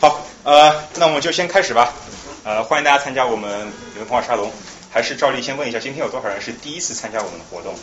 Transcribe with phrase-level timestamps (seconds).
[0.00, 1.92] 好，呃，那我们就先开始吧。
[2.44, 4.52] 呃，欢迎大家参加我们文化沙龙。
[4.90, 7.74] 还是照例先问一下，今天有多少人是第一次参加我们的活动？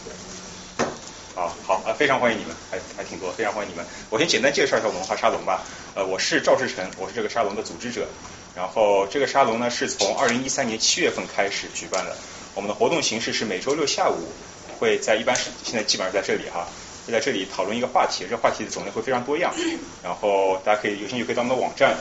[1.36, 3.86] 啊，好啊，非常欢迎你们，还还挺多，非常欢迎你们。
[4.09, 5.61] 我先简单介绍一下文化沙龙吧。
[5.93, 8.07] 呃，我是赵志成，我是这个沙龙的组织者。
[8.55, 12.15] 然后这个沙龙呢，是从二零一三年七月份开始举办的。
[12.53, 14.31] 我们的活动形式是每周六下午
[14.79, 16.67] 会在一般是现在基本上在这里哈，
[17.05, 19.54] 会在这里讨论一个话题，这个话题的种类会非常多样。
[20.04, 21.96] 然后大家可以有兴趣可以到我们的网站，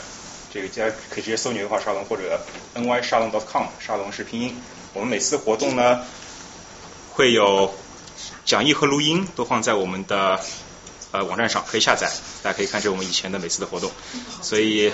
[0.53, 2.41] 这个大家可以直接搜“文化沙龙”或者
[2.75, 4.57] “ny 沙龙 .com”，沙龙是拼音。
[4.95, 6.05] 我们每次活动呢，
[7.13, 7.75] 会有
[8.45, 10.41] 讲义和录音都放在我们的
[11.11, 12.11] 呃网站上，可以下载，
[12.43, 13.91] 大家可以看这我们以前的每次的活动。
[14.41, 14.93] 所以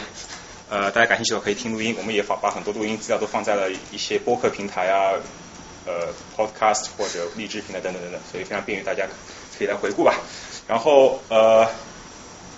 [0.70, 5.12] 呃大家感兴趣的话可以听录音，我们也把把很多录音资料都放在了一些播客平台啊，
[5.84, 9.06] 呃 Podcast 或者荔枝平台等等等等，所以非常便于大家
[9.60, 10.14] 可以来回顾吧。
[10.66, 11.68] 然后呃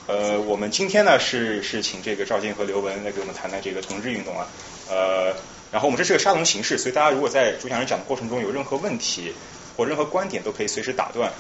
[0.07, 4.47] 呃我们今天呢是是请这个赵静和刘文来给我们谈谈这个同志运动啊，
[4.89, 5.35] 呃。
[5.73, 9.33] 然后我们这是个沙龙形式，所以大家如果在主讲人讲的过程中有任何问题
[9.75, 11.33] 或任何观点，都可以随时打断，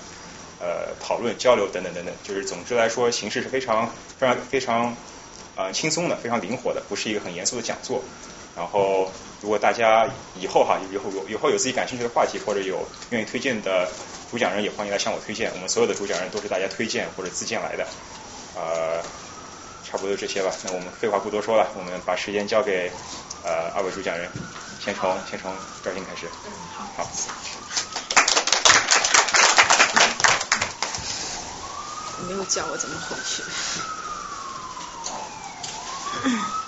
[0.58, 2.14] 呃，讨论交流等等等等。
[2.24, 4.96] 就是总之来说，形式是非常非常非常
[5.54, 8.02] 呃轻松的，非常灵活的，不是一个很严肃的讲座。
[8.56, 10.08] 然后如果大家
[10.40, 13.86] 以后哈以后有以后有自己感兴趣的话题或者有愿意推荐的
[14.32, 15.52] 主讲人，也欢迎来向我推荐。
[15.52, 17.86] 我们所有的主讲人都是大家推荐或者自荐来的，
[18.56, 19.02] 呃，
[19.84, 20.50] 差不多就这些吧。
[20.64, 22.90] 那我们废话不多说了，我们把时间交给。
[23.44, 24.30] 呃，二位主讲人，
[24.82, 26.30] 先从先从赵静开始。
[26.46, 26.86] 嗯，好。
[26.96, 27.10] 好。
[32.26, 33.42] 没有教我怎么回去。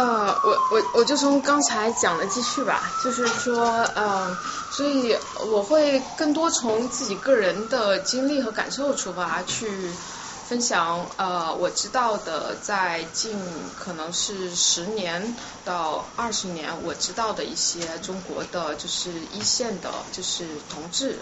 [0.00, 4.34] 呃我我我就从刚才讲的继续吧，就是说，嗯，
[4.70, 5.14] 所以
[5.52, 9.90] 我会更多从自己个人的经历和感受出发去
[10.48, 13.38] 分享，呃，我知道的在近
[13.78, 21.18] 可能是十年到二十年，我知道的一些中国的就是一线的，就是同志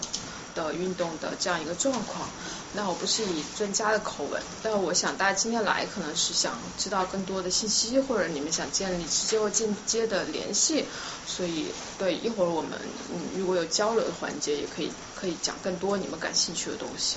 [0.55, 2.29] 的运动的这样一个状况。
[2.73, 10.85] 那我不是以专家的口吻，但我想大家今天来可能是想知道更多的信息，或者你们想建立直接或间接的联系，
[11.27, 12.73] 所以对一会儿我们
[13.13, 17.17] 嗯如果有交流的环节，也可以可以讲更多你们感兴趣的东西。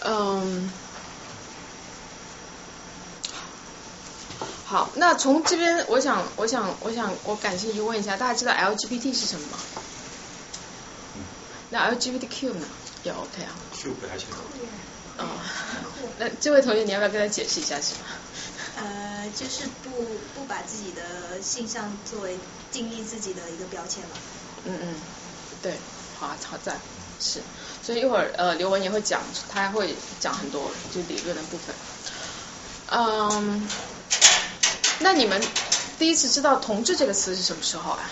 [0.00, 0.70] 嗯，
[4.66, 9.58] 好，那从这边我想我想我想我感兴趣问一下，大家知道 LGBT 是什么吗？
[11.70, 12.66] 那 LGBTQ 呢？
[13.02, 13.54] 也 OK 啊。
[13.80, 14.36] Q 不太清楚。
[15.18, 15.26] 哦，
[16.18, 18.06] 那这位同学你要不要跟他解释一下是吗？
[18.76, 19.90] 呃，就是不
[20.34, 22.38] 不把自己的性向作为
[22.72, 24.10] 定义自己的一个标签了。
[24.64, 24.94] 嗯嗯，
[25.62, 25.76] 对，
[26.18, 26.78] 好啊，好在，
[27.20, 27.40] 是，
[27.82, 29.20] 所以一会儿呃刘文也会讲，
[29.50, 31.74] 他会讲很多就理论的部分。
[32.86, 33.68] 嗯，
[35.00, 35.40] 那你们
[35.98, 38.10] 第一次知道同志这个词是什么时候啊？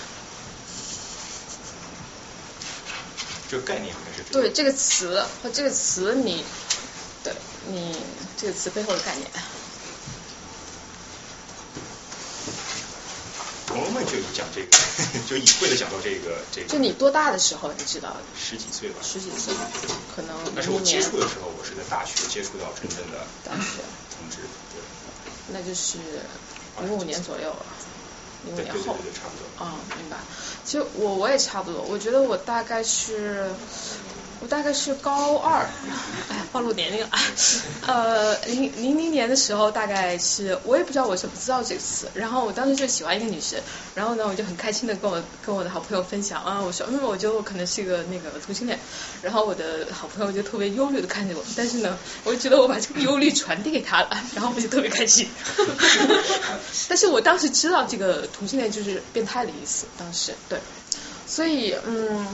[3.51, 6.45] 这个概念还是对这个词和这个词，你
[7.25, 7.33] 对
[7.69, 7.97] 你
[8.37, 9.29] 这个词背后的概念。
[13.71, 14.79] 《红楼梦》就有讲这个，
[15.29, 16.69] 就隐晦的讲到这个这个。
[16.69, 18.17] 就你多大的时候你知道？
[18.37, 18.97] 十几岁吧。
[19.03, 19.55] 十几岁，
[20.15, 20.37] 可能。
[20.55, 23.27] 但是我接触的时候，我是在大学接触到真正的。
[23.45, 23.85] 大学。
[24.17, 24.39] 同志，
[24.73, 24.81] 对。
[25.53, 25.99] 那就是
[26.81, 27.67] 零五年左右了。
[28.49, 28.97] 零五年后。
[29.15, 29.65] 差不多。
[29.65, 30.17] 啊，明白。
[30.65, 33.51] 其实我我也差不多，我觉得我大概是。
[34.41, 35.67] 我大概是高二，
[36.29, 37.11] 哎， 暴露年龄了。
[37.87, 42.09] 呃，零零零年的时候，大概是我也不知道我怎么知道这个词。
[42.15, 43.61] 然后我当时就喜欢一个女生，
[43.95, 48.79] 然后呢，我就很开心的跟我跟我的好朋友分享啊，我说，嗯，我觉得我可能是一个那个同性恋。
[49.23, 55.29] 然后我的好朋友就特别忧虑的看着我，但是呢，我就觉得我把这个忧虑传递给他了，然后我就特别开心。
[56.89, 60.61] 但是我当时知道这个同性恋就是变态的意思，当时对，
[61.27, 62.27] 所以嗯。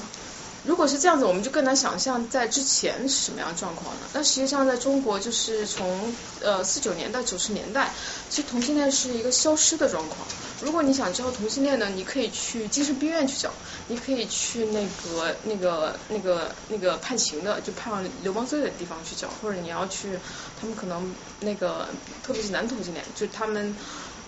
[0.67, 4.01] 如果是这样子，我们就更难想象在之前是什么样状况了？
[4.15, 7.93] 那实际上在中国，就是从呃四九年到九十年代，
[8.31, 10.27] 其实同性恋是一个消失的状况。
[10.63, 13.51] 如果你想知道同性恋呢，你可以去精神病院去找，
[13.89, 20.19] 你可以去那个那个那个那个判刑的，就判流氓罪的地方去找，或者你要去
[20.59, 21.87] 他们可能那个
[22.23, 23.77] 特别是男同性恋，就他们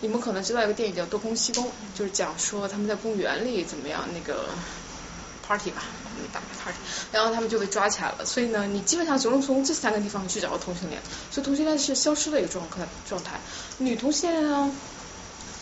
[0.00, 4.50] 你们可能知道一个电影叫《多空西宫》，就是讲说他们在公园里怎么样那个
[5.46, 5.82] party 吧。
[6.32, 6.78] 打个 party，
[7.12, 8.24] 然后他们就被抓起来了。
[8.24, 11.00] 所以呢，你基本上只能从这三个地方去找到同性恋。
[11.30, 13.40] 所以同性恋是消失的一个状态状态。
[13.78, 14.70] 女同性恋呢，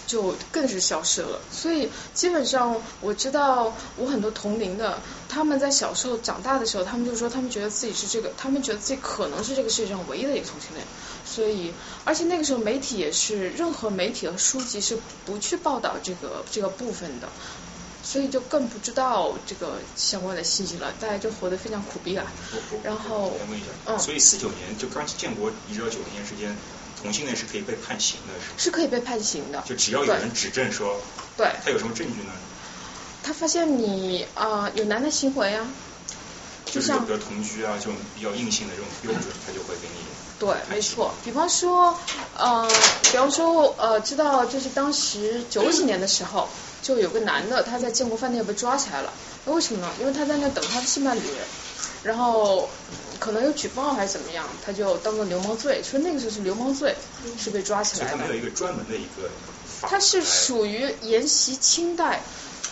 [0.06, 1.40] 就更是消失了。
[1.50, 4.98] 所以基本上我知道我很多同龄的，
[5.28, 10.86] 他们在小时候长大的时候，他们就说他们觉得自己是这个，他们觉得自己可能是这个世界上唯一的一个同性恋。
[11.26, 11.72] 所以，
[12.04, 14.96] 而且那个时候媒体也是，任何媒体和书籍是
[15.26, 17.28] 不去报道这个这个部分的。
[18.04, 22.26] 所以就更不知道这个相关的信息了，大家就活得非常苦逼啊。
[22.82, 26.54] 然后，问一下，嗯，所以四九年就刚建国一直到九零年之间，
[27.00, 28.64] 同性恋是可以被判刑的，是？
[28.64, 29.64] 是可以被判刑的。
[29.66, 31.00] 就只要有人指证说，
[31.36, 32.32] 对，他有什么证据呢？
[33.22, 35.66] 他发现你啊有男的行为啊，
[36.66, 40.04] 就像比如同居啊这种比较硬性的这种标准，他就会给你。
[40.38, 41.14] 对，没错。
[41.24, 41.98] 比方说，
[42.36, 42.68] 呃，
[43.02, 46.46] 比方说，呃，知道就是当时九几年的时候。
[46.84, 49.12] 就有个男的，他在建国饭店被抓起来了，
[49.46, 49.90] 为什么呢？
[49.98, 51.20] 因为他在那等他的性伴侣，
[52.02, 52.68] 然后
[53.18, 56.94] 可能有举报还是怎么样，他就当做流氓罪，说那个时候是流氓罪，
[57.38, 58.18] 是被抓起来的。
[58.18, 59.30] 他有一个专门的一个。
[59.80, 62.22] 他是属于沿袭清代。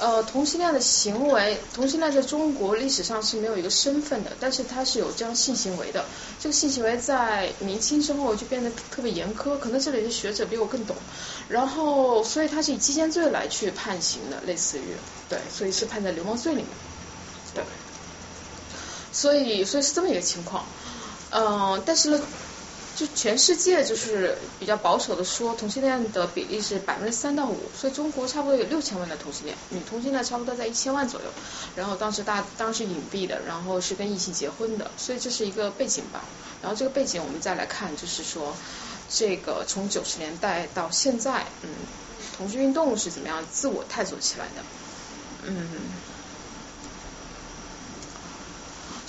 [0.01, 6.05] 呃，同性恋的行为，同性恋在中国历史上是没有一个身份的，但是他是有这样性行为的。
[6.41, 10.97] 这个性行为在明清之后就变得特别严苛，可能这里的学者比我更懂。
[11.49, 14.97] 然后，所以他是以奸罪来去判刑的，类似于
[15.29, 16.69] 对，所以是判在流氓罪里面。
[17.55, 17.63] 对，
[19.13, 20.65] 所以，所以是这么一个情况。
[21.31, 22.21] 嗯，但是呢。
[22.95, 31.27] 就全世界就是比较保守的说，同性恋的比例是百分之三到五，所以中国差不多有六千万的同性恋，女同性恋差不多在一千万左右。
[31.75, 36.23] 然后当时大当时隐蔽的，然后是跟异性结婚的，所以这是一个背景吧。
[36.61, 38.55] 然后这个背景我们再来看，就是说
[39.09, 41.71] 这个从九十年代到现在，嗯，
[42.37, 44.63] 同性运动是怎么样自我探索起来的，
[45.47, 45.57] 嗯。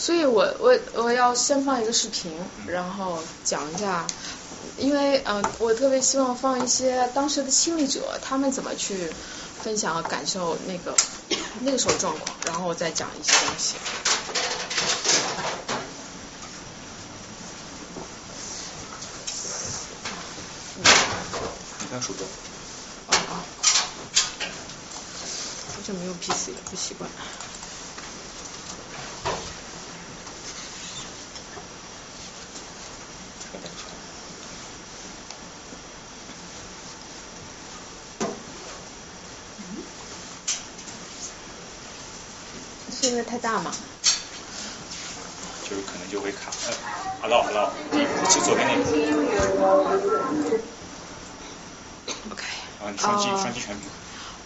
[0.03, 4.05] 所以我我我要先放一个视频，然后讲一下，
[4.77, 9.09] 因为嗯，我特别希望放一些当时的亲历者他们怎么去
[9.61, 10.94] 分享和感受那个
[11.61, 13.75] 那个时候状况，然后我再讲一些东西。
[21.79, 22.25] 你看鼠标。
[23.07, 23.33] 啊啊。
[25.73, 27.09] 好久没有 PC 了，不习惯。
[43.23, 43.73] 是太大吗？
[45.63, 46.51] 就是可能就会卡。
[47.21, 47.71] Hello，Hello，
[48.29, 48.81] 是左边那个。
[52.29, 52.43] OK。
[52.81, 53.89] 啊，双击双击全屏。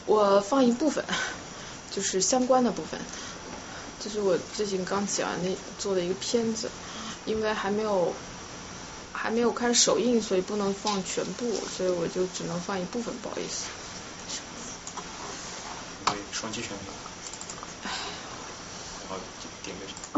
[0.05, 1.03] 我放一部分，
[1.89, 2.99] 就是相关的部分，
[3.99, 6.69] 这是我最近刚写完的做的一个片子，
[7.25, 8.13] 因为还没有
[9.11, 13.65] 还没有开始首映，所以不能放全部，所以我就只能放一部分，不好意思。
[16.05, 16.77] 对，双击全屏。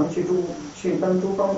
[0.08, 1.50] 去珠去登珠峰，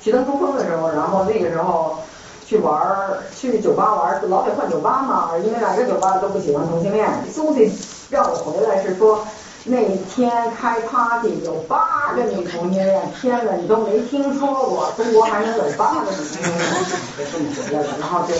[0.00, 1.98] 去登珠峰的时候，然后那个时候
[2.46, 7.08] 去玩儿，去酒吧玩儿，老得换酒吧嘛，因为哪个酒吧都不喜欢同性恋。
[7.32, 7.72] 苏西
[8.10, 9.26] 让我回来是说
[9.64, 16.58] 那天开 party 有八个女同性恋，天呐，你都没听说过，中国还能有八个女同性恋，
[17.18, 18.34] 就这么回来了，然后就。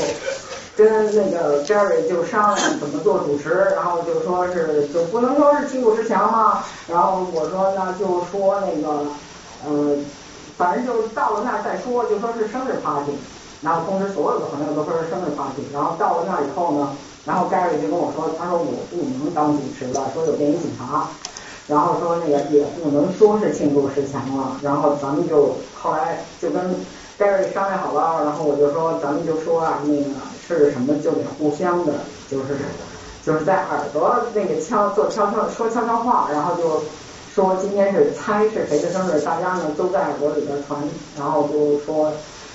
[0.75, 9.05] 跟那个 Jerry 就商量怎么做主持，然后就说是就不能说是欺负石强嘛，然后我说那就说那个
[9.67, 9.97] 呃，
[10.57, 13.13] 反正就到了那儿再说，就说是生日 party，
[13.61, 21.07] 然后通知所有的朋友都说是生日 party，然后到了那儿以后呢，然后 Jerry 就跟我说，他说我不能当主持了，说有电影警察，
[21.69, 26.75] 然后说那个也不能说是庆祝十强了，然后咱们就后来就跟
[27.19, 30.32] Gary 商量好了，然后我就说咱们就说啊那个。
[30.53, 31.93] 是什么就得互相的，
[32.29, 32.57] 就是
[33.23, 36.83] 就是在耳朵那个悄做悄悄说悄悄话，然后就
[37.35, 40.83] 说今天是猜是谁的生日，大家呢都在耳朵里边传，
[41.17, 42.13] 然后就说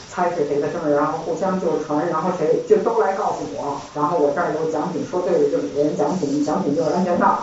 [0.08, 7.40] 猜是谁的生日，然后互相就传，然后谁就都来告诉我，然后我这儿有奖品，说对了就给人奖品，奖品就是安全套，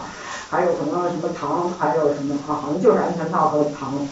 [0.48, 4.06] 还有什么什么糖，还有什么啊，好像就是安全套和糖。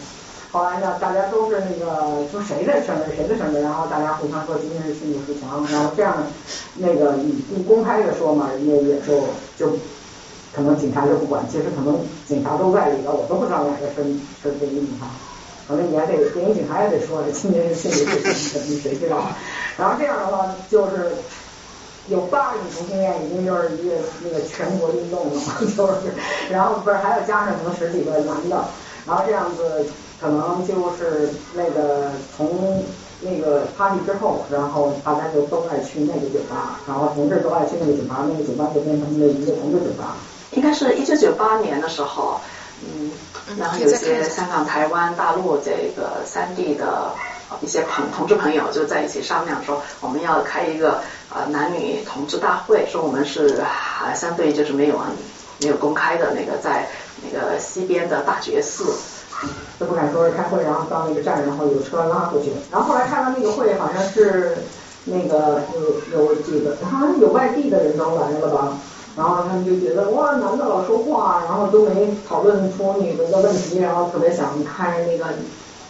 [0.53, 6.13] 后来呢，大家都是那个说谁的生日谁的生日，然后大家互相说今天是庆祝十强，然后这样
[6.75, 9.23] 那个你不公开的说嘛，人家也就
[9.57, 9.75] 就
[10.53, 14.03] 可能警察就不管，其实可能警察都在里边，我都不知道哪个是
[14.43, 15.07] 是电影警察，
[15.67, 19.25] 可能你还得电影警察也得说今天是庆祝十强，你谁知道？
[19.75, 21.13] 然后这样的话就是
[22.09, 25.41] 有八个女同性恋，已经就是一个那个全国运动了，
[25.75, 26.13] 就是，
[26.51, 28.63] 然后不是还要加上可能十几个男的，
[29.07, 29.83] 然后这样子。
[30.21, 32.83] 可能就是那个从
[33.21, 40.15] 那个 party 之后，然后大家就都爱去那个酒吧，然后同志都爱去那个酒吧，那个酒吧就变成了一个同志酒吧。
[40.51, 42.39] 应该是一九九八年的时候，
[42.81, 43.11] 嗯，
[43.57, 47.11] 然后有些香港、台湾、大陆这个三地的
[47.61, 51.01] 一些朋同志朋友就在一起商量说，我们要开一个
[51.33, 54.99] 呃男女同志大会，说我们是还相对就是没有
[55.59, 56.87] 没有公开的那个在
[57.23, 58.93] 那个西边的大觉寺。
[59.79, 62.51] 都不敢说是开会，然后到那个站，然后有车拉过去。
[62.71, 64.57] 然后后来开完那个会，好像是
[65.05, 65.61] 那个
[66.11, 68.77] 有有几个，好像有外地的人都来了吧。
[69.15, 75.25] 然后他们就觉得哇，男的老说话，然后都没讨论出女的的问题，然后特别想开那个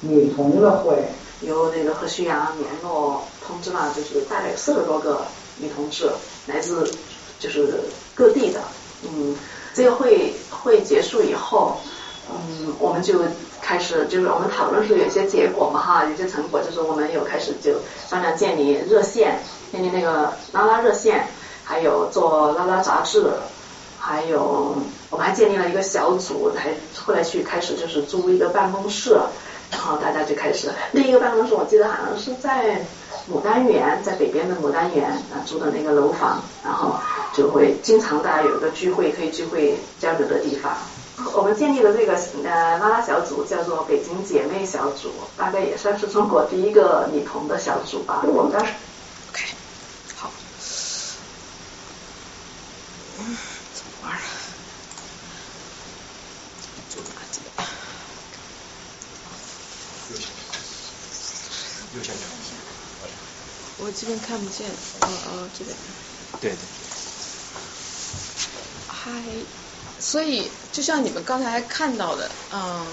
[0.02, 1.06] 女同的会。
[1.42, 5.24] 由那个何旭阳联络通知了，就是大概四十多个
[5.58, 6.10] 女同志，
[6.48, 6.90] 来自
[7.38, 7.82] 就是
[8.16, 8.62] 各地的。
[9.04, 9.36] 嗯，
[9.74, 11.78] 这个会会结束以后。
[12.30, 13.20] 嗯，我们就
[13.62, 17.74] 开始，就是我们讨论是有些结果嘛哈，有些成果，就是我们有开始就
[18.08, 19.40] 商量建立热线，
[19.72, 21.28] 建立那个拉拉热线，
[21.64, 23.32] 还有做拉拉杂志，
[24.00, 24.76] 还有
[25.10, 29.18] 我们还建立了一个小组，还后来去开始就是租一个办公室，
[29.70, 32.86] 然后大家就开始，另一个办公室我记得好像是在
[33.32, 36.96] 牡丹园，在北边的牡丹园啊租的那个楼房，然后
[37.34, 40.74] 就会经常大家有一个聚会可以聚会交流的地方。
[41.36, 48.24] 我们建立的这个呃拉拉小组叫做北京姐妹小组，大概也算是中国第一个女同的小组吧。
[48.26, 48.74] 我们当时
[49.30, 49.46] ，OK，
[50.16, 50.32] 好，
[53.20, 53.38] 嗯，
[53.74, 54.20] 怎么玩？
[56.90, 57.52] 左边，这边，
[60.12, 60.36] 右下角，
[61.96, 62.20] 右下角。
[63.78, 64.68] 我这边看不见，
[65.02, 65.76] 哦哦，这边。
[66.42, 66.58] 对对。
[68.88, 69.63] 嗨。
[70.06, 72.86] 所以，就像你们刚才看到的，嗯，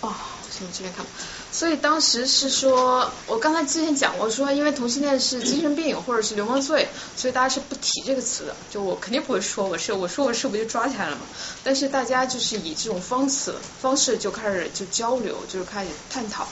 [0.00, 0.14] 哦，
[0.48, 1.04] 行，这边看。
[1.50, 8.54] 所以当时是说，我刚才之前讲过，说因为同性恋是精神病或者是流氓罪，所以大家是不提这个词的。
[8.70, 11.22] 就我肯定不会说我是，我说我是不就抓起来了嘛？
[11.64, 16.46] 但是大家就是以这种方式方式就开始就交流，就是开始探讨。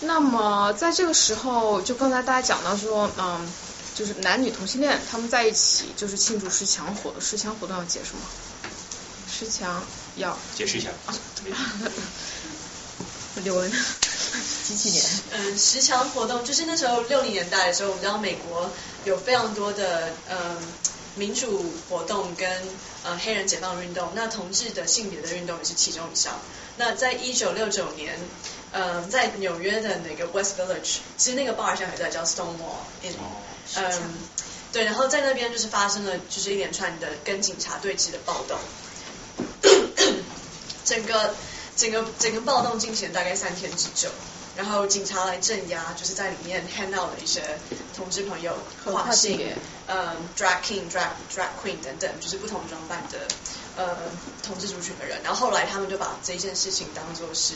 [0.00, 3.48] 那么在这个时候，就刚才大家讲到说，嗯。
[3.94, 7.20] 就是男女同性恋，他们在一起就是庆祝十强活动。
[7.20, 8.22] 十强活动要解释吗？
[9.30, 9.82] 十强
[10.16, 10.90] 要解释一下。
[13.42, 13.72] 刘文，
[14.64, 15.04] 几几年？
[15.32, 18.70] 嗯，十强活动就是那时候六零年代的时候，我们知道美国
[19.04, 20.56] 有非常多的嗯
[21.16, 22.48] 民主活动跟
[23.04, 26.40] 呃黑人解放运动，那同志的性别的运动也是其中一项。
[26.76, 28.18] 那在一九六九年。
[28.76, 32.82] 嗯，在纽约的那个 West Village，其实那个 bar 现在还在叫 Stonewall。
[33.76, 34.14] 嗯，
[34.72, 38.58] 对，然后在那边就是发生了就是一连串的跟警察对峙的暴动。
[40.84, 41.34] 整个
[41.76, 44.08] 整个整个暴动进行大概三天之久，
[44.56, 47.42] 然后警察来镇压，就是在里面 hand out 了一些
[47.96, 49.54] 同志朋友画信，
[49.86, 53.18] 嗯，drag king、drag drag queen 等等，就是不同装扮的
[53.76, 53.96] 呃
[54.42, 55.20] 同志族群的人。
[55.22, 57.54] 然后后来他们就把这件事情当做是。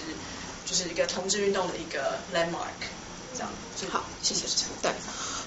[0.69, 2.77] 就是一个同志运动的一个 landmark，
[3.33, 3.49] 这样。
[3.91, 4.45] 好，谢谢。
[4.83, 4.93] 对，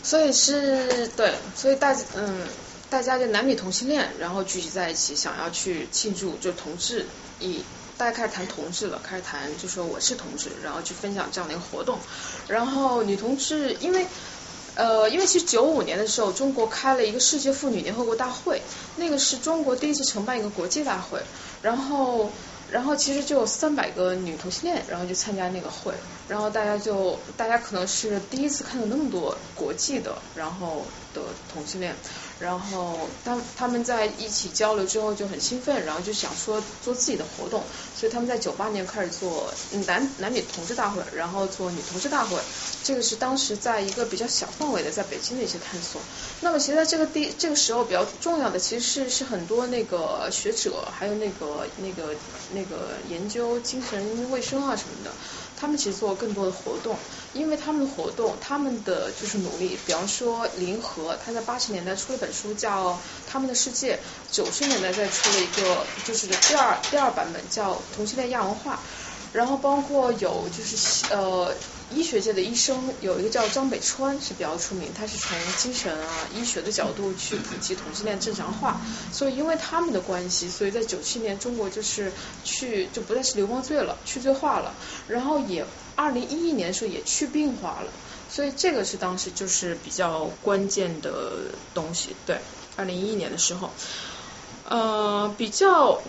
[0.04, 2.48] 所以是对，所以大嗯，
[2.90, 7.06] 大家就男女同性恋，然后聚集在一起，想要去庆祝，就同志，
[7.40, 7.64] 以
[7.98, 12.00] 大家开始谈同志了，开始谈就说我是同志，然后去分享这样的一个活动。
[12.48, 14.06] 然后女同志，因为
[14.76, 18.62] 呃，因为其实九五年的时候，中国开了一个世界妇女联合国大会，
[18.96, 21.22] 那个是中国第一次承办一个国际大会，
[21.62, 22.32] 然后。
[22.72, 25.94] 然后其实就有三百个女同性恋，然后就参加那个会，
[26.28, 31.94] 然后大家就大家可能是第一次看到那么多国际的，然后的同性恋。
[32.42, 37.64] 然后当他们在一起交流之后就很兴奋，然后就想说做自己的活动，
[37.96, 39.54] 所以他们在九八年开始做
[39.86, 42.38] 男男女同志大会，然后做女同志大会。
[42.84, 46.02] 这个是当时在一个比较小范围的在北京的一些探索。
[46.42, 52.16] 那么其实在这个地这个时候比较重要的其实是是很多那个学者，还有那个那个
[52.54, 55.12] 那个研究精神卫生啊什么的。
[55.62, 56.98] 他们其实做更多的活动，
[57.34, 59.78] 因为他们的活动，他们的就是努力。
[59.86, 62.94] 比方说林和，他在八十年代出了本书叫
[63.28, 63.96] 《他们的世界》，
[64.36, 68.74] 九十年代再出了一个就是第二第二版本叫《同性恋亚文化》，
[69.34, 71.54] 然后包括有就是呃。
[71.94, 78.80] 医学界的医生有一个叫张北川是比较出名，他是从精神啊医学的角度去普及同性恋正常化，
[79.12, 82.14] 所以因为他们的关系，所以在九七年中国就是
[82.46, 84.74] 去就不再是流氓罪了，去罪化了，
[85.10, 85.66] 然后也
[85.98, 87.92] 二零一一年的时候也去病化了，
[88.30, 92.40] 所以这个是当时就是比较关键的东西，对，
[92.78, 93.70] 二零一一年的时候，
[94.70, 96.02] 呃比较。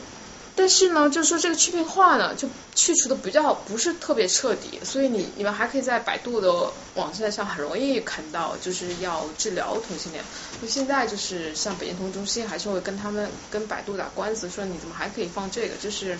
[0.54, 10.22] 但是呢，就是说这个去病化呢，就去除的比较不是特别彻底，所以你你们还可以在百度的网站上很容易看到，就是要治疗同性恋。
[10.60, 15.74] 就现在就是像北京同中心还是会跟他们跟百度打官司，说你怎么还可以放这个？
[15.76, 16.18] 就是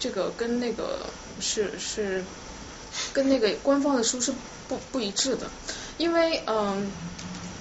[0.00, 1.06] 这个跟那个
[1.38, 2.24] 是是
[3.12, 4.32] 跟那个官方的书是
[4.68, 5.46] 不不一致的，
[5.98, 6.90] 因为嗯。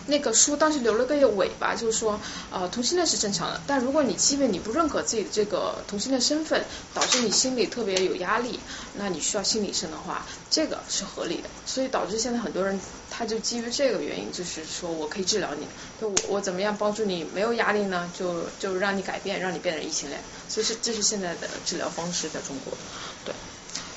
[0.07, 2.19] 那个书当时留了个尾巴，就是说，
[2.51, 8.59] 呃，同性恋是正常的，但如果你即便你不认可自己的这个同性恋身份，导致你心里特别有压力，
[8.93, 11.50] 那你需要心理医生的话，这个是合理的。
[11.65, 15.65] 所以导致现在很多人他就基于这个原因，就是说我可以治疗你，
[16.00, 18.12] 就我我怎么样帮助你没有压力呢？
[18.17, 20.21] 就就让你改变，让你变成异性恋。
[20.47, 22.77] 所以是这是现在的治疗方式在中国。
[23.25, 23.33] 对，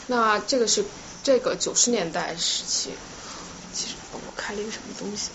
[0.06, 0.82] 那这个是
[1.22, 2.90] 这个九十年代时期，
[3.74, 5.28] 其实我开了一个什么东西。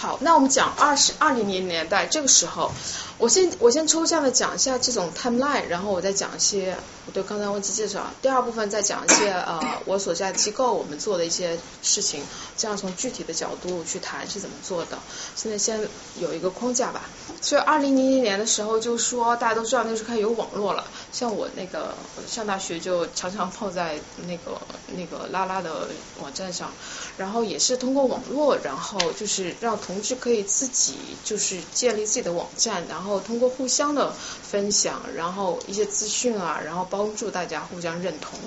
[0.00, 2.72] 好，那我们讲二十二零年年代这个时候，
[3.18, 8.06] 我先我先抽象的讲一下这种 timeline，然后我再讲一些我对刚才忘记介绍。
[8.22, 12.22] 第二部分再讲一些呃我所在机构我们做的一些事情，
[12.56, 14.98] 这样从具体的角度去谈是怎么做的。
[15.36, 15.86] 现在先
[16.18, 17.02] 有一个框架吧。
[17.42, 20.86] 所以二零零零年的时候，就说大家都知道那时候开始有网络了。
[21.12, 21.94] 像我那个
[22.26, 24.58] 上大学就常常 泡在那个
[24.96, 25.88] 那个拉拉的
[26.22, 26.72] 网站上，
[27.20, 38.38] 然后也是通过网络，然后就是让同志可以自己就是建立自己的网站，然后通过互相的分享，然后一些资讯啊，然后帮助大家互相认同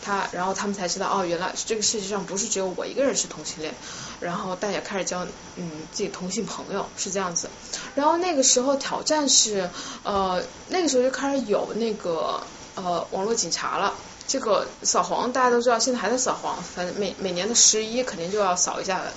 [0.00, 3.74] 他，然后他们才知道哦，原来这个世界上不是只有我一个人是同性恋，
[4.20, 7.50] 然后大家开始交嗯自己同性朋友是这样子，
[7.96, 9.68] 然后那个时候挑战是
[10.04, 12.46] 呃那个时候就开始有那个
[12.76, 13.92] 呃网络警察了。
[14.30, 19.12] 这个扫黄大家都知道，现在还在扫黄，反正每每年的十一肯定就要扫一下的。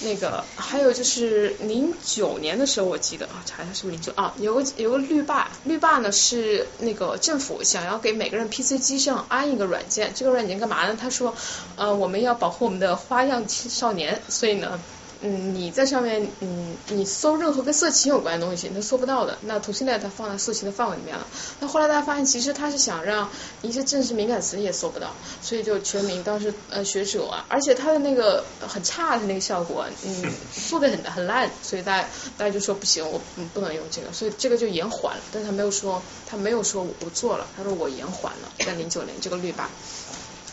[0.00, 10.96] 那个还有就是零九年的时候，我记得啊，查一下是不是零九啊，有个有个绿霸，绿霸呢是那个政府想要给每个人 PC 机上安一个软件，这个软件干嘛呢？
[10.98, 11.34] 他说
[11.76, 14.80] 呃我们要保护我们的花样青少年，所以呢。
[15.28, 19.36] 嗯，你在上面，嗯，你搜任何跟色情有关的东西，你都搜不到的。
[19.40, 21.26] 那同性恋它放在色情的范围里面了。
[21.58, 23.28] 那后来大家发现，其实他是想让
[23.62, 25.10] 一些政治敏感词也搜不到，
[25.42, 30.32] 所以就全民当时呃学者啊，而且他的那个很差的那个效果，嗯，
[30.68, 32.08] 做的很很烂，所以大家
[32.38, 35.22] 大家就说不行，我嗯不能用这个，所以这个就延缓了。
[35.32, 39.68] 但他没有说，他没有说我不做了，他说我延缓了，在零九年这个绿吧。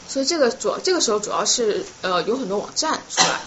[0.08, 3.40] 所以这个主要这个时候主要是呃有很多网站出来。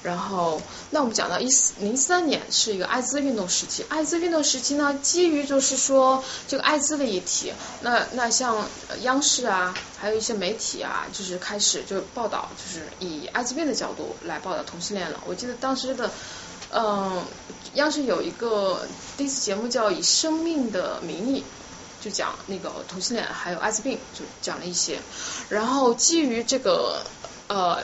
[0.00, 3.84] 然后，那我们讲到一四零三年是一个艾滋运动时期。
[3.88, 8.64] 艾滋运动时期呢，基于就是说这个艾滋的议题，那那像
[9.00, 15.20] 央视啊，还有一些媒体啊，就是开始就报道，就是以艾滋病的角度来报道同性恋了。
[15.26, 16.08] 我记得当时的，
[16.70, 17.24] 嗯，
[17.74, 21.40] 央视有一个第一次节目叫《以生命的名义》，
[22.04, 25.00] 就讲那个同性恋还有艾滋病，就讲了一些。
[25.48, 27.02] 然后基于这个
[27.48, 27.82] 呃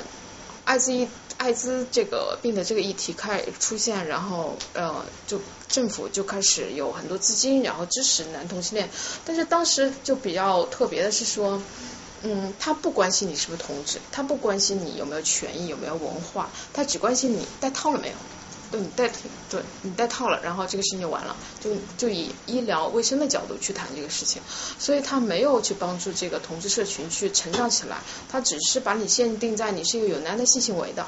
[0.64, 1.08] 艾滋。
[1.44, 8.88] 艾滋这个病的这个议题开出现，然后呃，就政府就开始有很多资金，然后支持男同性恋。
[9.26, 11.60] 但是当时就比较特别的是说，
[12.22, 18.14] 嗯，他不关心你是不是同志，他不关心你有没有权益，有没有文化，他只关心你戴套了没有。
[18.70, 19.08] 对你戴
[19.50, 24.42] 对你戴套了，然后这个事情就完了，就就以医疗卫生的角度去谈这个事情，
[24.80, 31.06] 所以他没有去帮助这个同志社群去成长起来，他只是把你限定在你是一个有男的性行为的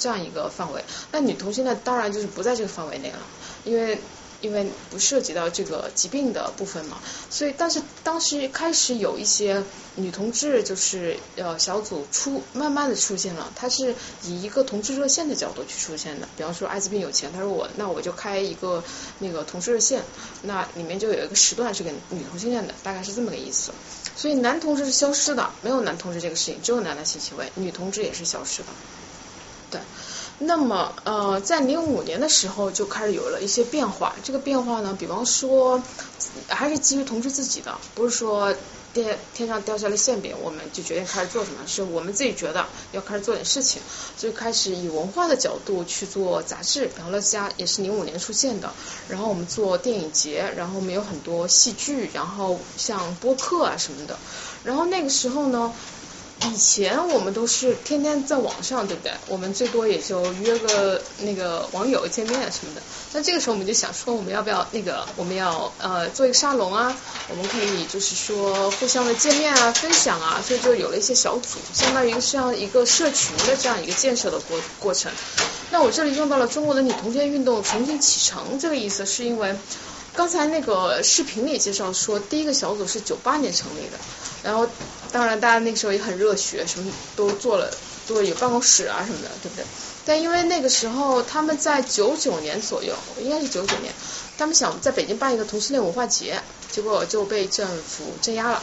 [0.00, 3.18] 这样一个范围，那女同性恋当然就是不在这个范围内了，
[3.64, 3.96] 因为。
[4.42, 6.96] 因为不涉及到这个疾病的部分嘛，
[7.28, 9.62] 所以但是当时开始有一些
[9.96, 18.82] 女同志就是呃小组出慢慢的出现了，它是以一个同志热线的角度去出现的，比方说艾滋病有钱，他说我那我就开一个
[19.18, 20.02] 那个同志热线，
[20.40, 23.72] 那里面就有一个时段是给女同性恋的，大概是这么个意思。
[24.16, 28.68] 所以男同志是消失的，没有男同志这个事情，只有男男性行为，女同志也是消失的，
[29.70, 29.80] 对。
[30.42, 34.14] 那么呃，在零五年的时候就开始有了一些变化。
[34.24, 35.82] 这个变化呢，比方说
[36.48, 38.54] 还是基于同志自己的，不是说
[38.94, 43.82] 天天上掉下来馅饼，我们就决定开始做什么，是我们自己觉得要开始做点事情，
[44.16, 46.88] 就开始以文化的角度去做杂志。
[46.96, 48.72] 然后乐家也是零五年出现的。
[49.10, 54.16] 然后我们做电影节，然后我们有很多戏剧，然后像播客啊什么的。
[54.64, 55.74] 然后那个时候呢。
[56.48, 59.12] 以前我们都是天天在网上，对不对？
[59.28, 62.80] 我们最多也就约个那个网友见面什么的。
[63.12, 66.96] 那这个时候我们就想说，我们要不要那个我们要呃做一个沙龙啊？
[67.28, 75.12] 我们可以就是说互相的见面啊、分享啊，所以就有了一些小组，相当于像一个社群的这样一个建设的过过程。
[75.70, 79.54] 那我这里用到了中国的女同性运动重新启程这个意思，是因为
[80.14, 83.98] 刚才那个视频里介绍说，第一个小组是九八年成立的，
[84.42, 84.68] 然后
[85.12, 87.72] 当然大家那个时候也很热血，什么都做了，
[88.06, 89.64] 都有办公室啊什么的，对不对？
[90.04, 93.92] 但因为那个时候他们在九九年左右，应该是九九年，
[94.36, 98.62] 他们想在北京办一个同性恋文化节，结果就被政府镇压了。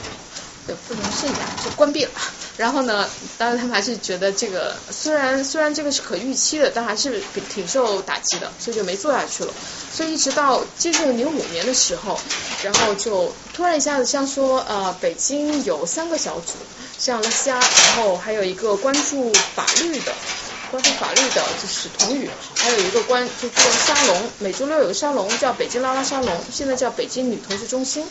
[0.68, 2.12] 对，不能剩下，就关闭了。
[2.58, 9.54] 然后呢，当然他们还是觉得这个虽然虽然这个是可预期的，但还是挺受打击的，所以就没做下去了。
[9.94, 12.20] 所以一直到接近零五年的时候，
[12.64, 16.54] 然后就突然一下子像说呃，北京有三个小组，
[17.00, 20.14] 像拉虾，然后还有一个关注法律的。
[20.70, 28.06] 关注法律的就是童语，还有一个关就做沙龙，每周六有个沙龙叫北京拉拉沙龙，现在叫北京女同志中心，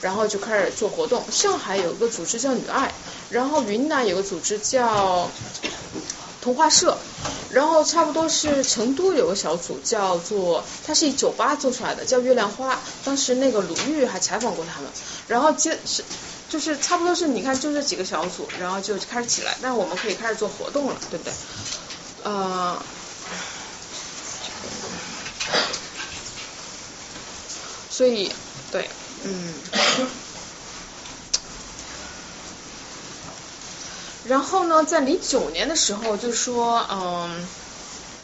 [0.00, 1.24] 然后就开始做活动。
[1.30, 2.92] 上海有一个组织叫女爱，
[3.30, 5.30] 然后云南有个组织叫
[6.40, 6.98] 童话社，
[7.50, 12.78] 然后差不多是成都有个小组叫做，它是以酒吧做出来的，叫月亮花。
[13.04, 14.90] 当时那个鲁豫还采访过他们，
[15.28, 16.04] 然后接是
[16.48, 21.32] 就是差不多是你看就这几个小组，然后就开始起来，那我们可以开始做活动了，对不对？
[22.22, 22.82] 呃，
[27.88, 28.32] 所以
[28.70, 28.88] 对，
[29.22, 29.62] 嗯，
[34.24, 37.48] 然后呢，在零九年的时候，就说，嗯，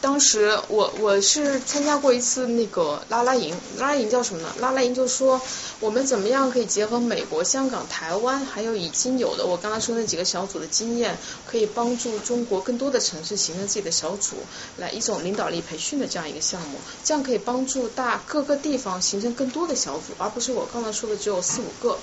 [0.01, 4.49] 当时我我是参加过一次那个拉拉营，拉拉营叫什么呢？
[4.59, 5.41] 拉拉营就说。
[5.79, 14.37] 我们怎么样可以结合美国、香港、台湾，还有已经有的我刚才说那几个小组的经验，可以帮助中国更多的城市形成自己的小组，
[14.77, 21.99] 来一种领导力培训的这样一个项目，这样可以帮助大各个地方形成更多的小组，而不是我刚才说的只有四五个。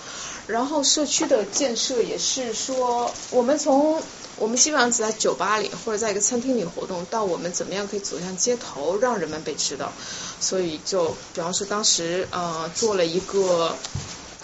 [0.46, 4.00] 然后社区的建设也是说，我们从
[4.36, 9.92] 我们基本上只在酒吧里或者在一个餐厅里活动，到我们怎么样可以走向街头，让人们被知道。
[10.40, 13.76] 所以就比方说当时呃做了一个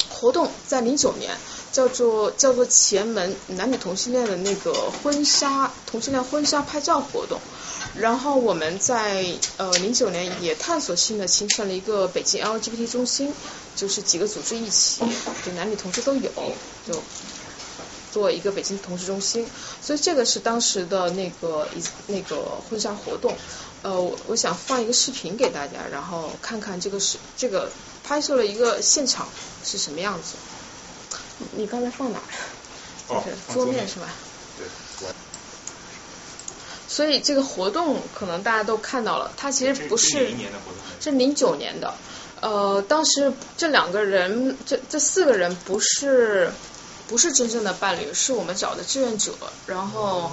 [0.09, 1.37] 活动，在零九年
[1.73, 4.73] 叫做叫做前门男女同性恋的那个
[5.03, 7.41] 婚纱同性恋婚纱拍照活动，
[7.95, 9.25] 然后我们在
[9.57, 13.33] 呃零九年也探索性的形成了一个北京 LGBT 中心，
[13.77, 15.03] 就是几个组织一起，
[15.45, 16.31] 就男女同志都有，
[16.87, 16.95] 就
[18.13, 19.47] 做一个北京同志中心，
[19.81, 23.35] 所以这个是当时的那个一那个婚纱活动。
[23.83, 27.71] 呃，我我想放一个视频给大家，然后看看这个是这个
[28.05, 29.29] 拍摄了一个现场
[29.65, 30.35] 是什么样子。
[31.57, 32.19] 你刚才放哪？
[33.09, 34.09] 就是桌面是吧？
[34.59, 35.09] 对。
[36.87, 40.31] 所以这个活动可能大家都看到了，它其实不是
[41.01, 41.95] 是零九年的。
[42.41, 46.51] 呃，当时这两个人，这这四个人不是
[47.11, 49.33] 不是真正的伴侣，是我们找的志愿者，
[49.67, 50.31] 然后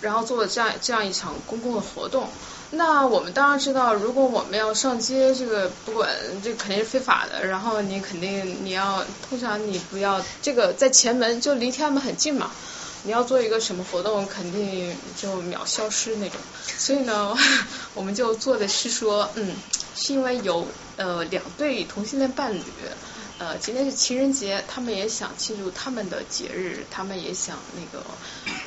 [0.00, 2.28] 然后做了这样这样一场公共的活动。
[2.72, 6.10] 那我们当然知道，如果我们要上街，这个不管
[6.42, 7.46] 这肯定是非法的。
[7.46, 12.50] 然后你肯定你要，通常你不要这个在前门就离天安门很近嘛。
[13.04, 16.40] 你要做一个什么活动，肯定就秒消失那种。
[16.66, 17.36] 所以呢，
[17.94, 19.54] 我们就做的是说，嗯，
[19.94, 22.62] 是因为有呃两对同性恋伴侣。
[23.42, 28.06] 呃，今天是情人节，他们也想庆祝他们的节日，他们也想那个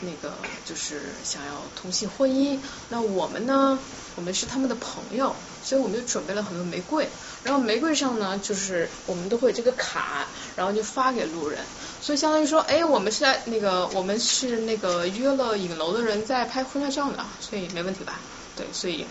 [0.02, 0.36] 那个
[0.66, 2.60] 就是想要同性婚姻。
[2.90, 3.80] 那我们呢，
[4.18, 5.34] 我们是他们的朋友，
[5.64, 7.08] 所以我们就准备了很多玫瑰。
[7.46, 11.62] 然后玫瑰上呢，就是我们都会有这个卡，然后就发给路人。
[12.02, 18.20] 所以相当于说，哎，我们是在那个我们是那个约了影楼的人在拍婚纱照呢，所以没问题吧？
[18.58, 19.06] 对，所以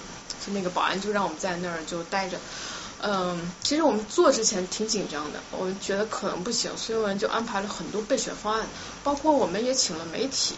[0.47, 2.37] 就那个保安就让我们在那儿就待着。
[3.07, 8.67] 嗯，其实我们做之前挺紧张的，我们觉得可能不行，所以我们就安排了很多备选方案，
[9.03, 10.57] 包括我们也请了媒体，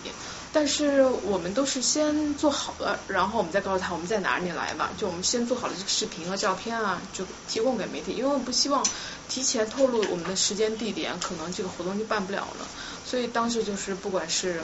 [0.52, 8.86] 但是我们都是先做好了，然后我们再告诉他我们在哪里来吧，就我们先做好了这个视频和照片啊，就提供给媒体，因为不希望
[9.28, 12.68] 提前透露我们的时间地点，可能这个活动就办不了了，
[13.04, 14.62] 所以当时就是不管是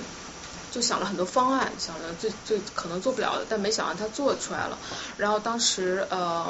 [0.71, 4.79] 就想了很多方案，想着最最可能做不了的，但没想到他做出来了，
[5.17, 6.47] 然后当时呃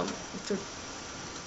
[0.47, 0.55] 就。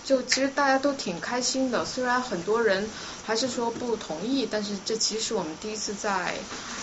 [0.05, 2.91] 就其实大家都挺开心的，虽然很多人
[3.25, 6.35] 还是说不同意，但是这其实是我们第一次在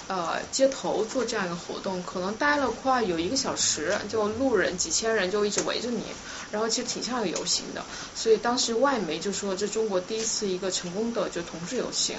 [0.09, 6.05] 呃街头做这样一个活动，可能待了快有一个小时，就路人几千人就一直围着你，
[6.50, 7.85] 然后其实挺像一个游行的。
[8.14, 12.16] 所以当时外媒就说这中国第一次一个成功的就同志游行，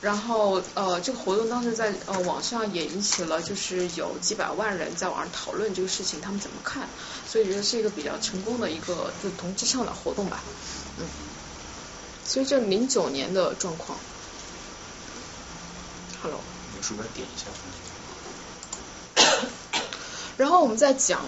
[0.00, 6.88] 然后呃这个活动当时在呃网上也引起了就是有几百万人在网上讨论这个事情，他们怎么看？
[7.24, 10.42] 所以觉得是一个比较成功的一个就同志倡导活动吧，
[10.98, 11.29] 嗯。
[12.24, 13.98] 所以这零九年的状况。
[16.22, 16.38] Hello。
[16.76, 17.46] 有鼠标点一下。
[20.36, 21.20] 然后我们再讲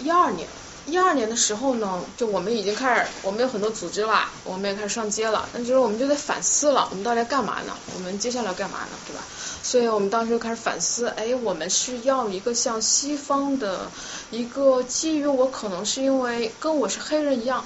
[0.00, 0.48] 一二年，
[0.86, 7.76] 一二年的时候呢，就我们已经开始，我们有很多组织啦，我们也开始上街了，那就是我们就在反思了，我们到底要干嘛呢？
[7.94, 8.96] 我们接下来要干嘛呢？
[9.06, 9.22] 对吧？
[9.62, 13.90] 所以我们当时就开始反思，哎，我们是要一个像西方的
[14.30, 17.64] 一个基于我可能是因为跟我是黑人一样。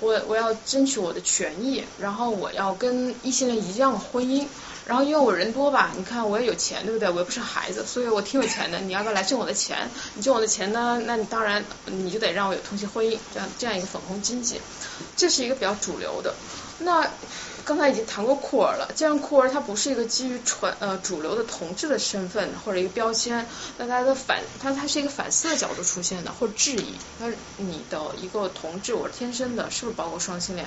[0.00, 4.48] 我我要争取我的权益，然后我要跟异性恋一样婚姻，
[4.86, 7.10] 然后因为我人多吧，你看我也有钱，对不对？
[7.10, 8.80] 我又不是孩子，所以我挺有钱的。
[8.80, 9.90] 你要不要来挣我的钱？
[10.14, 14.60] 你挣我的钱呢，那你当然你就得让我有同性婚姻，这样这样一个粉红经济，
[15.16, 16.34] 这是一个比较主流的。
[16.78, 17.02] 那
[17.70, 23.46] 刚才已经谈过酷儿了，既然酷儿它不是一个基于传呃主流的同志的身份或者一个标签，
[23.78, 27.28] 那它的反它它是一个反思的角度出现的，或者质疑，那
[27.58, 30.66] 你的一个同志我是天生的，是不是包括双性恋？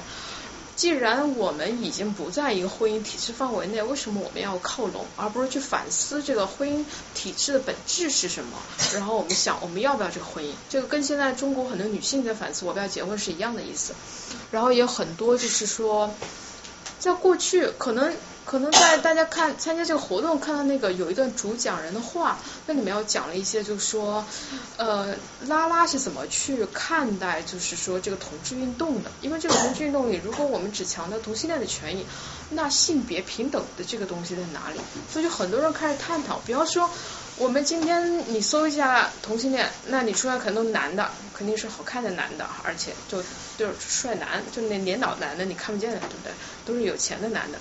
[0.77, 8.57] 既然我们已经不在一个婚姻体制范围内，为什么我们要靠拢，而不是去反思这个婚姻体制的本质是什么？
[8.93, 10.51] 然后我们想我们要不要这个婚姻？
[10.69, 13.93] 这个跟现在中国很多女性在反思我不要结婚是一样的意思。
[14.51, 16.15] 然后也有很多就是说。
[17.03, 18.13] 在过去，可能
[18.45, 24.23] 可能在大家看参加这个活动看到那个有一段主讲人的话，那里面要讲了一些，就是说，
[24.77, 25.13] 呃，
[25.47, 29.11] 拉拉是怎么去看待，就是说这个同志运动的？
[29.19, 32.05] 因为这个同志运动里，如果我们只强调同性恋的权益，
[32.51, 34.79] 那性别平等的这个东西在哪里？
[35.11, 36.89] 所以就很多人开始探讨，比方说。
[37.39, 43.23] 我们今天你搜一下同性恋，那你出来可能都是男的，肯定是好看的男的，而且就
[43.57, 46.31] 就是帅男，就那年老男的你看不见的，对不对？
[46.63, 47.57] 都是有钱的男的，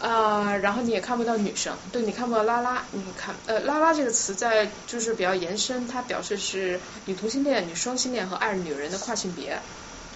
[0.00, 9.60] 啊，然后你也看不到女生，对，你看不到拉拉，你看，呃，拉拉这个词在就是比较延伸，它表示是女同性恋、女双性恋和爱女人的跨性别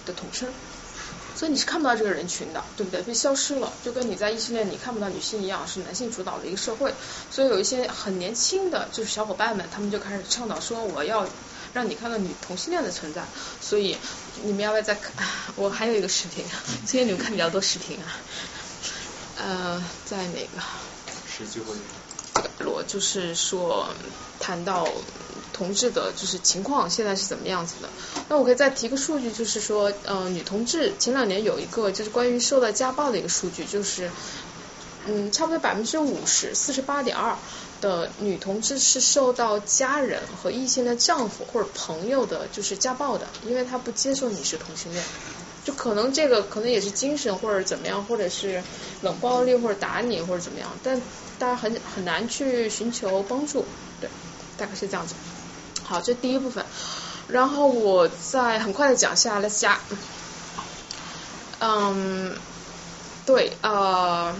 [0.05, 0.49] 的统称。
[1.39, 3.01] 所以你是看不到这个人群的，对不对？
[3.01, 6.93] 被消失了，就跟你在异性恋你看不到女性一样，是男性主导的一个社会。
[7.31, 11.25] 所以有一些很年轻的就是小伙伴们，他们就开始倡导说，我要
[11.71, 13.23] 让你看到女同性恋的存在。
[13.61, 13.95] 所以
[14.43, 15.13] 你们要不要再看？
[15.55, 16.43] 我还有一个视频，
[16.85, 18.19] 最近你们看比较多视频啊。
[19.37, 20.61] 呃，在哪个？
[21.25, 21.77] 是最后一
[22.63, 22.69] 个。
[22.69, 23.87] 我就是说
[24.41, 24.85] 谈到。
[25.59, 27.89] 同志的就是情况现在是怎么样子的？
[28.29, 34.09] 那我可以再提个数据，就是说，呃，女同志前两年有一个就是关于受到家暴的一个数据，就是
[35.05, 37.35] 嗯，差不多百分之五十四十八点二
[37.81, 45.03] 的女同志是受到家人和异性的丈夫或者朋友的，就是家暴的，因为她不接受你是同性恋，
[45.65, 48.63] 就可能这个可能也是精神或者怎么样，或者是
[49.01, 51.01] 冷暴力或者打你或者怎么样，但
[51.37, 53.65] 大家很很难去寻求帮助，
[54.01, 54.09] 对，
[54.57, 55.15] 大概是这样子。
[55.89, 56.63] 好，这第一部分，
[57.27, 59.79] 然后我再很快的讲下来加，
[61.59, 62.31] 嗯，
[63.25, 64.35] 对，呃，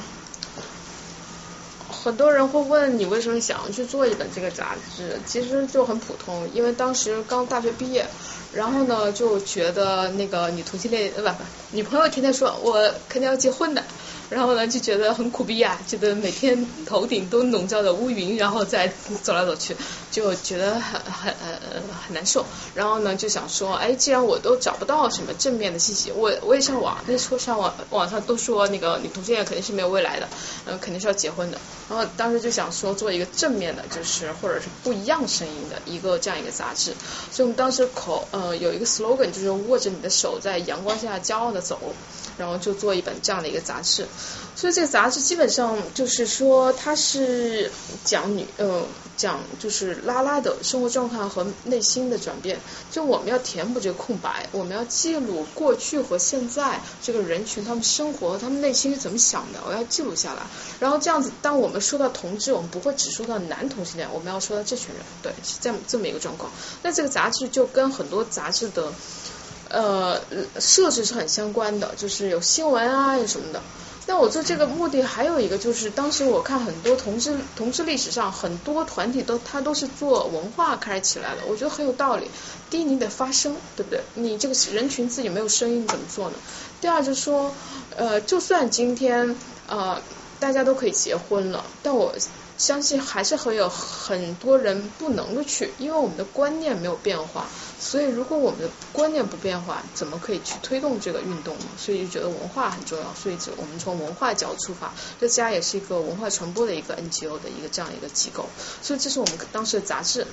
[1.90, 8.06] 很多人会问你为什么想要去做一本这个杂志，其实就很普通，因为当时刚大学毕业，
[8.54, 13.84] 然后呢就觉得那个女同性恋，呃不不，女朋友天天说我肯定要结婚的。
[14.30, 18.92] 然后呢，就觉得很苦逼啊，觉得每天头顶都笼罩着乌云，然后再
[19.24, 19.76] 走来走去，
[20.12, 21.60] 就觉得很很呃
[22.06, 22.46] 很难受。
[22.76, 30.28] 然后呢，就想说，哎，既然我都找不到什么正面的信息，我我也上网，那时候上网网上都说那个女同性恋肯定是没有未来的，
[30.66, 31.58] 嗯，肯定是要结婚的。
[31.90, 36.94] 然后当时就想说做一个正面的，就是或者是不一样声音的一个这样一个杂志。
[37.32, 41.80] 所以我们当时口呃有一个 slogan，就是握着你的手在阳光下骄傲的走。
[42.38, 44.08] 然后就做一本这样的一个杂志，
[44.56, 47.72] 所以这个杂志基本上就是说，它是
[48.04, 48.84] 讲女呃
[49.16, 52.60] 讲就是拉拉的生活状态和内心的转变。
[52.92, 60.42] 就我们要填补这个空白，我们要记录过去和现在这个人群他们生活他们内心是怎么想的，我要记录下来。
[60.80, 66.52] 然后这样子，当我们说到同志，我们不会只说到男同性恋，我们要说到这群人，对，是这样这么一个状况。
[66.84, 68.92] 那这个杂志就跟很多杂志的。
[69.72, 70.20] 呃，
[70.60, 73.62] 设置是很相关的，就是有新闻啊，有什么的。
[74.08, 82.28] 那我做这个目的还有一个，就是当时我看很多同志同志历史上很多团体都他都是做文化开始起来的，我觉得很有道理。
[82.70, 84.02] 第一，你得发声，对不对？
[84.16, 86.36] 你这个人群自己没有声音怎么做呢？
[86.82, 87.54] 第二就是说，
[87.96, 89.36] 呃，就算今天
[89.68, 90.02] 呃
[90.40, 92.14] 大家都可以结婚了，但我。
[92.60, 97.48] 相信还是会有很多人不能够去，因为我们的观念没有变化。
[97.80, 101.66] 所以如果我们的观念不变化，怎么可以去推动这个运动呢？
[101.78, 103.14] 所以就觉得文化很重要。
[103.16, 108.50] 所以就我们从文化角度出发，这家也是一个文化传播的一个 NGO 的一个这样一个机构。
[108.82, 110.28] 所以这是我们当时的杂志。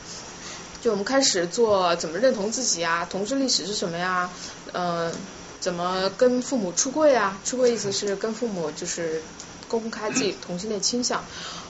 [0.83, 4.29] 就我们开始做怎么认同自己啊，同志历史是什么呀？
[4.73, 5.13] 呃，
[5.61, 7.39] 怎么跟父母出柜啊？
[7.45, 9.23] 出柜意思是跟父母就是
[9.69, 11.25] 公开自己同性恋倾向。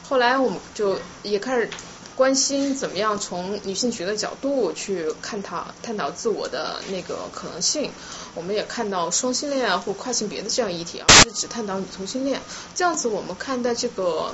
[0.09, 1.69] 后来我们就也开始
[2.15, 7.91] 关心怎么样从女性学的角度去探讨探讨自我的那个可能性。
[8.35, 12.41] 我们也看到双性恋啊或跨性别的这样议题，而不是只探讨女同性恋。
[12.75, 14.33] 这样子我们看待这个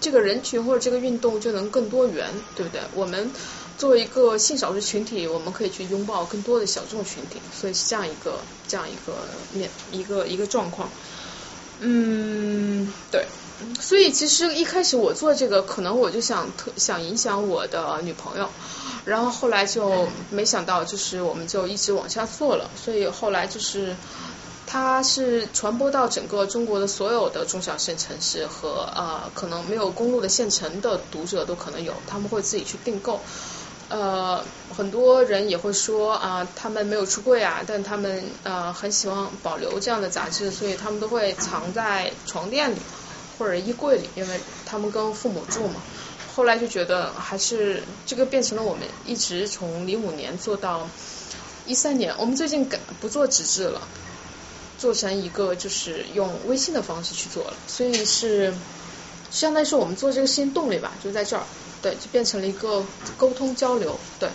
[0.00, 2.80] 这个人群或者这个运动就能更多元，对不对？
[2.94, 3.30] 我们
[3.76, 9.14] 作为一个性少数群体，我们可以去拥抱更多的小众群体，所以是这样一个这样一个
[9.52, 10.88] 面一个一个状况。
[11.80, 13.26] 嗯，对。
[13.80, 18.48] 所以其实一开始我做这个，可能我就想特想影响我的女朋友，
[19.04, 22.70] 然后后来就没想到，就是我们就一直往下做了。
[22.76, 23.96] 所以后来就是
[24.66, 33.20] 它是传播到整个中国的所有的中小县城市和呃可能没有公路的县城的读者都可能有，他们会自己去订购。
[33.88, 34.44] 呃，
[34.76, 42.76] 很多人也会说啊，他们没有出柜啊，但他们呃很喜欢保留这样的杂志，所以他们都会藏在床垫里。
[43.38, 45.82] 或者衣柜里，因为他们跟父母住嘛。
[46.34, 50.86] 后来就觉得还是这个变成了我们一直从零五年做到
[51.66, 53.88] 一三年，我们最近改不做纸质了，
[54.78, 58.54] 做成一个就是用微信的方式去做了，所以是
[59.30, 61.42] 相当于是我们做这个事情动力吧，就在这儿，
[61.80, 62.84] 对，就变成了一个
[63.16, 64.28] 沟通交流，对。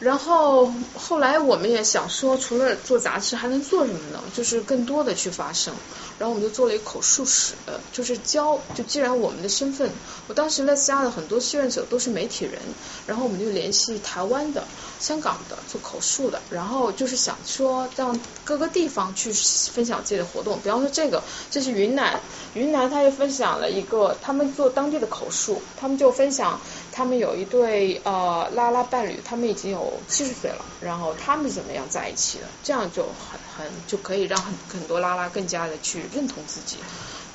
[0.00, 4.24] 然后后来我们也想说，除了做杂志还能做什么呢？
[4.32, 5.74] 就是更多的去发声。
[6.16, 7.54] 然后我们就做了一口述史，
[7.92, 9.92] 就是教，就既然我们的身份，
[10.26, 12.60] 我当时类似家的很多志愿者都是媒体人，
[13.04, 14.66] 然后我们就联系台湾的、
[14.98, 19.30] 香港的做口述的，然后就是想说让各个地方去
[19.72, 20.58] 分享自己的活动。
[20.62, 22.18] 比方说这个，这是云南，
[22.54, 26.58] 云南他又分享了一个，他们做当地的口述，他们就分享。
[26.92, 32.44] 他们有一对呃拉拉伴侣，他们已经有七十岁了，然后他们怎么样在一起的？
[32.62, 36.76] 这样就很很就可以让很很多拉拉更加的去认同自己，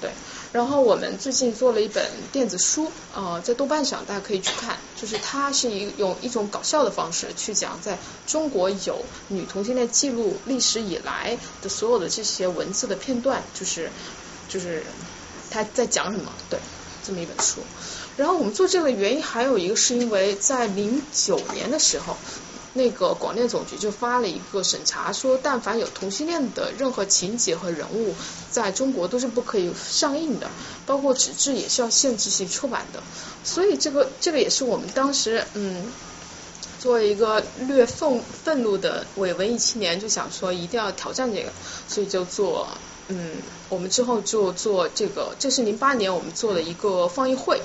[0.02, 0.12] 对。
[0.52, 13.90] 然后我们最近做了一本电子书，呃，在豆瓣上大家可以去看，就是它是一用一种搞笑的方式去讲，在中国有女同性恋记录历史以来的所有的这些文字的片段，就是
[14.48, 14.86] 就是
[15.50, 16.58] 他在讲什么，对，
[17.04, 17.60] 这么一本书。
[18.18, 22.16] 然后我们做这个原因还有一个是因为在零九年的时候，
[22.74, 28.16] 那个广电总局就发了一个审查，说但凡有同性恋的任何情节和人物，
[28.50, 30.50] 在中国都是不可以上映的，
[30.86, 33.04] 包括纸质也是要限制性出版的。
[33.44, 35.92] 所以这个这个也是我们当时嗯，
[36.80, 41.52] 作为一个略愤愤怒的伪文艺青年，就想说一定要挑战这个，
[41.88, 42.68] 所以就做
[43.10, 43.34] 嗯，
[43.68, 47.62] 我们之后就做这个，这是零八年我们做的一个放映会。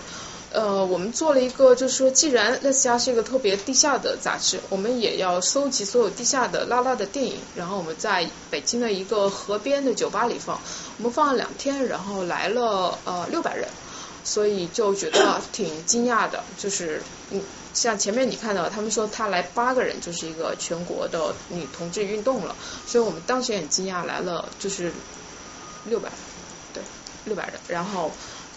[0.52, 10.60] 呃，我们做了一个，就是说，既然《乐斯家》是一个特别地下的杂志，我们也要搜集所有地下的拉拉的电影，然后我们在北京的一个河边的酒吧里放，
[10.98, 13.68] 我们放了两天，然后来了呃六百人，
[14.24, 17.40] 所以就觉得挺惊讶的，就是嗯，
[17.72, 22.56] 像前面你看到，他们说他来八个人就是一个全国的女同志运动了，
[22.88, 24.90] 所以我们当时也很惊讶，来了就是
[25.84, 26.10] 六百，
[26.74, 26.82] 对，
[27.24, 28.10] 六百人，然后。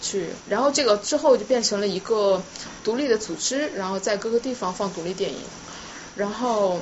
[0.04, 2.44] 去，然后这个之后就变成了一个
[2.84, 5.40] 独立的组织，然后在各个地方放独立电影，
[6.18, 6.82] 然后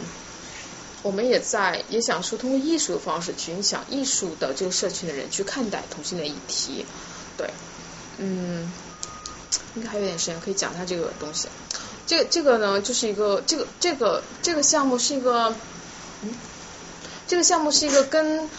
[1.04, 6.84] 我们也在也想说通过艺术的方式去影响艺术的这个社群的人去看待同性恋议题，
[7.38, 7.48] 对，
[8.18, 8.72] 嗯，
[9.76, 11.48] 应该还有点时间可以讲一下这个东西，
[12.08, 15.54] 这个这个呢就是一个这个这个这个项目是一个，
[16.24, 16.34] 嗯，
[17.28, 18.50] 这个项目是一个跟。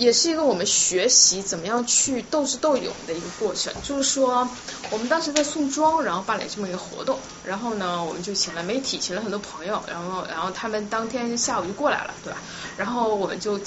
[0.00, 3.70] 也是一个我们学习怎么样去斗智斗勇的一个过程。
[3.82, 4.48] 就是说，
[4.88, 12.42] 我们当时在宋庄，然后办了这么一个活动，然后呢，我们就请了媒体，请了很多朋友，然后，然后他们当天下午就过来了，对吧？
[12.76, 13.60] 然后我们就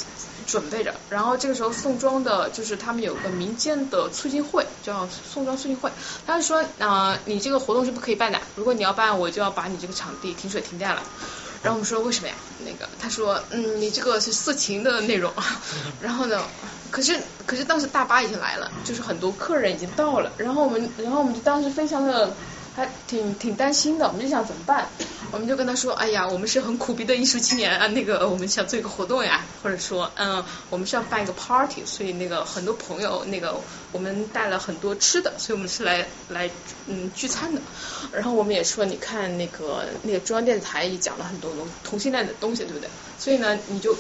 [0.48, 5.92] 准备着，然后这个时候宋庄的，就是他们有个民间的促进会，叫宋庄促进会，
[6.26, 11.04] 他就说，啊，你这个活动是不可以办的，如果你要办，我就要把你这个场地停水停电了。
[11.64, 12.36] 然后我们说为什么呀？
[12.60, 15.34] 那个他说，嗯，你这个是色情的内容。
[16.00, 16.46] 然后呢，
[16.92, 20.34] 可是可是当时大巴已经来了，就是很多客人已经到了。
[20.38, 22.38] 然后我们然后我们就当时非常的
[22.76, 24.88] 还挺挺担心的，我们就想怎么办？
[25.32, 33.60] 我们就跟他说，哎呀，我们是很苦逼的艺术青年啊，那个我们想做一个活动呀， 或者说，嗯，我们是要办一个 party，所以那个很多朋友，那个
[33.92, 36.50] 我们带了很多吃的，所以我们是来来
[36.88, 37.62] 嗯聚餐的。
[38.12, 42.90] 然后我们也说，你看那个那个中央电视台也讲了很多同同性恋的东西，对不对？
[43.20, 43.96] 所以呢，你就。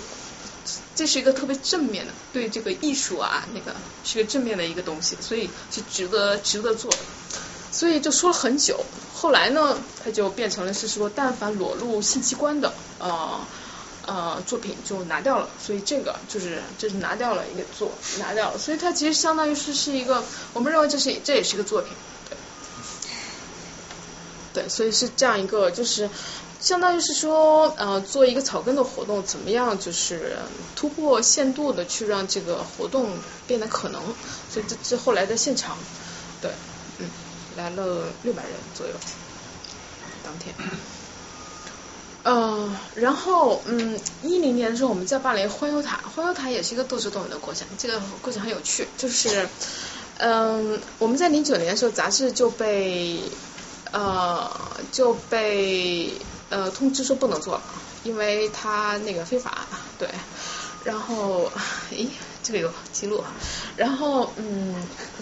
[0.95, 6.97] 这是一个特别正面的，对这个艺术啊，那个是个正面的一个东西，所以是值得值得做的。
[7.73, 13.41] 所以就说了很久，后来呢，他就变成了是说，但凡裸露性器官的呃
[14.05, 15.49] 呃作品就拿掉了。
[15.59, 21.91] 所以这个就是就是拿掉了一个作拿掉了，所以它其实相当于是是一个，我们认为这是这也是一个作品，
[22.29, 22.37] 对，
[24.61, 26.09] 对，所以是这样一个就是。
[26.63, 30.37] 相当于是说，呃，做一个草根的活动，怎么样，就是
[30.77, 33.09] 突破限度的去让这个活动
[33.45, 34.01] 变得可能。
[34.49, 35.77] 所以这这后来的现场，
[36.41, 36.49] 对，
[37.55, 38.93] 来了六百人左右，
[40.23, 40.53] 当天。
[42.23, 49.47] 呃，然后，嗯，一零年的时候，我们在办了一个欢游塔，欢游塔也是一个斗智斗勇的过程，这个过程很有趣，就是，
[50.17, 53.21] 嗯，我们在零九年的时候，杂志就被，
[53.91, 54.49] 呃，
[54.91, 56.11] 就被。
[56.49, 57.63] 呃，通知说不能做了，
[58.03, 59.65] 因为他那个非法，
[59.97, 60.07] 对。
[60.83, 61.51] 然后，
[61.89, 62.09] 咦，
[62.43, 63.23] 这个有记录。
[63.75, 64.75] 然后，嗯，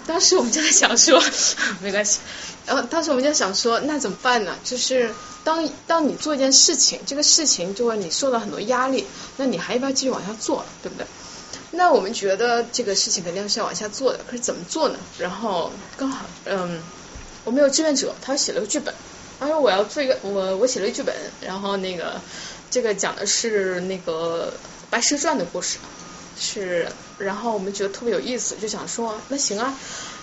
[0.06, 1.22] 当时我们就在想说，
[1.80, 2.20] 没关系。
[2.66, 4.56] 然后当时我们就想说，那怎么办呢？
[4.64, 5.12] 就是
[5.44, 11.06] 当当你做一件事情，这个事情就会你受到很多压力，那你还要不要继续往下做，对不对？
[11.72, 14.98] 那我们觉得这个事情肯定是要往下做的，可是怎么做呢？
[15.18, 16.80] 然后刚好，嗯，
[17.44, 18.94] 我们有志愿者，他写了个剧本。
[19.40, 22.20] 他说我要做一个，我我写了一剧本，然后那个
[22.70, 24.52] 这个讲的是那个
[24.88, 25.78] 白蛇传的故事，
[26.38, 26.86] 是，
[27.18, 29.78] 然后我们觉得特别有意思，就想说那行啊，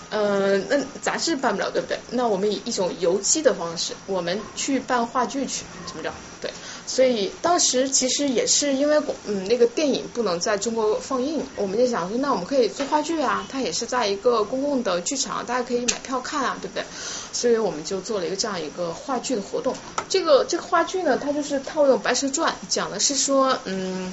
[0.10, 1.98] 嗯，那杂志办不了对不对？
[2.12, 6.12] 那我们以一种游击的方式，我们去办话剧去，怎么着？
[6.42, 6.52] 对。
[6.88, 16.84] 所以当时其实也是因为嗯那个电影不能在中国放映，我们就想说那我们可以做话剧啊，它也是在一个公共的剧场，大家可以买票看啊，对不对？
[17.32, 19.76] 所以我们就做了一个这样一个话剧的活动。
[20.10, 24.12] 这个这个话剧呢，它就是套用《白蛇传》，讲的是说嗯，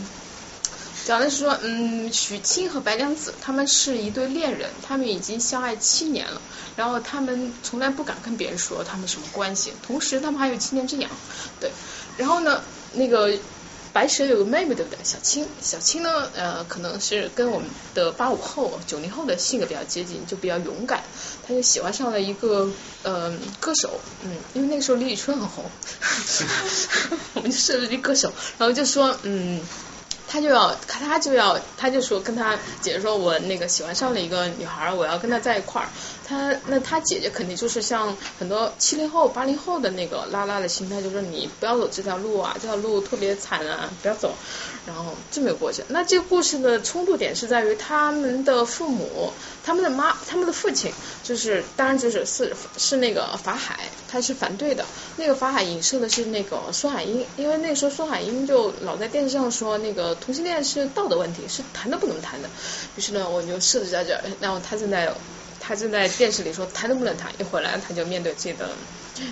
[1.07, 6.43] 讲的是说嗯许清和白娘子他们是一对恋人，他们已经相爱七年了，
[6.75, 11.09] 然后他们从来不敢跟别人说他们什么关系，同时他们还有七年之痒，
[11.61, 11.71] 对。
[12.17, 12.61] 然后呢，
[12.95, 13.39] 那个
[13.93, 14.99] 白蛇有个妹妹，对不对？
[15.05, 21.05] 小青，小青呢，呃，可能是跟我们的八五后、九零后的性格比较接近，就比较勇敢。
[21.47, 22.69] 他就喜欢上了一个
[23.05, 25.71] 呃歌手，嗯，因为那个时候李宇春很红，
[27.35, 29.61] 我们就设了一歌手，然后就说，嗯。
[30.37, 35.89] 他就要，他就要，他就说跟他姐姐说，我那个喜欢上了一个女孩，我要跟她在一块儿。
[36.27, 44.35] 他那他姐姐肯定就是像很多七零后、八零后的那个拉拉的心态，就是你不要走这条路啊，这条路特别惨啊，不要走。
[44.87, 45.83] 然后这么个过去。
[45.89, 49.33] 那这个故事的冲突点是在于他们的父母，
[49.65, 50.93] 他们的妈，他们的父亲，
[51.25, 54.85] 就是当然就是是是那个法海，他是反对的。
[55.17, 60.15] 那个法海影射的是那个孙海英，因为那时候孙海英就老在电视上说那个。
[60.17, 62.49] 同性恋是道德问题，是谈都不能谈的。
[62.97, 65.13] 于是呢，我就设置在这，然后他正在
[65.67, 68.71] 他正在电视里说谈都不能谈，一回来他就面对自己的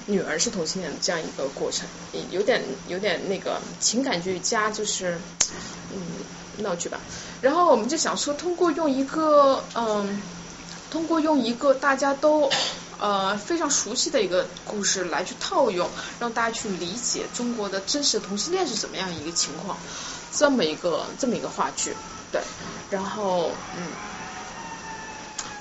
[0.07, 1.87] 女儿是同性恋这样一个过程，
[2.31, 5.17] 有点有点那个情感剧加就是
[5.93, 6.01] 嗯
[6.59, 6.99] 闹剧吧。
[7.41, 10.21] 然后我们就想说，通过用一个嗯，
[10.91, 12.51] 通过用一个大家都
[12.99, 19.79] 呃非常熟悉的一个故事来去套用，让大家去理解中国的真实同性恋是怎么样一个情况。
[20.33, 21.95] 这么一个这么一个话剧，
[22.33, 22.43] 对，
[22.91, 23.87] 然后嗯，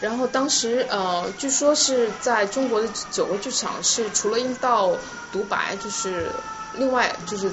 [0.04, 4.92] 然后当时呃，据说是在中国的九个剧场是除了印道
[5.32, 6.30] 独白，就是
[6.74, 7.50] 另外就是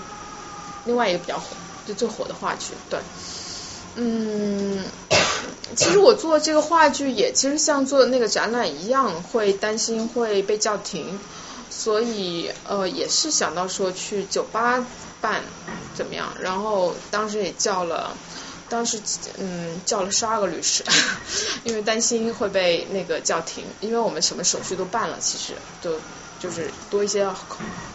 [0.84, 1.44] 另外一个比较火
[1.86, 2.98] 就最火的话剧，对，
[3.94, 4.84] 嗯，
[5.76, 11.20] 其实我做这个话剧也其实像做那个展览一样，会担心会被叫停，
[11.70, 14.84] 所以呃也是想到说去酒吧。
[15.20, 15.44] 办
[15.94, 16.34] 怎么样？
[16.40, 18.16] 然后当时也叫了，
[18.70, 18.98] 当时
[19.38, 20.82] 嗯叫了十二个律师，
[21.64, 25.52] 因为担心会被那个叫停，因为我们什么手续都办了，其实
[25.82, 26.00] 都。
[26.40, 27.30] 就是多一些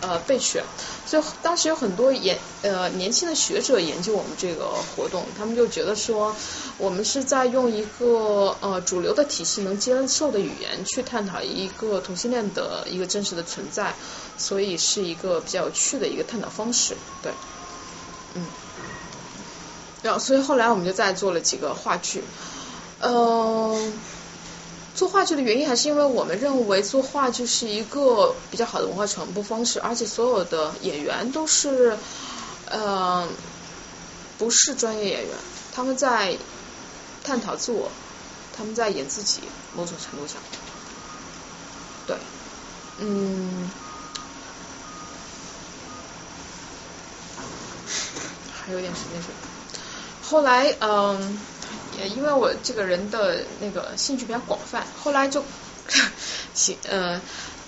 [0.01, 0.63] 呃备选，
[1.07, 6.35] 所以当时有很多研呃年轻的学者研究我们这个活动，他们就觉得说
[6.77, 13.95] 我们是在用一个呃主流的体系能接受的语言去探讨一个同性恋的一个真实的存在，
[14.37, 17.31] 所以是一个比较有趣的一个探讨方式，对，
[18.35, 18.45] 嗯，
[20.19, 22.23] 所以后来我们就再做了几个话剧，
[23.01, 23.93] 嗯。
[24.95, 31.97] 做话剧的原因还是因为我们认为做话剧是一个比较好的文化传播方式，而且所有的演员都是
[32.71, 33.27] 呃
[34.37, 35.35] 不是专业演员，
[35.73, 36.37] 他们在
[37.25, 37.91] 探讨自我，
[38.55, 39.41] 他们在演自己，
[39.75, 40.41] 某种程度上，
[42.07, 42.15] 对，
[42.99, 43.69] 嗯，
[48.53, 49.27] 还有点时间是。
[50.29, 51.39] 后来，嗯。
[51.97, 55.41] 也因为我这个人的那个兴趣比较广泛，后来就，
[56.53, 57.21] 行，呃，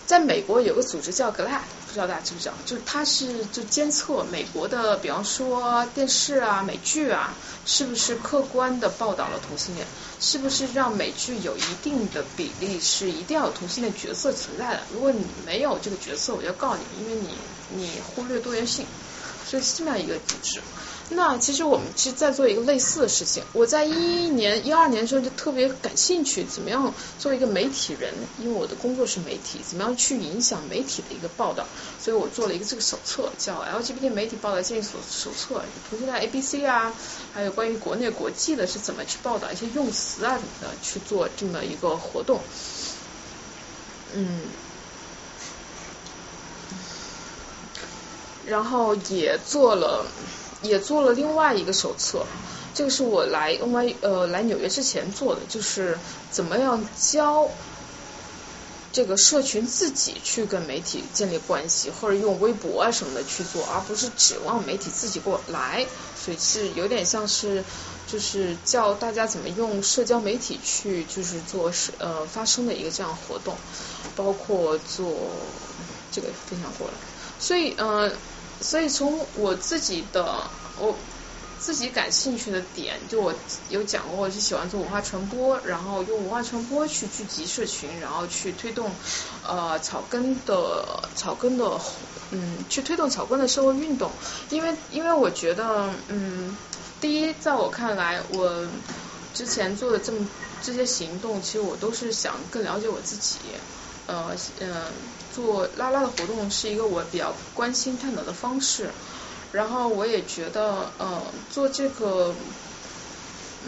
[0.05, 2.53] 在美国有个组织叫 GLAD，不知道大家知不知道？
[2.65, 7.33] 就是它是就监测美国的，比方说电视啊、美剧啊，
[7.65, 9.87] 是不是客观的报道了同性恋，
[10.19, 14.81] 是不是让美剧有一定的比例是一定要有同性恋角色存在的？
[14.93, 17.29] 如果你没有这个角色，我就告你，因为你
[17.77, 18.85] 你忽略多元性，
[19.49, 20.59] 所以是这么样一个组织。
[21.09, 23.41] 那其实我们是在做一个类似的事情。
[23.53, 31.65] 我在一一年、一二年的时候就特别感兴趣，怎么样作为一个媒体人，因为我的工作是媒体，怎么样去影响媒体的一个报道。
[31.97, 36.93] 所以我做了一个这个手册，叫 LGBT 媒体报道建议手手册，同性恋 A B C 啊，
[37.33, 42.41] 还有关于国内国际的是怎么去报道一些用词啊什么的，去做这么一个活动。
[44.13, 44.41] 嗯，
[48.45, 50.05] 然后也做了。
[50.63, 52.25] 也做了另外一个手册，
[52.73, 55.97] 这个是我来 NY 呃来纽约之前做的，就是
[56.31, 57.49] 怎么样教
[58.91, 65.85] 这个社群自己去跟媒体建立关系，或者用微博啊什么的去做，而不是指望媒体自己过来，
[66.19, 67.63] 所以是有点像是
[68.07, 73.55] 就是教大家怎么用社交媒体去就是做是呃发声的一个这样活动，
[74.15, 75.29] 包括做
[76.11, 76.93] 这个分享过来，
[77.39, 78.11] 所以嗯。
[78.61, 80.97] 所以从我自己的我
[81.57, 83.33] 自己感兴趣的点，就我
[83.67, 88.95] 有讲过，我是喜欢做文化传播，然后用文化传播去聚集社群，然后去推动
[89.43, 91.81] 呃草根的草根的
[92.31, 94.11] 嗯去推动草根的社会运动，
[94.49, 96.57] 因为因为我觉得嗯
[96.99, 98.71] 第一在我看来我
[99.33, 100.27] 之前做的这么
[100.61, 103.55] 这些行动，其实我都是想更了解我自己
[104.05, 105.16] 呃嗯。
[105.37, 108.89] 做拉拉的活动是一个我比较关心探讨的方式，
[109.51, 111.21] 然后我也觉得呃
[111.53, 112.33] 做这个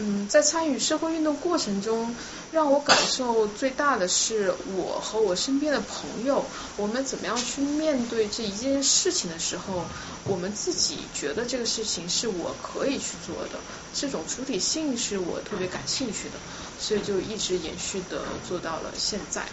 [0.00, 2.12] 嗯在参与社会运动过程中，
[2.50, 6.44] 让我感受最大的是我和我身边的朋友，
[6.76, 9.84] 我们怎么样去面对这一件事情的时候，
[10.26, 13.60] 我们自己觉得这个事情是我可以去做的，
[13.94, 16.34] 这种主体性是我特别感兴趣的，
[16.80, 19.44] 所以就一直延续的做到了现在。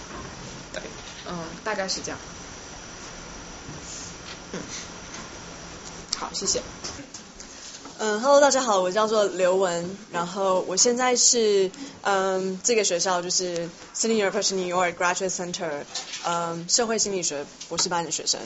[1.30, 2.20] 嗯，大概是这样。
[4.54, 4.60] 嗯，
[6.16, 6.62] 好，谢谢。
[8.00, 11.72] 嗯，Hello，大家好，我叫做刘文，然后我现在是
[12.04, 15.84] 嗯这个学校就是 City University New York Graduate Center
[16.26, 18.40] 嗯社会心理学博士班的学生，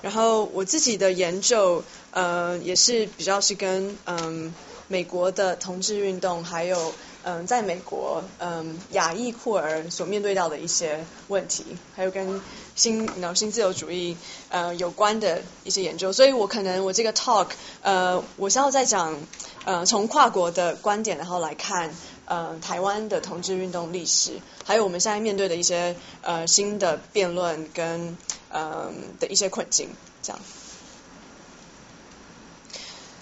[0.00, 4.54] 然后我自己的研究呃也是比较是跟嗯
[4.88, 6.94] 美国的同志运动还有。
[7.26, 11.64] 嗯，在美国，嗯，亚裔酷儿所面对到的一些问题，
[11.96, 12.42] 还有跟
[12.74, 14.14] 新脑新自由主义
[14.50, 17.48] 呃有关的一些研究，所以我可能我这个 talk，
[17.80, 19.16] 呃，我是要在讲，
[19.64, 21.94] 呃，从跨国的观点，然后来看，
[22.26, 24.32] 呃，台湾的同志运动历史，
[24.66, 28.18] 还有我们现在面对的一些呃新的辩论跟
[28.50, 29.88] 呃的一些困境，
[30.22, 30.38] 这样。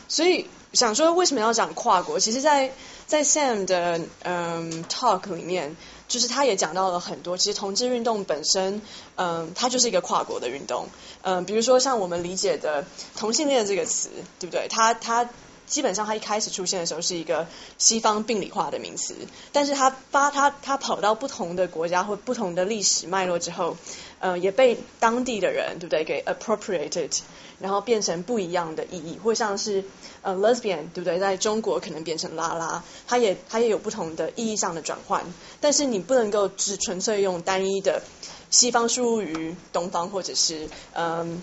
[0.08, 2.18] 所以想说，为什么要讲跨国？
[2.20, 2.72] 其实，在
[3.12, 5.76] 在 Sam 的嗯 talk 里面，
[6.08, 7.36] 就是他也讲到了很多。
[7.36, 8.80] 其实同志运动本身，
[9.16, 10.86] 嗯，它就是一个跨国的运动。
[11.20, 14.08] 嗯，比如说像我们理解的同性恋这个词，
[14.40, 14.66] 对不对？
[14.70, 15.28] 它它
[15.66, 17.46] 基本上它一开始出现的时候是一个
[17.76, 19.14] 西方病理化的名词，
[19.52, 23.76] 但是它发它它跑到不同的国家或不同的历史脉络之后，
[24.22, 27.20] 呃，也被当地的人对不对给 appropriated，
[27.58, 29.84] 然后变成不一样的意义，或像是。
[30.24, 31.18] 呃，lesbian 对不对？
[31.18, 35.24] 在中国可能变成拉拉，它也它也有不同的意义上的转换。
[35.60, 38.02] 但是你不能够只纯粹用单一的
[38.48, 41.42] 西方输入于东方，或者是嗯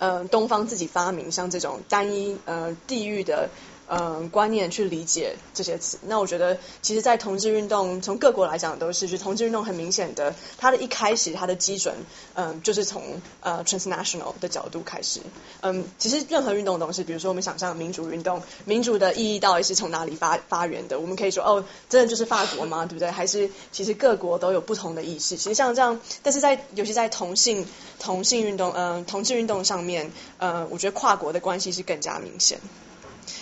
[0.00, 3.48] 嗯东方自己发明像这种单一呃地域的。
[3.88, 5.98] 嗯，观念去理解这些词。
[6.02, 11.94] 那我觉得，其实，在同志运动从各国来讲都是，就同志运动很明显的，它的一开始它的基准，
[12.34, 13.02] 嗯，就是从
[13.40, 15.20] 呃 transnational 的角度开始。
[15.62, 21.00] 嗯，其实任何运动的东西，比如说我们想象民主运动，民主的意义到底是从哪里发发源的？
[21.00, 22.84] 我们可以说，哦，真的就是法国吗？
[22.84, 23.10] 对不对？
[23.10, 25.36] 还是其实各国都有不同的意识？
[25.36, 27.66] 其实像这样，但是在尤其在同性
[27.98, 32.60] 同性运动，嗯，同志运动上面，呃，我觉得跨国的关系是更加明显。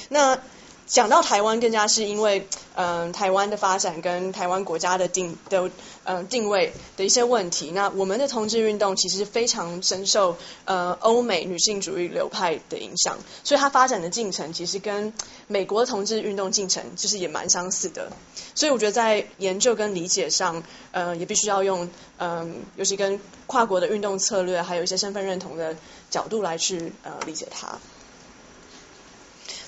[0.08, 0.38] 那
[0.86, 2.46] 讲到台湾，更加是因为
[2.76, 5.68] 嗯、台湾的发展跟台湾国家的定的
[6.04, 7.72] 嗯、定位的一些问题。
[7.72, 15.12] 那我们的同志运动其实非常深受呃欧美女性主义流派的影响，所以它发展的进程其实跟
[15.48, 18.12] 美国的同志运动进程其实也蛮相似的。
[18.54, 25.74] 所以我觉得在研究跟理解上，呃，也必须要用嗯、尤其跟跨国的运动策略，还有一些身份认同的
[26.10, 27.80] 角度来去呃理解它。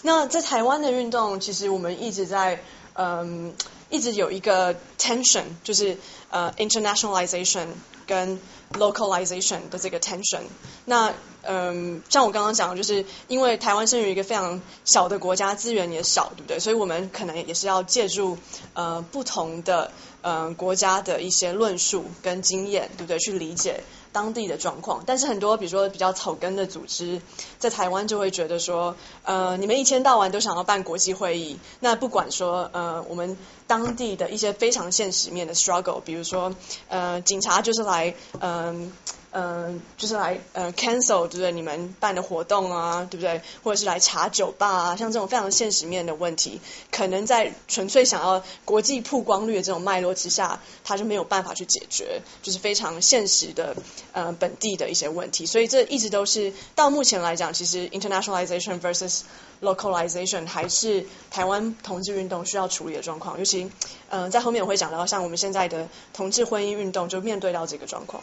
[0.02, 2.62] 那在台湾的运动，其实我们一直在
[2.94, 3.52] 嗯，
[3.90, 5.96] 一直有一个 tension，就是
[6.30, 7.66] 呃 internationalization
[8.06, 8.40] 跟
[8.72, 10.42] localization 的这个 tension。
[10.84, 16.58] 那嗯，像我刚刚讲，就是因为台湾身于一个非常小的国家，资源也少，对不对？
[16.58, 18.36] 所以我们可能也是要借助
[18.74, 19.90] 呃不同的
[20.22, 23.18] 呃国家的一些论述跟经验，对不对？
[23.18, 23.80] 去理解
[24.18, 25.04] 当地的状况。
[25.06, 27.22] 但是很多比如说比较草根的组织，
[27.60, 33.36] 在台湾就会觉得说，呃，你们一天到晚都想要办国际会议，那不管说呃我们
[33.68, 36.52] 当地的一些非常现实面的 struggle，比如说
[36.88, 38.92] 呃警察就是来嗯。
[39.30, 41.52] 嗯，就是来呃 cancel 对不对？
[41.52, 43.42] 你们办的活动啊，对不对？
[43.62, 53.76] 或者是来查酒吧啊，像这种非常现实面的问题，可能在纯粹想要国际曝光率的这种脉络之下，它就没有办法去解决，就是非常现实的
[54.12, 55.44] 呃本地的一些问题。
[55.44, 59.20] 所以这一直都是到目前来讲，其实 internationalization versus
[59.60, 63.38] localization 还是台湾同志运动需要处理的状况。
[63.38, 63.64] 尤其
[64.10, 68.22] 嗯、呃，在后面我会讲到，像我们现在的同志婚姻运动就面对到这个状况。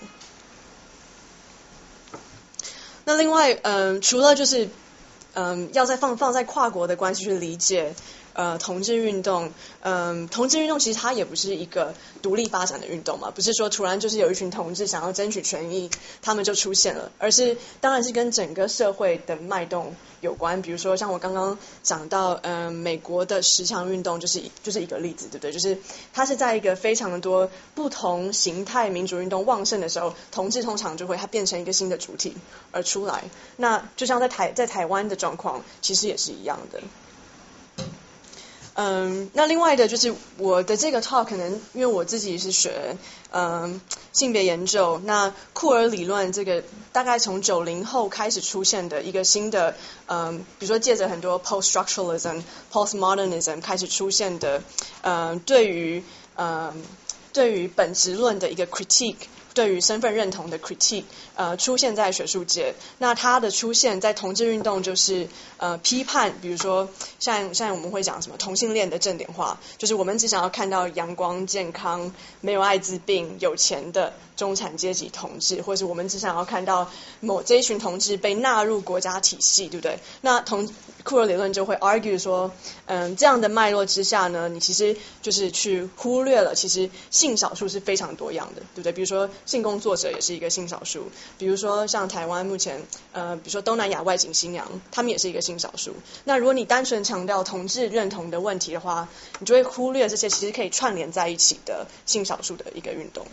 [3.03, 4.67] 那另外，嗯，除了就是，
[5.33, 7.93] 嗯，要在放放在跨国的关系去理解，
[8.35, 15.89] 呃，同志运动，嗯，同志运动其实它也不是一个独立发展的运动嘛，不是说突然就是有一群同志想要争取权益，
[16.21, 20.61] 他们就出现了，而是当然是跟整个社会的脉动有关。
[20.61, 25.53] 比如说像我刚刚讲到，嗯，美国的十强运动就是就是一个例子，对不对？
[25.53, 25.77] 就是
[26.13, 32.35] 它是在一个非常多不同形态民主运动旺盛的时候，同志通常就会它变成一个新的主体
[32.71, 33.23] 而出来。
[33.55, 36.81] 那就像在台在台湾的状况，其实也是一样的。
[38.77, 42.97] 嗯，那另外的就是我的这个 talk 可能因为我自己是学
[43.31, 43.79] 嗯
[44.11, 46.61] 性别研究，那库尔理论这个
[46.91, 49.75] 大概从九零后开始出现的一个新的
[50.07, 54.61] 嗯，比如说借着很多 post structuralism、post modernism 开始出现的
[55.03, 56.03] 嗯，对于
[56.35, 56.83] 嗯
[57.31, 59.15] 对于本质论的一个 critique。
[59.55, 62.75] 对于身份认同的 critique，呃，出现在学术界。
[62.99, 65.27] 那它的出现在同志运动就是
[65.57, 66.89] 呃批判，比如说
[67.19, 79.99] 像像我们会讲什么同性恋的正点化，就是我们只想要看到阳光、健康、没有艾滋病、有钱的中产阶级同志，或是我们只想要看到某这一群同志被纳入国家体系，对不对？
[80.21, 80.69] 那同
[81.03, 82.51] 库尔理论就会 argue 说，
[82.85, 88.91] 嗯，这样的脉络之下呢，你其实就是去忽略了，其实性少数是非常多样的，对不对？
[88.91, 92.81] 比如说性工作者也是一个性少数，比如说像台湾目前，
[93.11, 95.93] 呃，比如说东南亚外景新娘，他们也是一个性少数。
[96.23, 99.07] 那如果你单纯强调同志认同的问题的话，
[99.39, 103.25] 你就会忽略这些其实可以串联在一起的性少数的一个运动。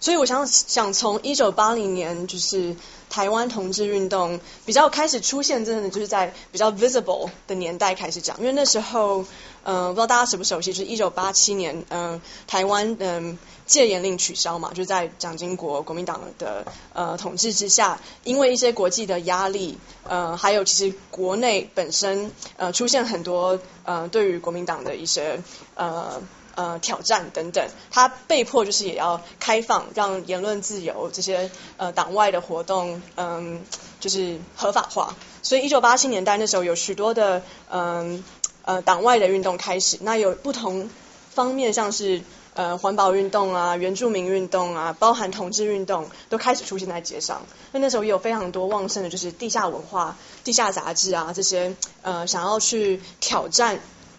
[0.00, 2.76] 所以我想想从一九八零年就是
[3.10, 9.22] 台湾同志运动比较开始出现，真的就是在比较 visible 的年代开始讲，因为那时候，
[9.64, 25.40] 嗯、呃，不知道大家熟不熟悉，就是一九八七年，嗯、台湾嗯、戒严令取消嘛，就是在蒋经国国民党的呃统治之下，因为一些国际的压力，呃，还有其实国内本身呃出现很多呃对于国民党的一些
[25.74, 26.22] 呃。
[26.58, 33.62] 呃，挑战等等，他被迫就是也要开放，让言论自由这些呃党外的活动，嗯，
[34.00, 35.14] 就是合法化。
[35.40, 38.24] 所以一九八七年代那时候有许多的嗯
[38.64, 40.90] 呃党外的运动开始，那有不同
[41.32, 42.22] 方面，像是
[42.54, 47.42] 呃环保运动啊、原住民运动啊，包含同志运动，都开始出现在街上。
[47.70, 53.78] 那那时候也有非常多旺盛的，就是地下文化、地下杂志啊这些呃想要去挑战。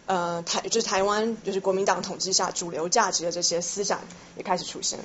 [0.09, 4.01] 呃，台就是台湾，就是国民党统治下主流价值的这些思想
[4.35, 4.97] 也开始出现。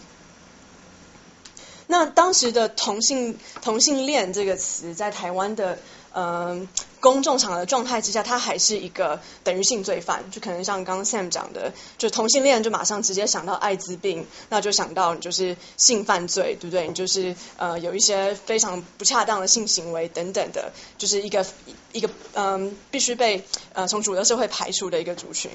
[1.87, 5.79] 那当时的同性同性恋这个词，在台湾的
[6.15, 6.67] 嗯、
[7.05, 16.89] 公众场的状态之下，他还是一个等于性罪犯，就可能像刚刚 Sam 讲的，就同性恋就马上直接想到艾滋病，那就想到你就是性犯罪，对不对？
[16.89, 21.45] 你就是呃有一些非常不恰当的性行为等等的，就是一个
[21.93, 23.45] 一个嗯、必须被
[23.75, 25.51] 呃从主流社会排除的一个族群。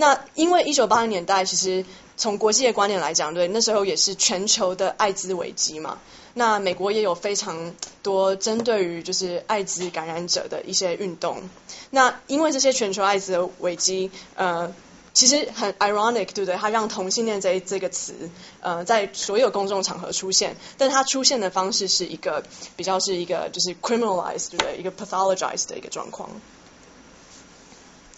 [0.00, 1.84] 那因为一九八零年代，其实
[2.16, 5.98] 从国际的观点来讲，对，那时候也是全球的艾滋危机嘛。
[6.34, 11.42] 那美国也有非常多针对于就是艾滋感染者的一些运动。
[11.90, 14.72] 那因为这些全球艾滋的危机，呃。
[15.14, 16.54] 其实很 ironic，对不对？
[16.54, 18.30] 它让同性恋这这个词，
[18.60, 22.44] 呃，在所有公众场合出现，但它出现的方式是一个
[22.76, 24.76] 比较是一个就是 criminalized，对不对？
[24.78, 26.30] 一个 pathologized 的一个状况。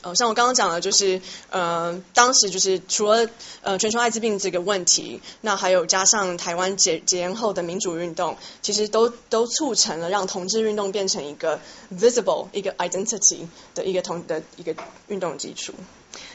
[0.02, 1.20] 呃，像我刚刚讲的，就是
[1.50, 3.28] 呃，当时就是除了
[3.60, 11.60] 呃全球艾滋病这个问题，那还有加上台湾解解严后的民主运动，其实都都促成了让同志运动变成一个
[11.94, 14.74] visible 一个 identity 的一个同的一个
[15.08, 15.74] 运动基础。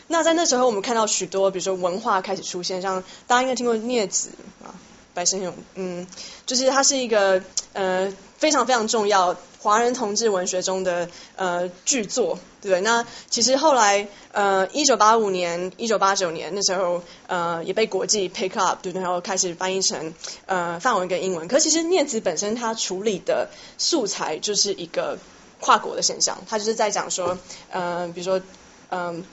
[0.07, 4.30] 那在那时候，我们看到许多，比如说文化开始出现，像大家应该听过镊子
[4.63, 4.70] 啊，
[5.16, 6.05] 白先勇，嗯，
[6.45, 7.41] 就是它是一个
[7.74, 12.82] 呃非常非常重要华人同志文学中的呃巨作，对？
[12.82, 18.91] 那其实后来呃一九八五年、一九八九年那时候呃也被国际 pick up，对？
[18.91, 20.13] 然后开始翻译成
[20.45, 21.47] 呃范文跟英文。
[21.47, 25.18] 可其实念子本身它处理的素材就是一个
[25.59, 27.38] 跨国的现象，它就是在讲说
[27.72, 28.41] 呃比如说
[28.89, 29.24] 嗯。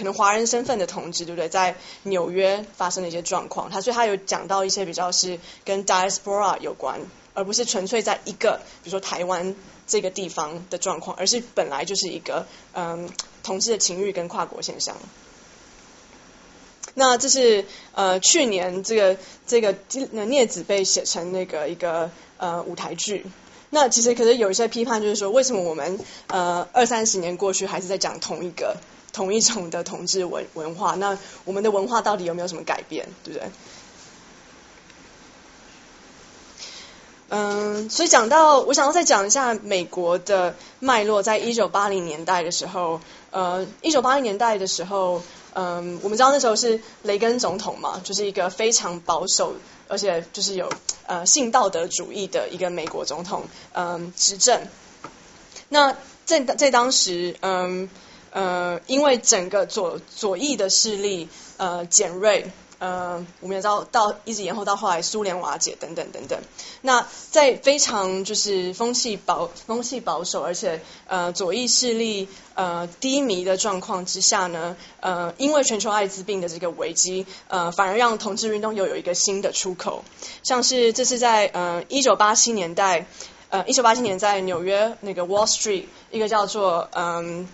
[0.00, 1.50] 可能华人身份的同志，对不对？
[1.50, 7.02] 在纽约发生的一些状况，他所以他有讲到一些比较是跟 diaspora 有关，
[7.34, 9.54] 而不是纯粹在一个比如说台湾
[9.86, 13.10] 这个地方的状况，而是本来就是一个嗯
[13.42, 14.96] 同志的情欲跟跨国现象。
[16.94, 23.26] 那这是呃去年这个这个镊子被写成那个一个呃舞台剧。
[23.68, 28.78] 那其实可是有一些批判，就是说为什么我们呃二三十年过去还是在讲同一个。
[29.12, 33.50] 同一种的统治文文化，那我们的文化到底有没有什么改变，对不对？
[37.32, 43.00] 嗯，所以讲到，我想要再讲一下美国的脉络，在一九八零年代的时候，
[43.30, 49.54] 呃，一九八零年代的时候，嗯，我们知道那时候是雷根总统嘛，就是一个非常保守，
[49.86, 50.72] 而且就是有
[51.06, 53.44] 呃性道德主义的一个美国总统，
[53.74, 54.62] 嗯，执政。
[55.68, 57.88] 那在在当时，嗯。
[58.30, 66.38] 呃，因为整个左左翼的势力呃减锐，呃，我们也知道到一直延后到后来苏联瓦解等等等等。
[66.80, 80.04] 那在非常就是风气保风气保守，而且呃左翼势力呃低迷的状况之下呢，呃，因为全球艾滋病的这个危机，呃，反而让同志运动又有一个新的出口。
[80.42, 83.06] 像是这是在呃一九八七年代，
[83.50, 87.48] 呃一九八七年在纽约那个 Wall Street 一个叫做嗯。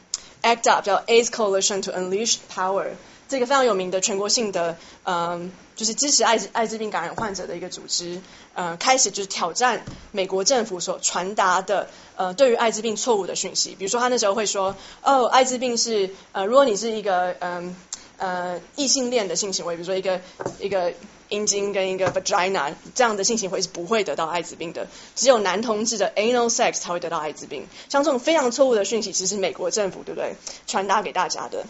[0.47, 2.91] ACT UP 叫 AIDS Coalition to Unleash Power，
[3.29, 8.21] 这个非常有名的全国性的，嗯，就是支持艾滋艾滋病感染患者的一个组织，
[8.55, 13.75] 呃，开始就是挑战美国政府所传达的，呃，对于艾滋病错误的讯息。
[13.75, 17.75] 比如说他那时候会说，哦，艾滋病是，呃，如果你是一个，嗯，
[18.19, 20.21] 呃，异性恋的性行为，比如说一个
[20.61, 20.93] 一个。
[21.29, 27.67] 阴茎跟一个 vagina 这样的性行为是不会得到艾滋病的，只有男同志的 anal sex 才会得到艾滋病。
[27.89, 30.35] 像这种非常错误的讯息，其实美国政府对不对
[30.67, 31.65] 传达给大家的？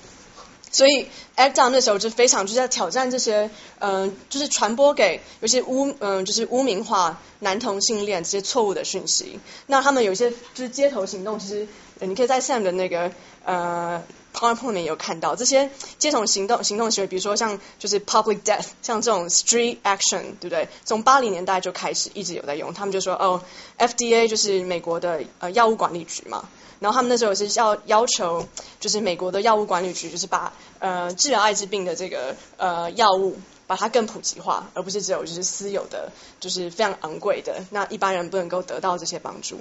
[0.70, 9.40] 所以 act down 那时候就非常就是在挑战这些，嗯，就是传播给有些污，嗯，就是污名化男同性恋这些错误的讯息。
[9.66, 11.66] 那他们有一些就是街头行动，其实
[12.00, 13.10] 你可以在 Sam 的那个
[13.44, 14.02] 呃。
[14.36, 20.68] PowerPoint 里有看到这些街头行动行动行为，比如说像就是 public death，像这种 street action，对不对？
[20.84, 22.74] 从八零年代就开始一直有在用。
[22.74, 23.42] 他们就说哦
[23.78, 26.46] ，FDA 就是美国的呃药物管理局嘛，
[26.80, 28.46] 然后他们那时候是要要求，
[28.78, 39.58] 就是美国的药物管理局就是把呃治疗艾滋病的这个呃药物把它更普及化，而不是只有就是私有的，就是非常昂贵的，那一般人不能够得到这些帮助。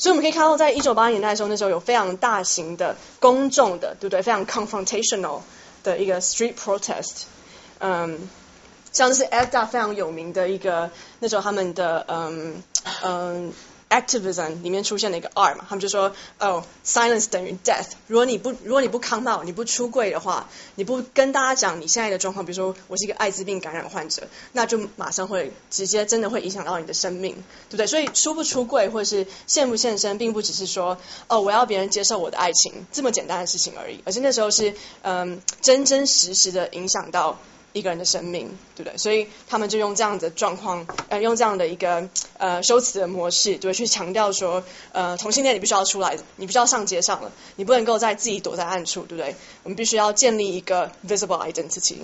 [0.00, 4.22] 所以我们可以看到，在一九八零年代的时候，那时候有非常大型的公众的，对不对？
[4.22, 5.42] 非常 confrontational
[5.82, 7.24] 的一个 street protest，
[7.80, 8.30] 嗯，
[8.92, 12.62] 像是 ada 非常有名的一个，那时候他们的，嗯
[13.02, 13.52] 嗯。
[13.90, 17.88] Activism 里面出现了一个 R 嘛，他们就说哦，silence 等于 death。
[18.06, 27.34] 如果你不如果你不 come out，你不出柜的话，你不跟大家讲你现在的状况，比如说我是一个艾滋病感染患者，那就马上会直接真的会影响到你的生命，
[27.68, 27.86] 对不对？
[27.86, 37.38] 所以出不出柜或者是现不现身，并不只是说哦我要别人接受我的爱情这么简单的事情而已，而且那时候是嗯真真实实的影响到。
[37.72, 38.98] 一个人的生命，对不对？
[38.98, 42.08] 所以他们就用这样的状况，呃，用这样的一个
[42.38, 49.36] 呃修辞的模式，对，去强调说，呃，同性恋你必须要出来，你必须要上街上了，你不能够在自己躲在暗处，对不对？
[49.62, 51.98] 我们必须要建立一个 visible identity。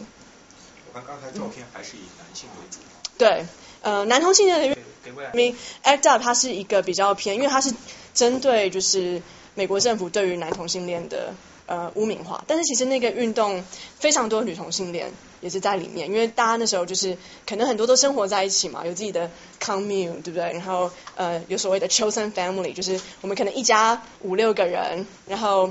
[0.92, 2.78] 我看刚才照片还是以男性为主。
[3.18, 3.44] 对，
[3.82, 7.74] 呃，男同性恋的，因为 ACT UP 它是一个比较偏，因为它是
[8.14, 9.20] 针对就是
[9.54, 11.34] 美国政府对于男同性恋的。
[11.68, 12.44] 呃污名化。
[12.46, 13.64] 但是其实那个运动
[13.98, 15.12] 非常多女同性恋
[15.46, 17.16] 也是在里面，因为大家那时候就是
[17.46, 19.30] 可能很多都生活在一起嘛，有自己的
[19.62, 20.52] commune，对不对？
[20.52, 25.70] 然后呃有所谓的 chosen family，就是我们可能一家五六个人，然后。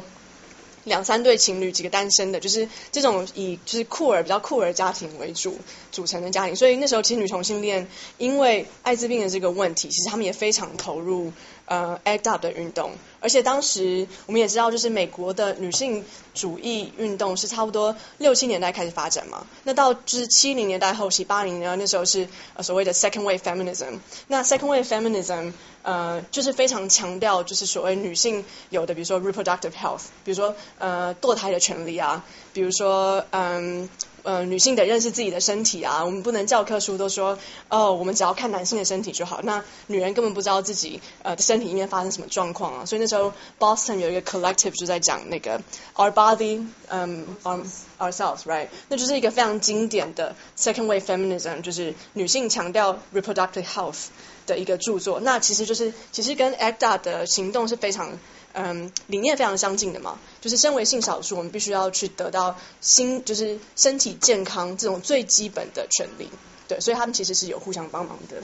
[0.85, 5.57] 两三对情侣，几个单身的，就是这种以就是酷儿比较酷儿家庭为主
[5.91, 7.87] 组成的家庭，所以那时候其实女同性恋
[8.19, 11.33] 因为艾滋病的这个问题，其实他们也非常投入
[11.65, 12.91] 呃 ACT UP 的运动，
[13.21, 25.53] 而且当时我们也知道，就是美国的女性主义运动是差不多六七年代开始发展嘛，那到就是七零年代后期八零年代那时候是呃所谓的 Second Wave Feminism，那 Second Wave Feminism
[25.83, 33.89] 呃就是非常强调就是所谓女性有的比如说 reproductive health，比如说呃，堕胎的权利啊，比如说，嗯，
[34.25, 45.61] 呃女性得认识自己的身体啊，我们不能教科书都说，哦，我们只要看男性的身体就好，那女人根本不知道自己呃身体里面发生什么状况啊，所以那时候 Boston 有一个 collective 就在讲那个
[45.95, 47.63] our body，嗯，our
[47.99, 54.07] ourselves，right，那就是一个非常经典的 second wave feminism，就是女性强调 reproductive health
[54.47, 58.17] 的一个著作，那其实就是其实跟 ACTA 的行动是非常。
[58.57, 66.29] 嗯，理念非常相近的嘛，就是身为性少数，我们必须要去得到心，就是身体健康这种最基本的权利，
[66.69, 68.41] 对，所以他们其实是有互相帮忙的，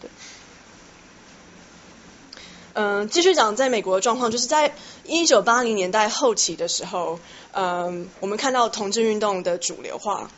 [0.00, 0.08] 对。
[2.74, 4.72] 嗯，继续讲在美国的状况，就是在
[5.04, 7.18] 一九八零年代后期的时候，
[7.50, 10.30] 嗯，我们看到同志运动的主流化。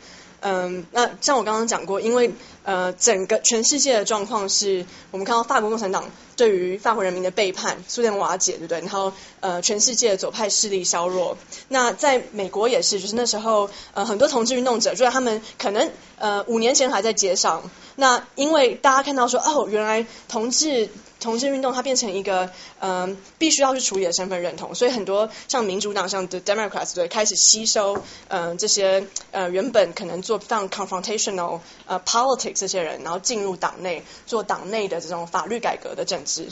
[0.45, 2.33] 嗯，那像我刚刚讲过，因为
[2.63, 6.03] 呃，整个全世界的状况是我们看到法国共产党
[6.35, 8.81] 对于法国人民的背叛，苏联瓦解，对不对？
[8.81, 11.37] 然后呃，全世界的左派势力削弱。
[11.69, 15.89] 那在美国也是，就是那时候呃，很多同志运动者，就是他们可能
[16.19, 20.89] 呃五年前还在街上，那因为大家看到说，哦，原来同志。
[21.23, 36.49] 同志运动它变成一个嗯必须要去处理的身份认同，所以很多像民主党像 The Democrats 对开始吸收嗯这些呃原本可能做非常 confrontational 呃 politics 这些人，然后进入党内做党内的这种法律改革的政治。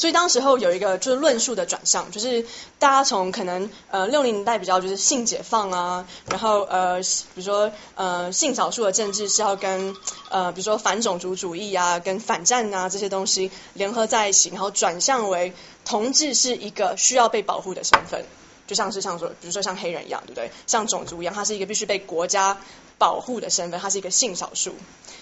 [0.00, 2.46] 所以当时候有一个就是论述的转向，就是
[2.78, 9.94] 大家从可能呃六零年代比较就是性解放啊，然后呃比如说呃性少数的政治是要跟
[10.30, 15.52] 呃比如说反种族主义啊、跟反战啊这些东西联合在一起，然后转向为
[15.84, 18.24] 同志是一个需要被保护的身份，
[18.66, 20.50] 就像是像说比如说像黑人一样，对不对？
[20.66, 22.56] 像种族一样，它是一个必须被国家。
[23.00, 24.74] 保护的身份，它是一个性少数，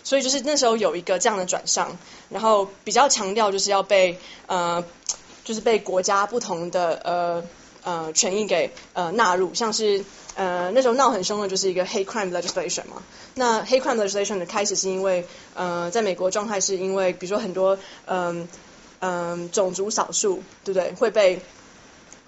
[0.02, 1.96] 所以就是那时候有一个这样的转向，
[2.28, 4.18] 然后比较强调就是要被
[4.48, 4.84] 呃，
[5.44, 7.44] 就是被国家不同的呃
[7.84, 10.04] 呃权益给呃纳入，像是
[10.34, 13.00] 呃那时候闹很凶的就是一个 hate crime legislation 嘛，
[13.36, 15.24] 那 hate crime legislation 的开始是因为
[15.54, 18.48] 呃在美国状态是因为比如说很多嗯
[18.98, 20.92] 嗯种族少数对不对？
[20.98, 21.40] 会被。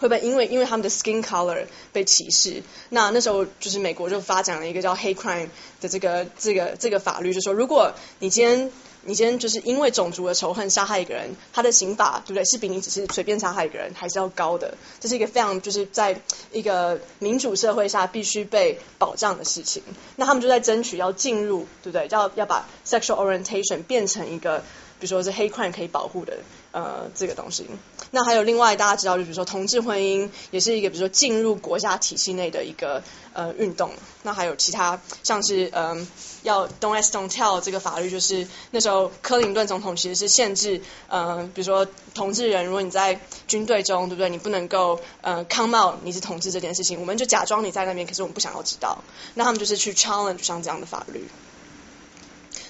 [0.01, 5.49] 会被因为因为他们的 skin color 被歧视，那那时候就是美国就发展了一个叫 hate crime
[5.81, 8.73] 的这个这个这个法律，就说如果你今天
[9.05, 16.21] 你今天就是因为种族的仇恨杀害一个人，他的刑法对不对是比你只是随便杀害一个人还是要高的，这是一个非常就是在
[16.51, 19.83] 一个民主社会下必须被保障的事情。
[20.17, 24.65] 那他们就在争取要进入对不对，要要把 sexual orientation 变成一个。
[25.01, 26.39] 比如说是黑块可以保护的
[26.73, 27.67] 呃这个东西，
[28.11, 33.91] 那还有另外大家知道就比如说同志婚姻也是一个比如说进入国家体系内的一个呃运动，
[34.23, 36.07] 那还有其他像是嗯
[36.43, 44.29] 要 Don't Ask Don't Tell 这个法律就是那时候克林顿总统其实是限制嗯比如说同志人如果你在军队中对不对？
[44.29, 49.03] 你不能够呃 come out 你是同志这件事情我们就假装你在那边可是我们不想要知道，
[49.35, 51.27] 那他们就是去 challenge 像这样的法律。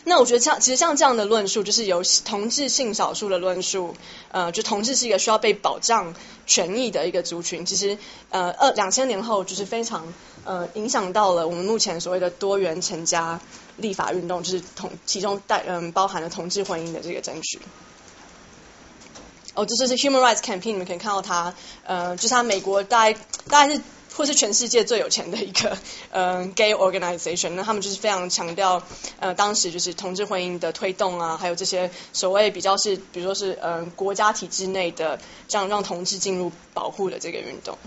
[0.05, 3.95] 那我觉得像其实像这样的论述，就是由同志性少数的论述，
[4.33, 6.15] 呃，就同志是一个需要被保障
[6.47, 7.67] 权益的一个族群。
[7.67, 7.99] 其实
[8.31, 10.13] 呃，二两千年后就是非常
[10.45, 13.41] 呃影响到了我们目前所谓的多元成家
[13.77, 17.61] 立法运动，就是同其中带嗯包含了同志婚姻的这个争取。
[19.55, 23.81] 哦，这是是 Human Rights Campaign，你们可以看到它，呃，就是它美国大概大概是。
[24.21, 25.79] 或是全世界最有钱的一个
[26.11, 28.83] 嗯 gay organization，那他们就是非常强调
[29.19, 35.19] 呃当时就是同志婚姻的推动啊，还有这些所谓比较是比如说是嗯国家体制内的
[35.49, 37.79] 这样让同志进入保护的这个运动。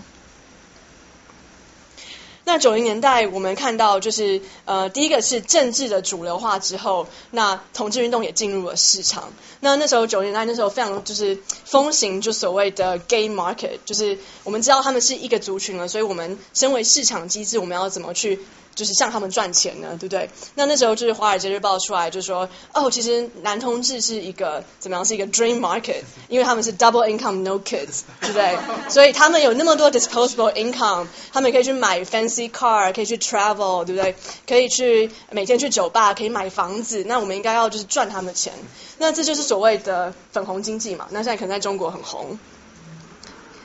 [2.46, 9.32] 那九零年代，我们看到就是呃，第一个是政治的主流化之后，那同志运动也进入了市场。
[9.60, 18.40] 那那时候九零年代那时候非常就是风行就所谓的 gay market，就是我们知道他们是一个族群了，所以我们身为市场机制，我们要怎么去
[18.74, 19.96] 就是向他们赚钱呢？
[19.98, 20.28] 对不对？
[20.54, 25.04] 那那时候就是《华尔街日报》出来就说，哦，其实男同志是一个怎么样？
[25.04, 28.58] 是一个 dream market，因为他们是 double income no kids，对不对？
[28.88, 34.14] 所以他们有那么多 disposable income，他们可以去买 fancy car，可以去 travel，对不对？
[34.46, 37.04] 可以去每天去酒吧，可以买房子。
[37.06, 38.52] 那我们应该要就是赚他们的钱。
[38.98, 41.06] 那这就是所谓的粉红经济嘛。
[41.10, 42.38] 那现在可能在中国很红。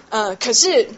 [0.10, 0.90] 呃，可是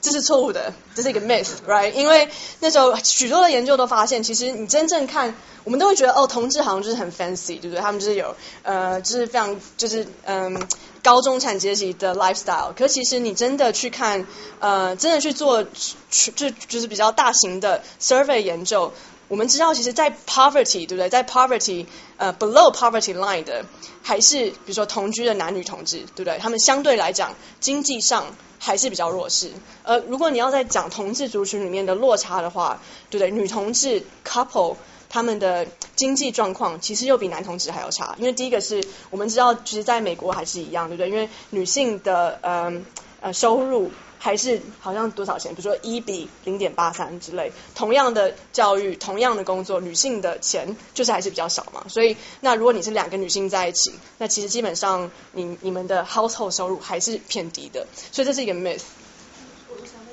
[0.00, 1.92] 这是错误的，这是一个 myth，right？
[1.92, 2.28] 因为
[2.60, 5.34] 那时候许多的研究都发现，其实你真正看，
[5.64, 7.80] 我们都会觉得哦，同志好像就是很 fancy，对不对？
[7.80, 10.66] 他们就是有呃，就是非常就是嗯
[11.02, 12.72] 高中产阶级的 lifestyle。
[12.74, 14.26] 可其实你真的去看，
[14.58, 18.92] 呃，真的去做就就是比较大型的 survey 研究，
[19.30, 21.08] 我们知道，其实，在 poverty，对不对？
[21.08, 21.86] 在 poverty
[22.18, 23.64] 呃 below poverty line 的，
[24.02, 26.36] 还是比如说同居的男女同志，对不对？
[26.38, 28.26] 他们相对来讲经济上。
[28.62, 29.50] 还是比较弱势。
[29.84, 32.78] 呃，如果你要在讲同志族群里面的落差的话，
[33.08, 33.30] 对不对？
[33.30, 34.76] 女同志 couple
[35.08, 35.66] 他们的
[35.96, 38.14] 经济状况其实又比男同志还要差。
[38.18, 41.08] 因为第一个是我们知道，其实在美国还是一样，对不对？
[41.08, 42.70] 因为女性的呃
[43.22, 43.90] 呃收入。
[44.22, 45.54] 还是好像多少钱？
[45.54, 51.86] 比如说一比零点八三之类，同样的教育，同样的工作，女性的钱就是还是比较少嘛。
[51.88, 57.86] 所以，那如果你是两个女性在一起，那其实基本上你你们的 household 收入还是偏低的。
[58.12, 58.82] 所以这是一个 myth。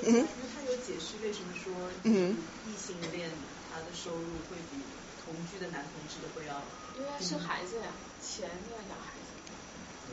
[0.03, 3.29] 嗯，因为他有解释为什么说，嗯，异性恋
[3.73, 4.79] 他的收入会比
[5.25, 6.63] 同居的男同志的会要，
[6.95, 7.91] 因为生孩子呀，
[8.23, 9.35] 钱要养孩子。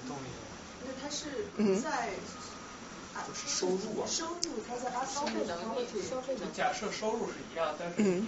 [0.02, 0.26] 有道理。
[0.82, 2.10] 因为他是在。
[3.60, 6.50] 就是收入啊，收入它在消费能力，消费能力。
[6.54, 8.22] 假设收入是一样，但是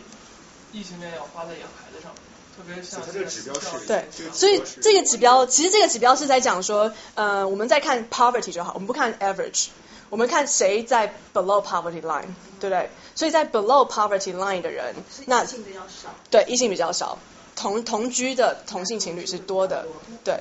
[0.72, 2.12] 异性恋要花在养孩子上，
[2.57, 3.87] 特别像这个指标是。
[3.87, 9.68] 对，所以这个指标其实这个指标是在讲说，呃，我们在看 poverty 就好，我们不看 average，
[10.11, 12.27] 我们看谁在 below poverty line，
[12.61, 12.91] 对不对？
[13.14, 14.95] 所以在 below poverty line 的人，
[15.27, 16.14] 那异性比较少。
[16.31, 17.18] 对，异性比较少，
[17.55, 19.87] 同同居的同性情侣是多的，
[20.24, 20.41] 对。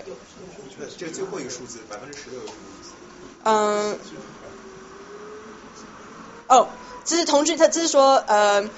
[0.98, 2.40] 这最后一个数字百分之十六。
[3.44, 3.98] 嗯。
[6.48, 6.70] 哦，
[7.06, 8.70] 这是同居，他这是说，呃，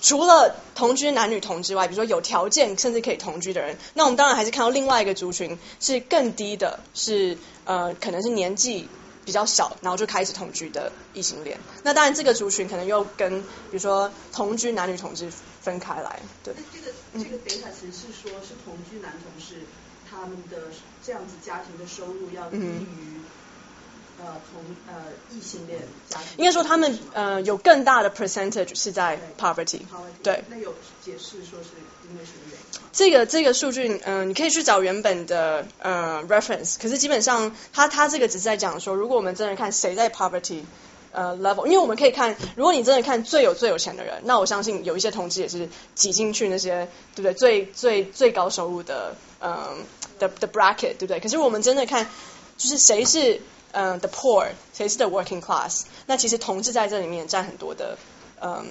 [0.00, 8.88] 除了同居男女同之外，比如说有条件甚至可以同居的人，那我们当然还是看到另外一个族群是更低的，是呃，可能是年纪
[9.24, 11.58] 比较小，然后就开始同居的异性恋。
[11.82, 15.30] 那当然这个族群可能又跟比如说同居男女同志
[15.62, 16.54] 分开来，对。
[17.12, 19.62] 那这个这个 data 其实是说是同居男同事
[20.10, 20.70] 他们的
[21.04, 22.86] 这样子家庭的收入要低于。
[24.20, 24.94] 呃，同呃
[25.30, 29.80] 异性恋家庭，应该说他们呃有更大的 percentage 是在 poverty，
[30.24, 30.42] 对。
[30.48, 31.70] 那有解释说是
[32.10, 32.80] 因为什么原因？
[32.92, 40.62] 这个这个数据，嗯，你可以去找原本的呃 reference，可是基本上他他这个只是在讲说，如果我们真的看谁在 poverty
[41.12, 47.34] 呃 level，因为我们可以看，如果你真的看最有最有钱的人，那我相信有一些同志也是挤进去那些对不对？
[47.34, 49.84] 最最最高收入的嗯
[50.18, 51.20] 的的 bracket，对不对？
[51.20, 52.08] 可是我们真的看，
[52.56, 53.40] 就是谁是。
[53.72, 55.82] 嗯，the poor，谁是 the working class？
[56.06, 57.98] 那其实同志在这里面占很多的
[58.40, 58.66] 嗯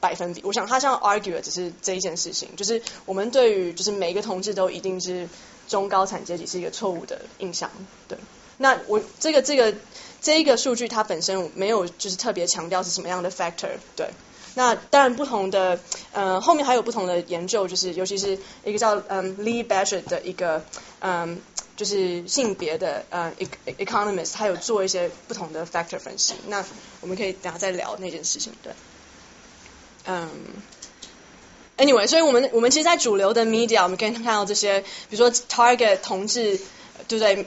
[0.00, 0.42] 百分比。
[0.44, 5.28] 我想他这样 argue 只是这一件事情，就是我们对于就是每一个同志都一定是
[5.66, 7.70] 中高产阶级是一个错误的印象。
[8.06, 8.18] 对，
[8.58, 9.74] 那我这个这个
[10.20, 13.70] 这一个数据它本身没有就是特别强调是什么样的 factor。
[13.96, 14.10] 对，
[14.54, 15.78] 那当然不同的
[16.12, 20.64] 嗯后面还有不同的研究，就是尤其是一个叫嗯 Lee b a s h e r 的一个
[21.00, 21.40] 嗯。
[21.76, 23.32] 就是性别的呃
[23.66, 26.34] ，economist，他有做一些不同的 factor 分析。
[26.46, 26.64] 那
[27.00, 28.72] 我们可以等下再聊那件事情，对。
[30.06, 30.30] 嗯
[31.76, 36.60] ，anyway，所以我们我们其实，在主流的 media，我们可以看到这些，比如说 target 同志，
[37.08, 37.44] 对不对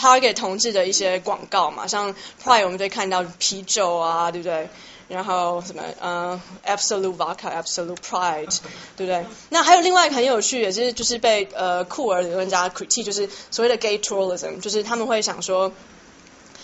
[0.00, 4.70] ？target 同志的一些广告嘛，像 Pride，我们可以看到啤酒啊，对不对？
[5.08, 8.58] 然后什么呃，absolute vodka，absolute pride，
[8.96, 9.24] 对不对？
[9.50, 15.72] 那还有另外一个很有趣，也是就是被呃酷儿理论家 critique，就是所谓的 gay tourism，就是他们会想说，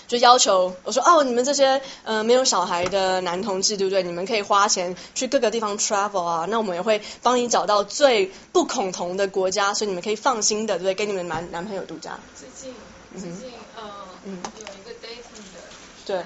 [0.08, 4.02] 就要求我说哦，你们这些呃没有小孩的男同志，对不对？
[4.02, 10.94] 你们可以花钱去各个地方 travel 啊，那我们也会帮你找到最不恐同的国家，所以你们可以放心的，对不对？
[10.96, 12.18] 跟你们男男朋友度假。
[12.34, 12.74] 最近
[13.14, 13.82] 最近呃
[14.26, 15.60] 有一个 dating 的
[16.04, 16.24] 对。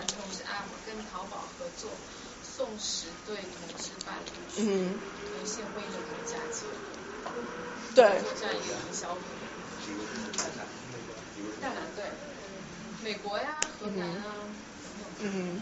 [2.56, 3.42] 送十对同
[3.76, 6.64] 志伴侣去一线会友的假期，
[7.94, 9.20] 对，做这样一个消费。
[11.60, 12.04] 大南对，
[13.02, 14.24] 美国呀，河南啊。
[15.20, 15.60] 嗯。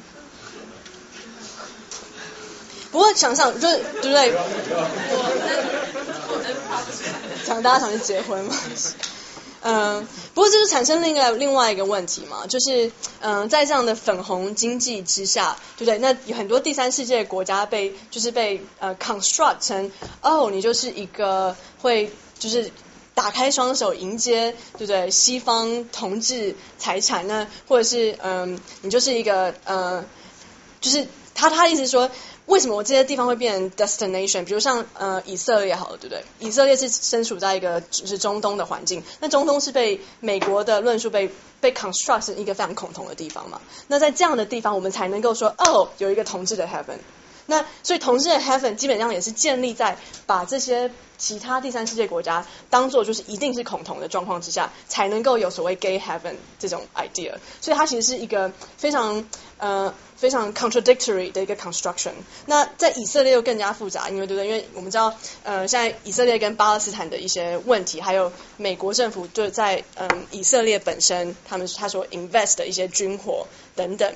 [2.92, 4.32] 不过想想，就是对不对？
[4.32, 4.38] 我
[5.10, 5.54] 我能
[6.28, 7.44] 我能发出来。
[7.44, 8.54] 想大家想去结婚吗？
[9.66, 15.96] 嗯，不过这就产生另外另外一个问题嘛，就是嗯，在这样的粉红经济之下，对不对？
[15.96, 19.90] 那有很多第三世界国家被就是被呃 construct 成
[20.20, 22.70] 哦，你就是一个会就是
[23.14, 25.10] 打开双手迎接对不对？
[25.10, 30.04] 西方同志财产呢，或者是嗯，你就是一个呃，
[30.82, 32.10] 就是他他意思说。
[32.46, 34.44] 为什么我这些地方会变成 destination？
[34.44, 36.24] 比如像呃以色列好了，对不对？
[36.40, 41.30] 以色列是身处在一个就是中东的环境，那中东是被美国的论述被
[41.60, 43.60] 被 construct 一个非常恐同的地方嘛？
[43.88, 46.98] 那在这样的地方，我们才能够说哦，有一个同志的 heaven。
[47.46, 57.34] 那所以同志的 heaven 基本上也是建立在把这些其他第三世界国家当做就是一定是恐同的状况之下，才能够有所谓 gay heaven 这种 idea。
[57.60, 59.26] 所以它其实是一个非常
[59.58, 62.12] 呃非常 contradictory 的一个 construction。
[62.46, 64.46] 那在以色列又更加复杂，因为对不对？
[64.46, 74.12] 因为我们知道呃现在以色列跟巴勒斯坦的一些问题，还有美国政府就在嗯以色列本身他们他所 invest 的一些军火等等。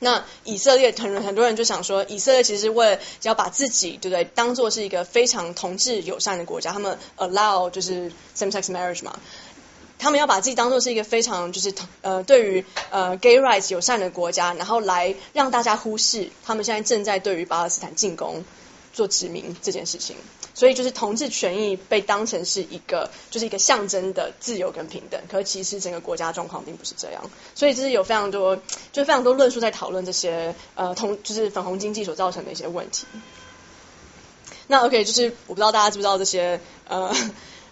[0.00, 9.18] 那以色列很很多人就想说，以色列其实为了要把自己对不对当做是一个非常同志友善的国家，他们 allow 就是 same sex marriage 嘛，
[9.98, 18.44] 他们要把自己当做是一个非常就是呃对于呃 gay rights 友善的国家，然后来让大家忽视他们现在正在对于巴勒斯坦进攻
[18.92, 20.16] 做殖民这件事情。
[20.54, 27.30] 所以就是同志权益被当成是一个，就是一个象征的自由跟平等，可其实整个国家状况并不是这样。
[27.54, 28.56] 所以这是有非常多，
[28.90, 33.06] 就非常多论述在讨论这些呃同就是粉红经济所造成的一些问题。
[34.66, 37.14] 那 OK，就是我不知道大家知不知道这些呃。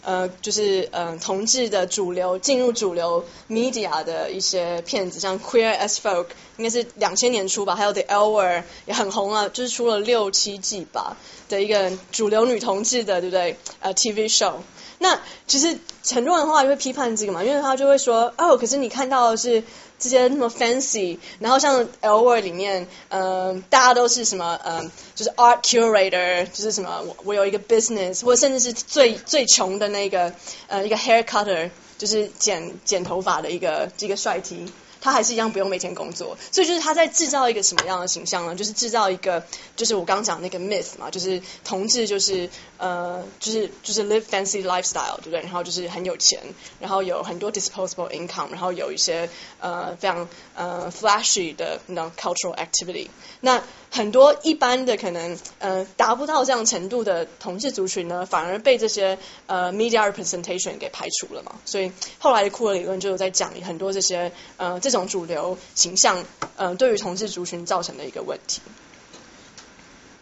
[0.07, 6.27] 呃，就是呃，同志的主流进入主流 media 的一些片子，像 Queer as Folk，
[6.59, 11.17] 应该是两千年初吧，还有 The Hour 也很红啊，就是出了六七季吧
[11.49, 13.59] 的一个主流女同志的，对不对？
[13.81, 14.55] 呃，TV show。
[14.99, 15.77] 那其实
[16.09, 19.65] 很多人的话就会批判这个嘛，因为他就会说，哦，可是你看到的是。
[19.99, 30.33] 这些那么 fancy，然后像 L word 里面，嗯，大家都是什么，嗯，就是 art curator，就是什么，我我有一个 business，或者甚至是最最穷的那个，
[30.67, 34.67] 呃，一个 hair cutter，就是剪剪头发的一个这个帅 T。
[35.01, 38.55] 他还是一样不用每天工作，所以就是他在制造一个什么样的形象呢？
[38.55, 39.45] 就是制造一个，
[39.77, 45.41] 就是我刚讲那个 myth 嘛，就是同志就是呃，就是就是 live fancy lifestyle，对不对？
[45.43, 46.41] 然后就是很有钱，
[46.81, 49.29] 然后有很多 disposable income，然后有一些
[49.61, 53.09] 呃非常呃 flashy 的那种 cultural activity。
[53.41, 53.63] 那
[53.97, 61.53] 很多一般的可能呃达不到这样程度的同志族群呢，反而被这些呃 media representation 给排除了嘛。
[61.65, 66.23] 所以后来的库尔理论就在讲很多这些呃这种主流形象
[66.57, 68.61] 呃对于同志族群造成的一个问题。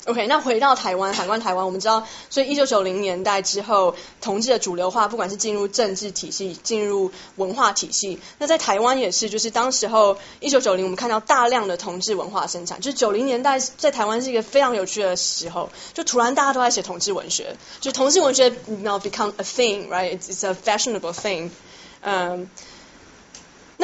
[0.07, 21.49] OK，那回到台湾，反观台湾，我们知道，所以一九九零年代之后，同志的主流化，不管是进入政治体系，进入文化体系，那在台湾也是，就是当时候一九九零，我们看到大量的同志文化生产，就是九零年代在台湾是一个非常有趣的时候，就突然大家都在写同志文学，就同志文学 now become a thing，right？It's a fashionable thing，
[22.03, 22.51] 嗯。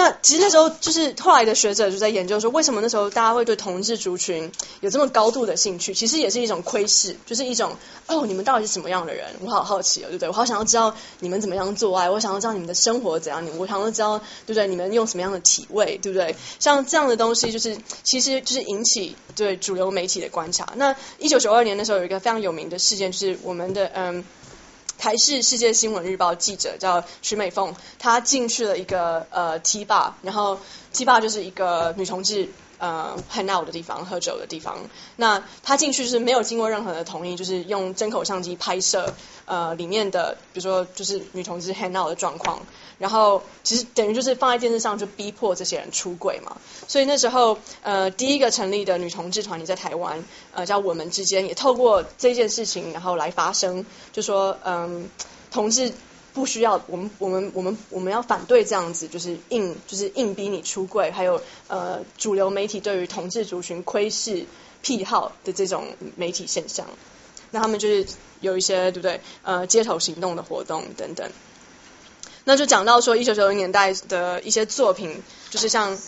[0.00, 5.92] 那其实那时候就是后来的学者就在研究说，为什么那时候大家会对同志族群有这么高度的兴趣？
[5.92, 7.76] 其实也是一种窥视，就是一种
[8.06, 9.26] 哦，你们到底是什么样的人？
[9.42, 10.28] 我好好奇哦，对不对？
[10.30, 14.66] 我好想要知道你们怎么样做爱，我想要知道你们的生活怎样，你我想要知道，对不对？
[14.66, 16.34] 你们用什么样的体位，对不对？
[16.58, 20.72] 像这样的东西，就是其实就是引起对主流媒体的观察。
[20.76, 24.24] 那一九九二年的时候，有一个非常有名的事件，就是我们的嗯。
[25.00, 30.60] 台视世界新闻日报记者叫徐美凤，她进去了一个呃 T 霸然后
[30.92, 32.50] T 霸就是一个女同志
[32.80, 34.78] 呃 hang out 的地方，喝酒的地方。
[35.14, 39.14] 那她进去是没有经过任何的同意，就是用针口相机拍摄
[39.44, 42.60] 呃里面的，比如说就是女同志 hang out 的状况。
[42.98, 50.22] 然后其实等于就是放在电视上就逼迫这些人出柜嘛，所以那时候呃第一个成立的女同志团体在台湾
[50.52, 55.08] 呃叫我们之间也透过这件事情然后来发声，就说嗯
[55.50, 55.94] 同志
[56.32, 64.46] 不需要我们我们我们我们要反对这样子就是硬就是硬逼你出柜，还有呃主流媒体对于同志族群窥视
[64.82, 66.86] 癖好的这种媒体现象，
[67.50, 68.06] 那他们就是
[68.40, 71.30] 有一些对不对呃街头行动的活动等等。
[72.44, 75.96] 那就讲到说，一九九零年代的一些作品，就是像《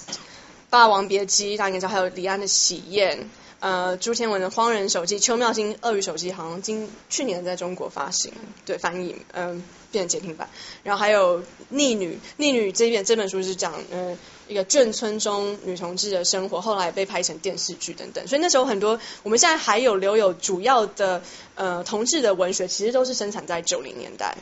[0.70, 3.18] 霸王别姬》，大家应该知道，还有李安的《喜宴》，
[3.60, 8.32] 呃，朱天文的《荒人手记》，邱妙金《鳄鱼手机》，好像今去年在中国发行，
[8.64, 9.62] 对，翻译，嗯，
[9.92, 10.50] 变成简体版。
[10.82, 11.38] 然后还有
[11.68, 14.18] 《逆女》，《逆女》这边这本书是讲，嗯，
[14.48, 18.26] 一个眷村中女同志的生活，后来被拍成电视剧等等。
[18.26, 21.22] 所以那时候很多，我们现在还有留有主要的
[21.54, 24.36] 呃同志的文学，其实都是生产在九零年代。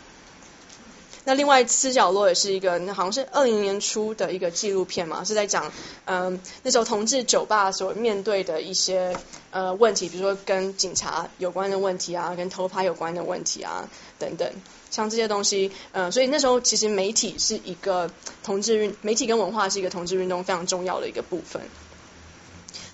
[1.23, 5.71] 那另外四角落也是一个，那好像是二零年初的一个纪录片嘛，是在讲
[6.07, 9.15] 嗯那时候同志酒吧所面对的一些
[9.51, 13.87] 呃问题，比如说跟警察有关的问题啊，跟偷拍有关的问题啊
[14.19, 14.51] 等等，
[14.91, 18.11] 像这些东西，呃，所以那时候其实媒体是一个
[18.43, 21.63] 同志运，媒体跟文化是一个同志运动非常重要的一个部分。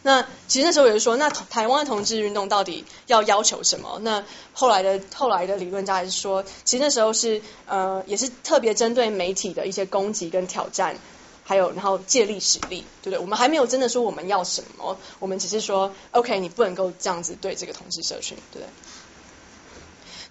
[0.03, 3.99] 那其实那时候也是说，那台湾的同志运动到底要要求什么？
[4.03, 10.97] 那后来的后来的理论家是说，其实那时候是呃也是特别针对媒体的一些攻击跟挑战，
[11.43, 13.19] 还有然后借力使力，对不对？
[13.19, 18.69] 我们还没有真的说我们要什么，我们只是说，OK，你不能够这样子对这个同志社群，对不对？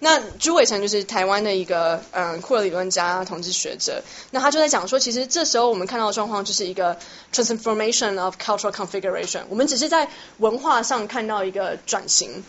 [0.00, 6.98] 那朱伟成就是台湾的一个嗯库尔理论家、统治学者，那他就在讲说，其实这时候我们看到的状况就是一个
[7.32, 10.08] transformation of cultural configuration，我们只是在
[10.38, 12.44] 文化上看到一个转型。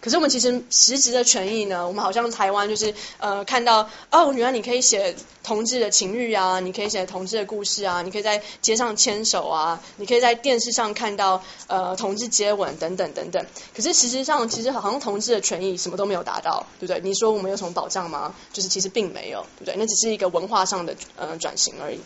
[0.00, 1.86] 可是我们其实实质的权益呢？
[1.86, 13.44] 我们好像台湾就是呃看到哦，原来你可以写同志的情欲啊，你可以写同志的故事啊，你可以在街上牵手啊，你可以在电视上看到呃同志接吻等等等等。
[13.74, 17.00] 可是实际上，其实好像同志的权益什么都没有达到，对不对？
[17.02, 18.34] 你说我们有什么保障吗？
[18.52, 19.74] 就是其实并没有，对不对？
[19.76, 21.98] 那只是一个文化上的呃转型而已。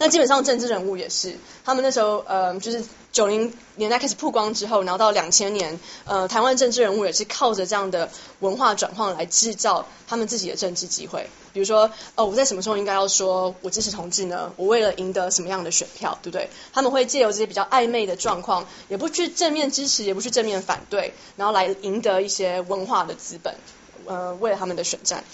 [0.00, 2.82] 那基本上政治人物也是，他们那时候呃就是
[3.12, 8.08] 九零年代开始曝光之后，然后到两千年，呃台湾政治人物也是靠着这样的
[8.38, 11.28] 文化转换来制造他们自己的政治机会。
[11.52, 14.50] 比如说，呃我在什么时候应该要说我支持同志呢？
[14.56, 16.48] 我为了赢得什么样的选票，对不对？
[16.72, 23.54] 他们会借由这些比较暧昧的状况，也不去正面支持，也不去正面反对，然后来赢得一些文化的资本，
[24.06, 25.24] 呃为了他们的选战。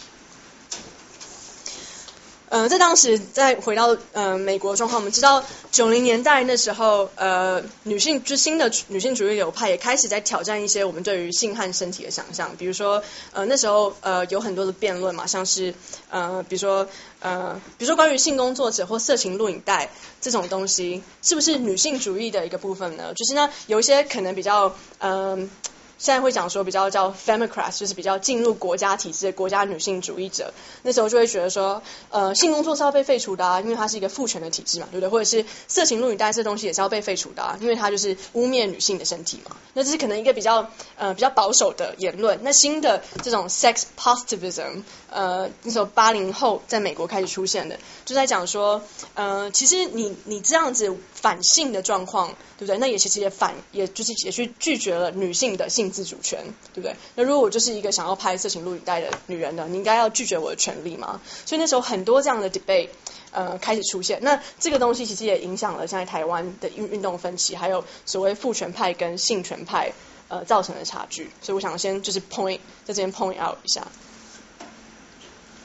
[2.49, 13.03] 呃，在当时再回到呃美国状况，我们知道九零年代那时候，呃女性就新的女性主义流派也开始在挑战一些我们对于性和身体的想象，比如说
[13.33, 15.75] 呃那时候呃有很多的辩论嘛，像是
[16.09, 19.91] 呃比如说呃比如说关于性工作者或色情录影带
[20.21, 23.13] 这种东西，是不是女性主义的一个部分呢？
[23.15, 25.51] 就是呢有一些可能比较嗯。
[25.99, 30.53] 现在会讲说比较叫 femicrat，就是比较进入国家体制的国家女性主义者，
[30.83, 35.09] 那时候就会觉得说，呃，性工作是要被废除的啊，因为它是一个父权的体制嘛，对不对？
[35.09, 39.57] 或者是色情录影带这东西也是要被废除的啊，因为它就是污蔑女性的身体嘛。
[39.73, 42.41] 那这是可能一个比较呃比较保守的言论。
[42.43, 48.83] 那新的这种 sex positivism，呃，那时候八零后在美国开始出现的，就在讲说，
[49.15, 52.77] 呃，其实你你这样子反性的状况，对不对？
[52.77, 55.86] 那也其实也反，也就是也去拒绝了女性的性。
[55.91, 56.45] 自主权，
[56.75, 56.97] 对不对？
[57.15, 59.67] 那如果我就是一个想要拍色情录影带的女人呢？
[59.69, 61.21] 你应该要拒绝我的权利吗？
[61.45, 62.89] 所以那时候很多这样的 debate
[63.31, 64.19] 呃开始出现。
[64.23, 69.93] 那这个东西其实也影响了现在台湾的运运动分歧，还有所谓父权派跟性权派
[70.29, 71.31] 呃造成的差距。
[71.43, 73.87] 所以我想先就是 point 在这边 point out 一下。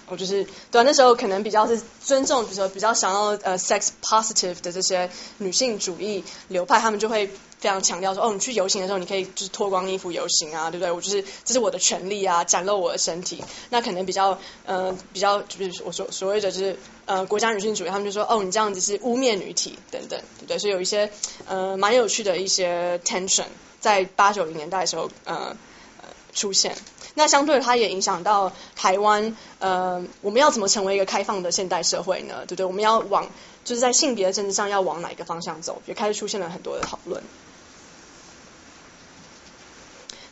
[0.07, 7.31] 我就是对那时候可能比较是尊重，比如说比较想要呃 sex positive 的这些女性主义流派，他们就会
[7.61, 10.91] 非常强调说，哦，你去游行的时候，你可以就是脱光衣服游行啊，对不对？
[10.91, 13.43] 我就是这是我的权利啊，展露我的身体。
[13.69, 20.57] 那可能比较呃比较就是我所所谓的就是呃国家女性主义，他们就说，哦，你这样子是污蔑女体等等，对不对？
[20.57, 21.11] 所以有一些
[21.47, 23.45] 呃蛮有趣的一些 tension
[23.79, 25.55] 在八九零年代的时候呃
[26.33, 26.75] 出现。
[27.13, 32.45] 那相对它也影响到台湾，呃，我们要怎么成为一个开放的现代社会呢？
[32.47, 32.65] 对不对？
[32.65, 33.27] 我们要往
[33.65, 35.81] 就是在性别政治上要往哪一个方向走？
[35.88, 37.21] 也开始出现了很多的讨论。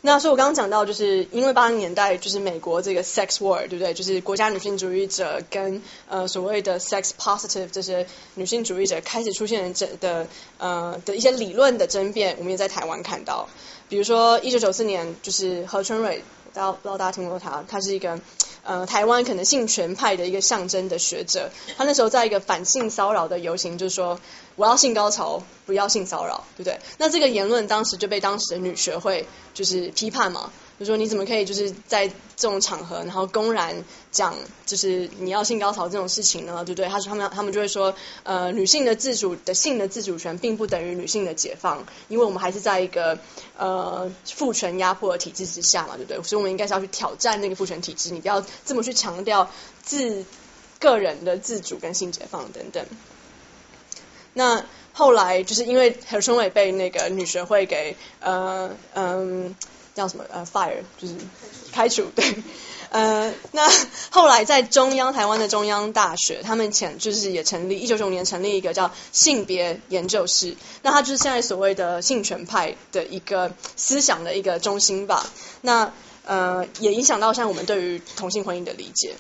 [0.02, 3.94] 那所以我刚刚讲到，就是因为八零年代就是美国这个 sex war，对不对？
[3.94, 10.28] 就是国家女性主义者跟呃所谓的 sex positive 这些女性主义者开始出现的的
[10.58, 13.50] 呃的一些理论的争辩，我们也在台湾看到。
[13.90, 16.24] 比如说一九九四年，就是何春蕊。
[16.54, 18.20] 大家不知道大家听过他，他是一个
[18.64, 21.50] 呃台湾可能性权派的一个象征的学者。
[21.78, 24.20] 他那时候在一个反性骚扰的游行，就是说
[24.56, 26.80] 我要性高潮，不要性骚扰，对不对？
[26.98, 30.52] 那这个言论当时就被当时的女学会就是批判嘛。
[30.80, 33.84] 就说你怎么可以就是在这种场合，然后公然
[34.14, 34.34] 讲
[34.66, 36.64] 就是你要性高潮这种事情呢？
[36.64, 36.88] 对不对？
[36.88, 37.94] 他说他们他们就会说，
[38.24, 43.20] 呃，女性的自主的性的自主权并不等于女性的解放，因为我们还是在一个
[43.58, 46.24] 呃父权压迫的体制之下嘛，对不对？
[46.24, 49.52] 所以我们应该是要去挑战那个父权体制，你不要这么去强调
[49.84, 50.24] 自
[50.80, 52.86] 个人的自主跟性解放等等。
[54.34, 59.54] 那后来就是因为何春伟被那个女学会给呃嗯。
[60.00, 60.24] 叫什么？
[60.32, 61.14] 呃，fire 就是
[61.72, 62.36] 开除，对，
[62.90, 63.70] 呃，那
[64.10, 75.30] 后来在中央台湾的中央大学，他们前就是也成立一九九五年成立一个叫性别研究室，那它就是现在所谓的性权派的一个思想的一个中心吧。
[75.62, 75.92] 那
[76.26, 79.16] 呃，也影响到像我们对于同性婚姻的理解。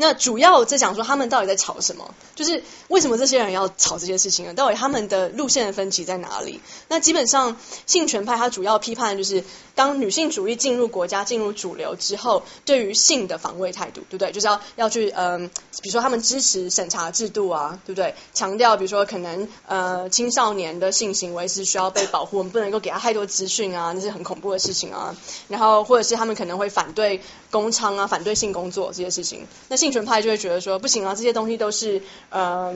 [0.00, 4.54] 那主要在讲说他们到底在吵什么，就是为什么这些人要吵这些事情呢？
[4.54, 6.60] 到底他们的路线的分歧在哪里？
[6.86, 7.56] 那基本上
[7.86, 9.42] 性权派他主要批判就是
[9.78, 14.32] 当女性主义进入国家、进入主流之后，对于性的防卫态度，对不对？
[14.32, 15.48] 就是要要去嗯，
[15.80, 18.16] 比如说他们支持审查制度啊，对不对？
[18.34, 25.14] 强调比如说可能呃青少年的性行为是需要被保护，我们不能够给他太多资讯啊，那是很恐怖的事情啊。
[25.46, 27.20] 然后或者是他们可能会反对
[27.52, 29.46] 工娼啊，反对性工作这些事情。
[29.68, 32.74] 那性权派就会觉得说不行啊，这些东西都是呃，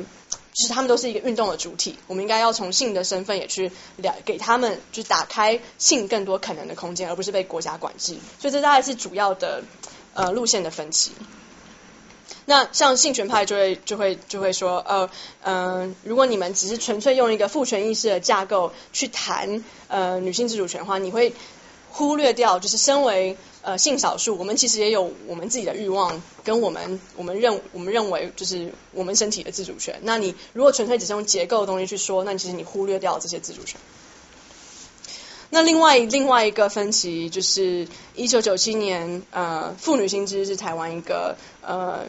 [0.53, 8.17] 就是他们都是一个运动的主体，我们应该要从性的身份也去了给他们，就打开性更多可能的空间，而不是被国家管制。
[8.39, 9.63] 所以这大概是主要的
[10.15, 11.13] 呃路线的分歧。
[12.45, 15.09] 那像性权派就会就会就会说，呃
[15.43, 21.35] 嗯，如果你们只是纯粹用一个父权意识的架构去谈呃女性自主权的话，你会
[21.93, 30.01] 忽略掉就是身为呃性少数，我们其实也有我们自己的欲望，跟我们我们认我们认为就是我们身体的自主权。
[30.03, 33.79] 那你如果纯粹只是用结构的东西去说，那其实你忽略掉这些自主权。
[35.51, 42.07] 那另外另外一个分歧就是一九九七年呃妇女新知是台湾一个呃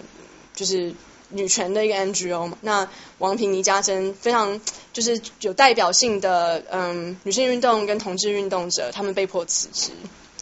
[0.56, 0.96] 就是
[1.34, 2.58] 女权的一个 NGO 嘛。
[2.62, 2.88] 那
[3.18, 4.62] 王平、倪家珍非常
[4.94, 9.92] 就是有代表性的嗯女性运动跟同志运动者，他们被迫辞职。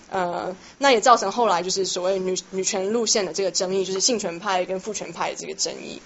[0.09, 6.01] 呃，那也造成后来就是所谓女女权路线的这个争议，就是性权派跟父权派的这个争议。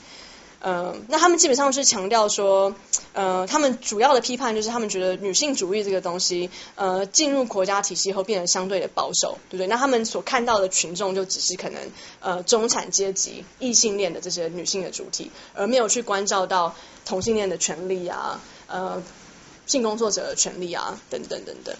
[0.67, 2.73] 嗯，那他们基本上是强调说，
[3.13, 9.67] 呃，他们主要的批判就是他们觉得女性主义这个东西，呃，进入国家体系后变得相对的保守，对不对？
[9.67, 11.79] 那他们所看到的群众就只是可能
[12.19, 16.73] 呃中产阶级、异性恋的这些女性的主体，而没有去关照到
[17.05, 19.03] 同性恋的权利啊，呃，
[19.67, 21.75] 性工作者的权利啊，等等等等。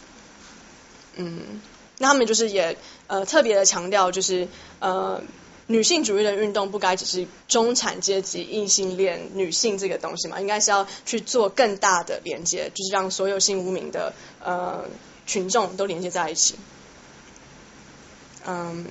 [1.15, 1.59] 嗯，
[1.97, 4.47] 那他们就是也呃特别的强调，就是
[4.79, 5.23] 呃。
[5.67, 14.13] 女性主义的运动不该只是中产阶级、异性恋女性这个东西嘛，应该是要去做更大的连接，就是让所有性无名的
[14.43, 14.85] 呃
[15.25, 16.55] 群众都连接在一起。
[18.45, 18.85] 嗯，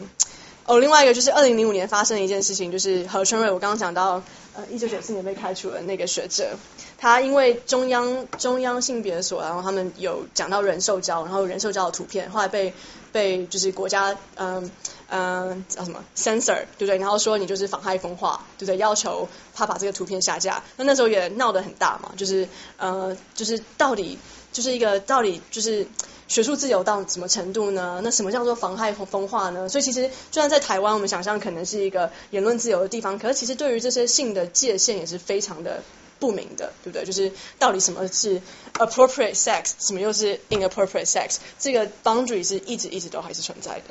[0.65, 4.21] 哦，另外一个就是二零零五年发生的一件事情，就是何春瑞，我刚刚讲到
[4.57, 6.57] 呃一九九四年被开除的那个学者，
[7.05, 12.73] 他因为中央中央性别所，然后他们有讲到人兽交，然后人兽交的图片，后来被
[13.13, 14.71] 被就是国家嗯。
[15.11, 16.97] 嗯，叫什么 censor 对不对？
[16.97, 18.79] 然后说你就是妨害风化，对不对？
[18.79, 20.65] 要求他把这个图片下架。
[20.77, 22.49] 那那时候也闹得很大嘛，就是
[22.79, 24.19] 呃，就是到底
[24.51, 25.87] 就是一个到底就是
[26.27, 28.01] 学术自由到什么程度呢？
[28.03, 29.69] 那什么叫做妨害风化呢？
[29.69, 35.83] 所以其实就算在台湾，我们想象可能是一个言论自由的地方，可是其实对于这些性的界限也是非常的
[36.19, 37.05] 不明的，对不对？
[37.05, 38.41] 就是到底什么是
[38.75, 43.85] appropriate sex，什么又是 inappropriate sex，这个 boundary 是一直一直都还是存在的。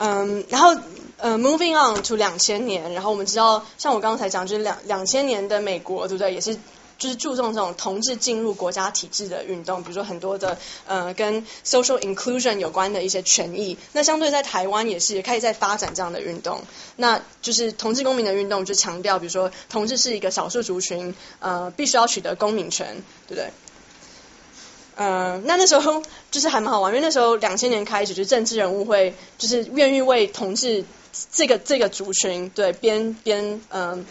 [0.00, 0.76] 嗯，然后
[1.16, 6.32] 呃，moving on to 两千年，然后我们知道，像我刚才讲，就是两两千年的美国，对不对？
[6.32, 6.56] 也是
[6.98, 13.78] 就是注重这种同志进入国家体制的运动，比如说很多的呃跟 social inclusion 有关的一些权益。
[13.92, 16.60] 那相对在台湾也是也开始在发展这样的运动，
[16.96, 23.50] 那就是同志公民的运动，就强调比如说同志是一个少数族群，呃，必须要取得公民权，对不对？
[24.96, 26.02] 嗯，那那时候
[26.32, 30.84] 就是还蛮好玩，因为那时候两千年开始，就政治人物会就是愿意为同志
[31.32, 34.04] 这个这个族群对编编嗯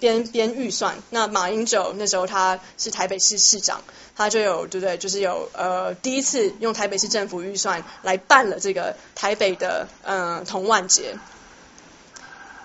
[0.00, 0.96] 编编预算。
[1.10, 3.82] 那马英九那时候他是台北市市长，
[4.16, 4.96] 他就有对不对？
[4.96, 11.16] 就是有呃第一次用台北市政府预算来办了这个台北的嗯同万节。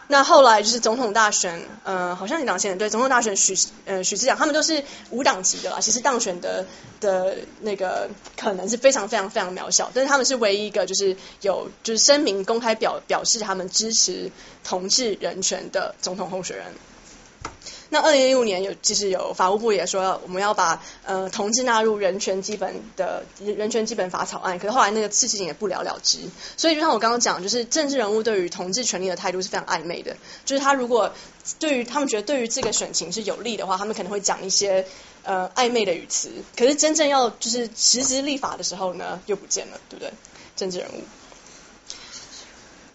[0.07, 6.63] 那后来就是总统大选，呃，好像两千年对总统大选，许呃许志强他们都是无党籍的啦，其实当选的
[6.99, 8.07] 的那个
[8.37, 14.29] 可能是非常非常非常渺小，但是他们是唯一一个就是有就是声明公开表表示他们支持
[14.63, 16.67] 同志人权的总统候选人。
[17.89, 26.19] 那二零一五年有，其实有法务部也说我们要把呃同志纳入人权基本的人权基本法草案，可是后来那个事情也不了了之。
[26.57, 30.17] 所以就像我刚刚讲，就是政治人物对于同志权利的态度是非常暧昧的。
[30.45, 31.13] 就是他如果
[31.59, 34.85] 对于他们觉得对于这个选情是有利的话，他们可能会讲一些
[35.23, 36.31] 呃暧昧的语词。
[36.57, 40.11] 可是真正要就是实质立法的时候呢，又不见了，对不对？
[40.55, 41.03] 政治人物。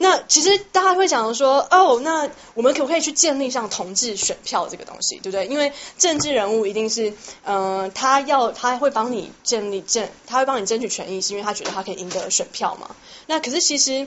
[0.02, 5.46] 那其实大家会想说，哦，那我们可不可以去建立像同志选票这个东西，对不对？
[5.46, 7.12] 因为政治人物一定是，
[7.44, 12.96] 嗯，他要他会帮你建立建，他会帮你争取权益，是因为他觉得他可以赢得选票嘛。
[13.26, 14.06] 那可是其实。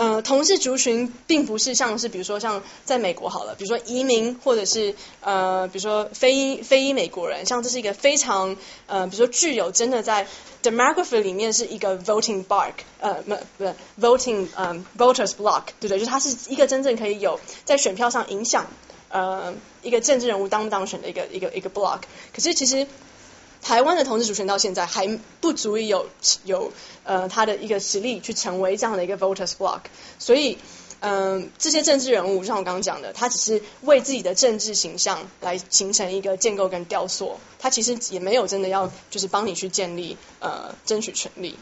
[0.00, 8.56] 呃，同志族群并不是像是比如说像在美国好了，比如说移民或者是呃，比如说非非裔美国人，像这是一个非常
[8.86, 10.26] 呃，比如说具有真的在
[10.62, 15.98] demography 里面是一个 voting block，呃，不不 voting 嗯 voters block，对不对？
[15.98, 18.68] 就是它是一个真正可以有在选票上影响
[19.10, 19.52] 呃
[19.82, 22.00] 一个政治人物当不当选的一个一个一个 block。
[22.34, 22.86] 可是其实
[23.62, 26.08] 台湾的同志主权到现在还不足以有
[26.44, 26.72] 有
[27.04, 29.80] 呃他的一个实力去成为这样的一个 voters block，
[30.18, 30.58] 所以
[31.02, 41.56] 嗯、这些政治人物，就像我刚刚讲的，他只是为自己的政治形象来形成一个建构跟雕塑，他其实也没有真的要就是帮你去建立呃争取权利。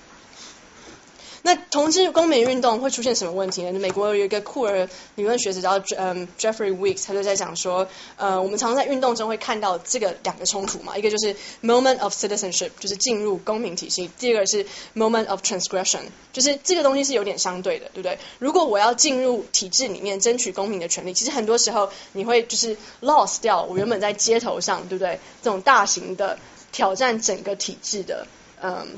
[1.43, 3.79] 那同志公民运动会出现什么问题呢？
[3.79, 14.67] 美国有一个酷儿理论学者叫 Jeffrey Weeks，他就在讲说，呃，我们常常在运动中会看到这个两个冲突嘛，一个就是 moment of citizenship，就是进入公民体系；第二个是
[14.97, 16.01] moment of transgression，
[16.33, 18.19] 就是这个东西是有点相对的，对不对？
[18.41, 25.21] 如果我要进入体制里面争取公民的权利，其实很多时候你会就是 lost 掉我原本在街头上，对不对？
[25.43, 26.39] 这种大型的
[26.73, 28.27] 挑战整个体制的，
[28.61, 28.89] 嗯。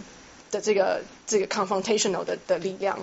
[0.50, 2.98] 的这个这个 confrontational 的的力量，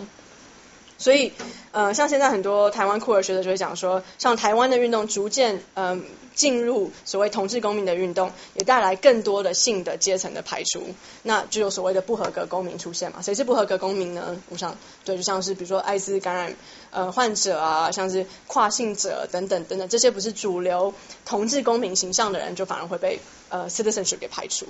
[0.97, 1.31] 所以
[1.71, 6.01] 呃，像现在很多台湾酷儿学者就会讲说，像台湾的运动逐渐嗯、呃、
[6.33, 10.81] 进入所谓同志公民的运动，也带来更多的性的阶层的排除，
[11.23, 13.21] 那就有所谓的不合格公民出现嘛？
[13.21, 14.35] 谁是不合格公民呢？
[14.49, 14.75] 我想
[15.05, 16.55] 对，就像是比如说艾滋感染
[16.89, 20.93] 呃患者啊，像是跨性者等等等等，这些不是主流
[21.25, 23.19] 同志公民形象的人，就反而会被
[23.49, 24.65] 呃 citizenship 给排除。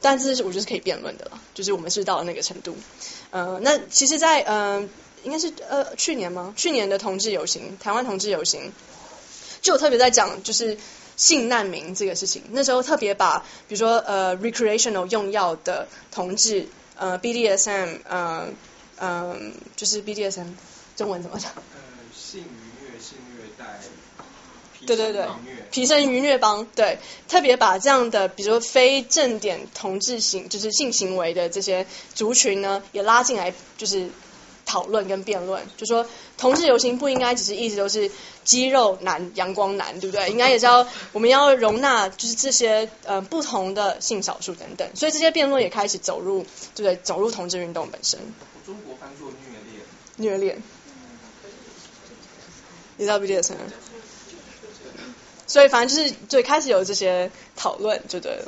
[0.00, 2.76] 但是我觉得是可以辩论的了，就是我们是到了那个程度。
[3.30, 4.88] 呃，那其实在，在呃，
[5.24, 6.54] 应该是呃去年吗？
[6.56, 8.72] 去年的同志游行，台湾同志游行，
[9.60, 10.78] 就特别在讲就是
[11.16, 12.44] 性难民这个事情。
[12.50, 18.48] 那时候特别把，比如说呃 recreational 用药的同志，呃 BDSM，呃
[19.00, 20.46] 嗯、就是 BDSM
[20.96, 21.52] 中文怎么讲？
[21.54, 21.62] 呃，
[22.14, 22.44] 性、
[24.96, 25.26] 对对对，
[25.70, 26.98] 皮生愉虐帮对，
[27.28, 34.08] 特别把这样的比如说非正点同志行就是性行为的这些族群呢，也拉进来，就是
[34.64, 36.06] 讨论跟辩论，就说
[36.36, 38.10] 同志游行不应该只是一直都是
[38.44, 40.28] 肌肉男、阳光男，对不对？
[40.30, 46.44] 应该也是要我们要容纳就是这些呃不同的性少数等等，所以这些辩论也开始走入
[46.74, 46.96] 对不对？
[46.96, 48.20] 走入同志运动本身。
[48.66, 50.38] 中国翻作虐恋。
[50.38, 50.62] 虐恋。
[52.98, 53.54] 你知道 BDSM？
[55.48, 58.44] 所以反正就是最开始有这些讨论就对了。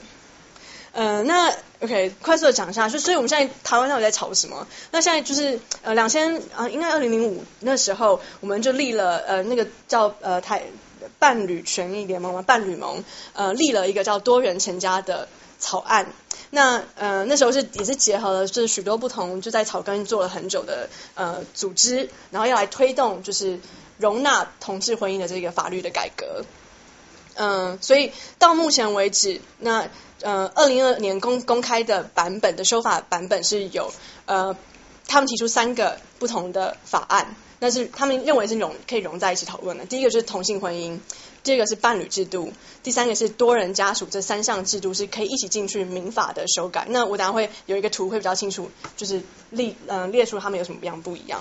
[0.93, 4.67] 呃，那 OK，快速的讲一下，就所以我们现在台湾到底在吵什么？
[4.91, 10.65] 那现在就是呃两千啊，应该二零零五那时候，我们就立了呃那个叫呃台
[11.21, 13.05] 伴侣权益联盟嘛，伴侣盟
[13.35, 15.29] 呃立了一个叫多元成家的
[15.61, 16.13] 草案。
[16.51, 23.61] 那呃那时候是也是结合了就是许多不同就在草根做了很久的呃组织，然后要来推动就是
[23.97, 26.45] 容纳同志婚姻的这个法律的改革。
[27.43, 29.89] 嗯，所以到目前为止，那
[30.21, 33.91] 呃，二零二年公公开的版本的修法版本是有
[34.27, 34.55] 呃，
[35.09, 39.87] 他们提出三个不同的法案，那是他们认为是融可以融在一起讨论的。
[39.87, 40.99] 第一个就是同性婚姻，
[41.43, 42.53] 第二个是伴侣制度，
[42.83, 46.85] 第三个是多人家属，这三项制度是可以一起进去民法的修改。
[46.91, 51.41] 那我等下会有一个图会比较清楚，就是列嗯、列出他们有什么样不一样。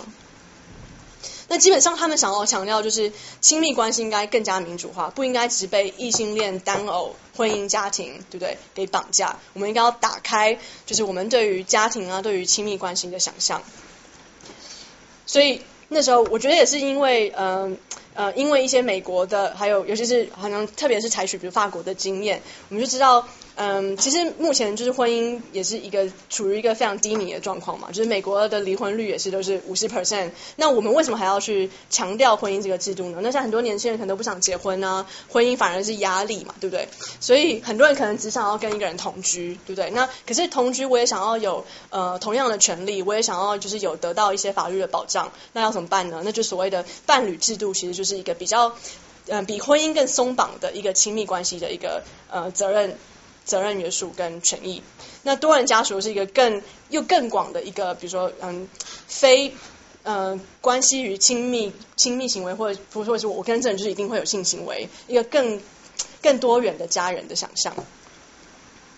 [1.49, 3.11] 那基本上他们想要强调就是
[3.41, 8.57] 亲密关系应该更加民主化，不应该只被异性恋单偶婚姻家庭，对不对？
[8.75, 9.37] 给绑架。
[9.53, 13.63] 我们应该要打开，就是我们对于家庭啊，对于亲密关系的想象。
[15.25, 17.77] 所以那时候我觉得也是因为，嗯
[18.13, 23.27] 呃，因为一些美国的，还有尤其是好像特别是采取比如法国的经验，我们就知道。
[23.61, 30.31] 嗯，其实目前就是婚姻也是一个处于一个非常低迷的状况嘛，就是美国的离婚率也是都是五十 percent。
[30.55, 33.19] 那我们为什么还要去强调婚姻这个制度呢？
[33.21, 36.87] 那像很多年轻人可能都不想结婚啊，婚姻反而是压力嘛，对不对？
[37.19, 39.89] 所以很多人可能只想要跟一个人同居，对不对？
[39.89, 46.21] 那可是同居我也想要有呃同样的权利，我也想要就是有得到一些法律的保障，那要怎么办呢？
[46.23, 48.73] 那就所谓的伴侣制度，其实就是一个比较
[49.27, 52.97] 嗯比婚姻更松绑的一个亲密关系的一个呃责任。
[53.49, 54.83] 责任约束跟权益，
[55.23, 58.69] 那多人家属是一个更又更广的一个，比如说嗯，
[59.07, 59.53] 非
[60.03, 65.59] 呃关系于亲密亲密行为，或者不是说是我跟这人就是一定会有性行为，一个更
[66.21, 67.73] 更多元的家人的想象。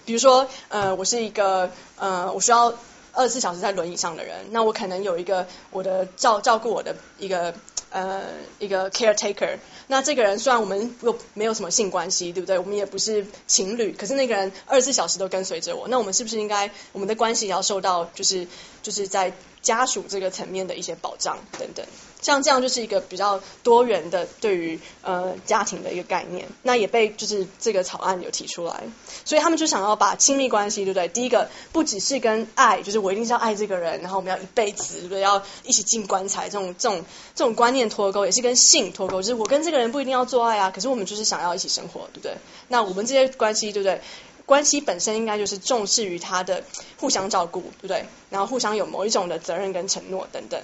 [0.06, 2.73] 比如说呃，我是一个呃，我需要
[3.14, 7.56] 二十四小时在轮椅上的人，那我可能有一个我的照照顾我的一个。
[7.91, 8.23] 呃，
[8.57, 9.57] 一个 caretaker，
[9.88, 12.57] 那这个人虽然我们又没有什么性关系，对不对？
[12.57, 18.47] 我们也不是情侣，可是那个人二十四小时都跟随着我，那我们是不是应该我们的关系也要受到就是
[18.81, 21.85] 就是在家属这个层面的一些保障等等。
[22.22, 28.84] 像这样就是一个比较多元的对于呃家庭的一个概念，那也被就是这个草案有提出来，
[29.26, 31.07] 所以他们就想要把亲密关系，对不对？
[31.07, 35.22] 第一个不只是跟爱，就是我一定是要爱这个人，然后我们要一辈子，对不对？
[35.22, 37.03] 要一起进棺材这种这种
[37.35, 42.35] 这种观念脱钩，也是跟性脱钩，就是我跟这个人不一定要做爱啊，可是我们就是想要一起生活，对不对？
[42.68, 44.02] 那我们这些关系，对不对？
[44.45, 46.64] 关系本身应该就是重视于他的
[46.99, 48.06] 互相照顾，对不对？
[48.30, 50.61] 然后互相有某一种的责任跟承诺等等。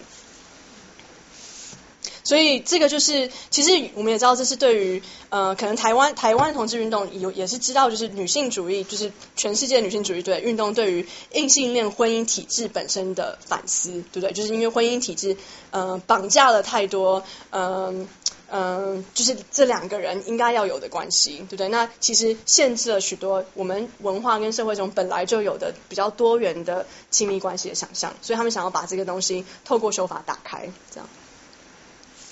[2.27, 14.33] 所以这个就是，其实我们也知道，这是对于呃，可能台湾台湾同志运动有也是知道，就是女性主义，就是全世界女性主义对运动对于异性恋婚姻体制本身的反思，对不对？
[14.33, 15.37] 就是因为婚姻体制
[15.71, 18.05] 呃绑架了太多嗯
[18.49, 21.69] 嗯，就是这两个人应该要有的关系，对不对？
[21.69, 31.07] 那其实限制了许多我们文化跟社会中本来就有的比较多元的亲密关系的想象，所以他们想要把这个东西透过修法打开，这样。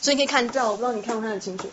[0.05, 1.67] 所以你可以看到，我不知道你看不看得清楚，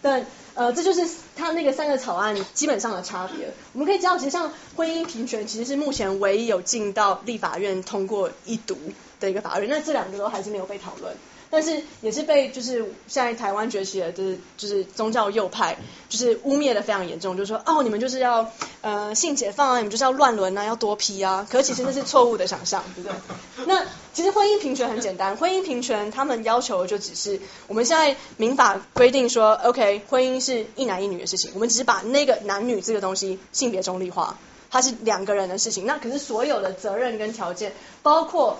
[0.00, 0.24] 但
[0.54, 1.06] 呃，这就是
[1.36, 3.52] 它那个三个草案基本上的差别。
[3.74, 8.78] 我们可以知道，其实像婚姻平权，其实是目前唯一有进到立法院通过一读
[9.20, 11.14] 的一个法律，那这两个都还是没有被讨论。
[11.54, 15.76] 但是也是被就是现在台湾崛起的，就是就是宗教右派，
[16.08, 18.50] 就是污蔑的非常严重，就是说哦，你们就是要
[18.80, 21.46] 呃性解放啊，你们就是要乱伦啊，要多批啊。
[21.48, 23.66] 可是其实那是错误的想象，对不对？
[23.66, 34.36] 那其实婚姻平权很简单，婚姻平权他们要求就只是我们现在民法规定说，OK，婚姻是一男一女的事情，我们只是把那个男女这个东西性别中立化，
[34.72, 35.86] 它是两个人的事情。
[35.86, 37.72] 那可是所有的责任跟条件，
[38.02, 38.58] 包括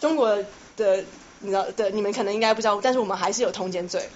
[0.00, 0.38] 中国
[0.76, 1.04] 的。
[1.40, 4.08] 你知道的，你们可能应该不知道，但是我们还是有通奸罪，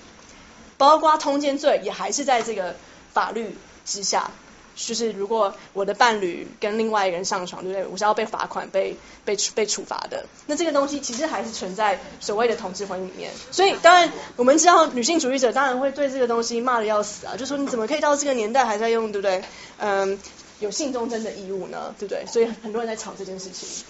[0.77, 2.77] 包括通奸罪也还是在这个
[3.13, 4.31] 法律之下，
[4.77, 7.87] 就是如果我的伴侣跟另外一个人上床，对不对？
[7.87, 10.27] 我是要被罚款、被被被处罚的。
[10.47, 13.31] 那这个东西其实还是存在所谓的同志婚姻里面。
[13.51, 19.45] 所以当然我们知道，女性主义者当然会对这个东西骂的要死啊，就说你怎么可以到这个年代还在用，对不对？
[19.79, 20.19] 嗯，
[20.59, 22.27] 有性忠贞的义务呢，对不对？
[22.27, 23.85] 所以很多人在吵这件事情。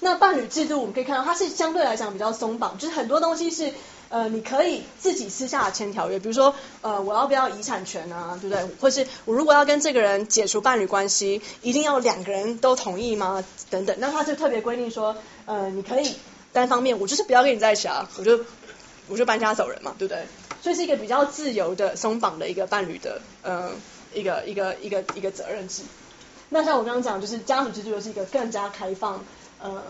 [0.00, 3.72] 那伴侣制度我们可以看到，它是相对来讲比较松绑，就是很多东西是
[4.08, 8.64] 呃你可以自己私下签条约，比如说呃我要不要遗产权啊，对不对？
[8.80, 13.42] 或是我如果要跟这个人解除伴侣关系，一定要两个人都同意吗？
[13.70, 15.16] 等等，那他就特别规定说，
[15.46, 16.14] 呃你可以
[16.52, 18.40] 单方面，我就是不要跟你在一起啊，我就
[19.08, 20.26] 我就搬家走人嘛，对不对？
[20.62, 23.70] 所以是一个比较自由的松绑的一个伴侣的呃
[24.12, 25.82] 一个一个一个一个责任制。
[26.48, 29.24] 那像我刚刚讲，就是家属制度又是一个更加开放。
[29.60, 29.82] 呃，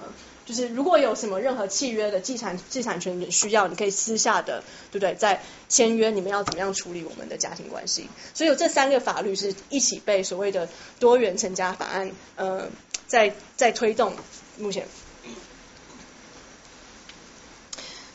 [0.45, 5.15] 就是如果有什么任何契约的继产继产权需要，你可以私下的，对不对？
[5.15, 8.09] 在签约，你们要怎么样处理我们的家庭关系？
[8.35, 10.69] 所以有这三个法律是一起被所谓的
[10.99, 12.69] 多元成家法案，呃，
[13.07, 14.15] 在在推动
[14.59, 14.87] 目前。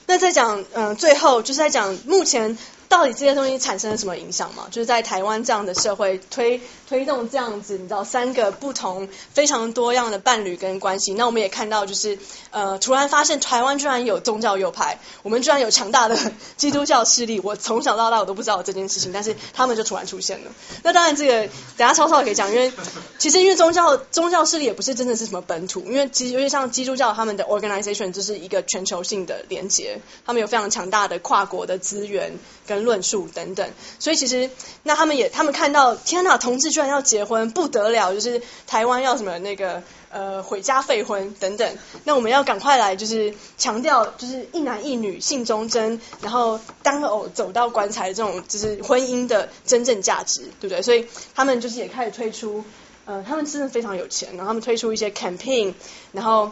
[0.08, 2.58] 那在讲，嗯，最后就是在讲目前。
[2.92, 4.68] 到底这些东西产生了什么影响吗？
[4.70, 6.60] 就是在台湾这样的社会推
[6.92, 11.14] 推动这样子，你知道三个不同非常多样的伴侣跟关系。
[11.14, 12.20] 那我们也看到，就是
[12.50, 16.18] 呃，突然发现台湾居然有宗教右派，我们居然有强大的
[16.58, 17.40] 基督教势力。
[17.40, 20.52] 我从小到大我都不知道这件事情，但是他们就突然出现了。
[20.84, 21.48] 那当然，这个
[21.78, 22.74] 等下超超也可以讲，因为
[23.18, 32.38] 其实因为宗教宗教势力也不是真的是什么本土，因为其实因为像基督教他们的 organization 就是一个全球性的连接，他们有非常强大的跨国的资源
[32.68, 32.82] 跟。
[32.82, 33.70] 论述等等，
[34.00, 34.50] 所以其实
[34.82, 50.82] 那他们也他们看到天哪，同志居然要结婚不得了，就是台湾要什么那个呃毁家废婚等等，那我们要赶快来就是强调就是一男一女性忠贞，然后当偶走到棺材这种就是婚姻的真正价值，对不对？
[50.82, 52.64] 所以他们就是也开始推出
[53.06, 55.74] 呃他们真的非常有钱，然后他们推出一些 campaign，
[56.12, 56.52] 然后。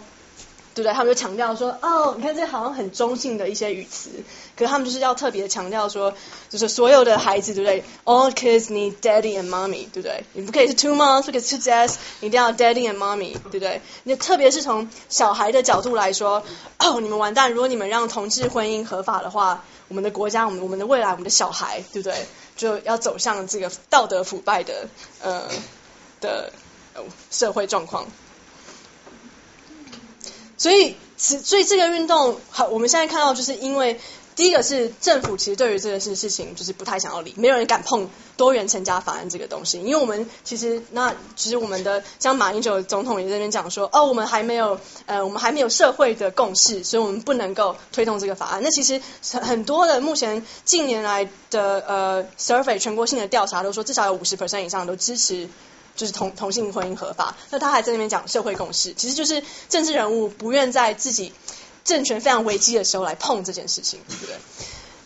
[0.80, 0.94] 对不对？
[0.94, 4.10] 他们就强调说，哦，你看这好像很中性的一些语词，
[4.56, 6.14] 可是他们就是要特别强调说，
[6.50, 10.24] 就是所有的孩子，对不对？All kids need daddy and mommy，对不对？
[10.32, 13.82] 你不可以是 two moms，不可以是 two dads，一定要 daddy and mommy，对不对？
[14.04, 16.44] 那特别是从小孩的角度来说，
[16.78, 17.52] 哦，你们完蛋！
[17.52, 22.26] 如果你们让同志婚姻合法的话，我们的国家，我们我们的未来，我们的小孩，对不对？
[22.56, 24.88] 就要走向这个道德腐败的
[25.22, 25.44] 呃
[26.22, 26.54] 的
[27.32, 28.06] 社会状况。
[30.60, 33.99] 所以，所以这个运动，好，我们现在看到，就是因为
[34.36, 48.61] 第一个是政府其实对于这个事事情就是不太想要理，没有人敢碰多元成家法案这个东西，因为我们其实那其实我们的像马英九总统也在那边讲说，哦，我们还没有呃，我们还没有社会的共识，所以我们不能够推动这个法案。
[48.61, 49.02] 那其实
[49.41, 55.49] 很多的目前近年来的呃 survey 全国性的调查都说，至少有五十 percent 以上都支持
[55.95, 57.36] 就是同同性婚姻合法。
[57.49, 61.34] 那他还在那边讲社会共识，其实就是政治人物不愿在自己
[61.84, 64.36] 政权非常危机的时候来碰这件事情，对不对？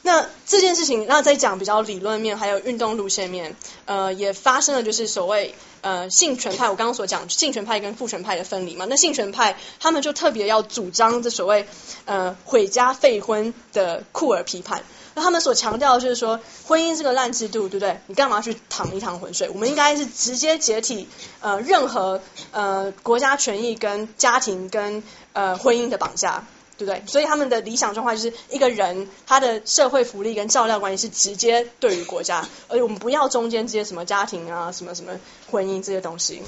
[0.06, 3.56] 那这件事情，那再讲比较理论面，还有运动路线面，
[3.86, 8.86] 呃，也发生了就是所谓呃性权派，我刚刚所讲性权派跟父权派的分离嘛。
[8.90, 11.66] 那性权派他们就特别要主张这所谓
[12.04, 14.84] 呃毁家废婚的酷儿批判。
[15.16, 18.00] 那他们所强调的就是说，婚姻这个烂制度，对不对？
[18.08, 19.50] 你干嘛去淌一趟浑水？
[19.50, 21.08] 我们应该是直接解体
[21.42, 22.22] 呃任何
[22.52, 25.04] 呃国家权益跟家庭跟
[25.34, 26.46] 呃婚姻的绑架。
[26.76, 27.04] 对不对？
[27.06, 35.14] 所以他们的理想状况就是一个人他的社会福利跟照料关系是直接对于国家，而我们不要中间这些什么家庭啊、什么什么
[35.52, 36.42] 婚姻这些东西。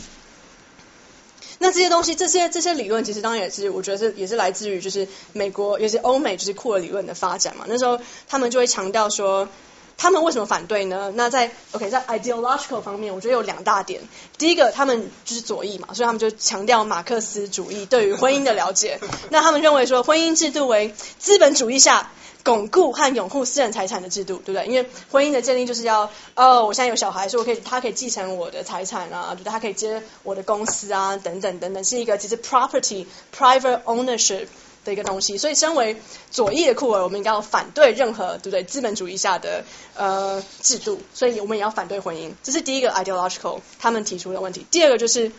[1.60, 7.66] 那这些东西，这些这些理论，其实当然也是，我觉得是也是来自于就是美国，尤其欧美就是库尔理论的发展嘛。
[7.68, 9.48] 那时候他们就会强调说。
[9.98, 11.14] 他们为什么反对呢？
[11.16, 14.02] 那在 OK 在 ideological 方面，我觉得有两大点。
[14.38, 19.00] 第一个，他们就是左翼嘛，所以他们就强调马克思主义对于婚姻的了解。
[19.30, 22.12] 那他们认为说，婚姻制度为资本主义下
[22.46, 24.66] 巩固和拥护私人财产的制度，对不对？
[24.68, 33.06] 因为婚姻的建立就是要，哦，我现在有小孩，所以我可以，他可以继承我的财产啊，觉得他可以接我的公司啊，等等等等，是一个其实 property
[33.36, 34.48] private ownership。
[34.86, 36.00] 的一个东西，所以身为
[36.30, 39.64] 左翼的库尔，我们应该要反对任何对不对资本主义下的
[39.96, 44.64] 呃制度，所以我们也要反对婚姻，这是第一个 ideological 他们提出的问题。
[44.70, 45.32] 第二个就是。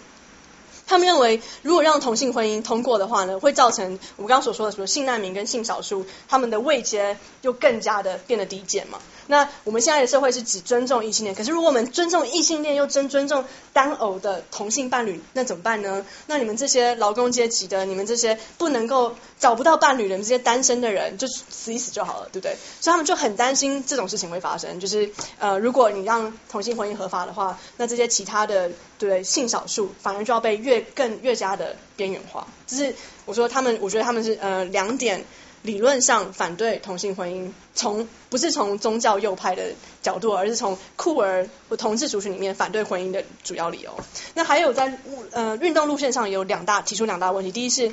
[0.87, 9.01] 他们认为，如果让同性婚姻通过的话呢，会造成我们刚刚所说的什么性难民跟性少数，他们的位阶就更加的变得低贱嘛。
[9.27, 16.05] 那我们现在的社会是只尊重异性恋，可是如果我们尊重异性恋又真尊重单偶的同性伴侣，那怎么办呢？
[16.27, 22.57] 那你们这些劳工阶级的，你们这些不能够找不到伴侣的这些单身的人，就死一死就好了，对不对？
[22.81, 32.95] 所以他们就很担心这种事情会发生，就是呃，如果你让同性婚姻合法的话，那这些其他的对性少数反而就要被越更越加的边缘化，就是
[33.25, 35.25] 我说他们，我觉得他们是呃两点
[35.67, 43.91] 理论上反对同性婚姻，从不是从宗教右派的角度，而是从酷儿或同志族群里面反对婚姻的主要理由。
[44.35, 44.97] 那还有在
[45.33, 47.91] 呃运动路线上有两大提出两大问题，第一是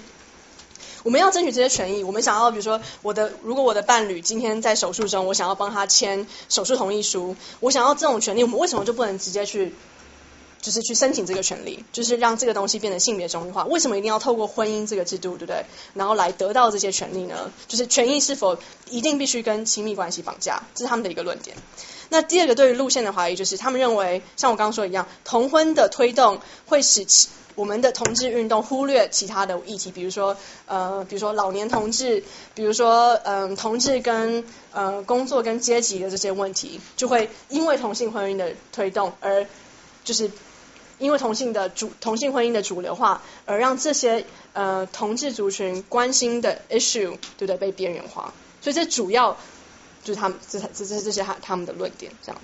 [1.01, 9.73] 我们要争取这些权益，我们想要比如说我的如果我的伴侣今天在手术中，我想要帮他签手术同意书，我想要这种权利，我们为什么就不能直接去？
[10.63, 13.65] 就是去申请这个权利，就是让这个东西变得性别中立化。
[13.65, 15.65] 为什么一定要透过婚姻这个制度，对不对？
[15.93, 17.51] 然后来得到这些权利呢？
[17.67, 18.57] 就是权益是否
[18.89, 20.63] 一定必须跟亲密关系绑架？
[20.73, 21.57] 这是他们的一个论点。
[22.07, 27.05] 那第二个对于路线的怀疑，就是他们认为，像我刚刚说一样，同婚的推动会使
[27.55, 32.23] 我们的同志运动忽略其他的议题，比如说呃，比如说老年同志，
[32.55, 39.45] 比如说嗯，同志跟呃工作跟阶级的这些问题，就会因为同性婚姻的推动而
[40.05, 40.31] 就是。
[41.03, 47.57] 因为同性的主同性婚姻的主流化，而让这些呃同志族群关心的 issue，对不对？
[47.57, 49.37] 被边缘化，所以这主要
[50.01, 52.41] 就是他们这这这这些他他们的论点这样。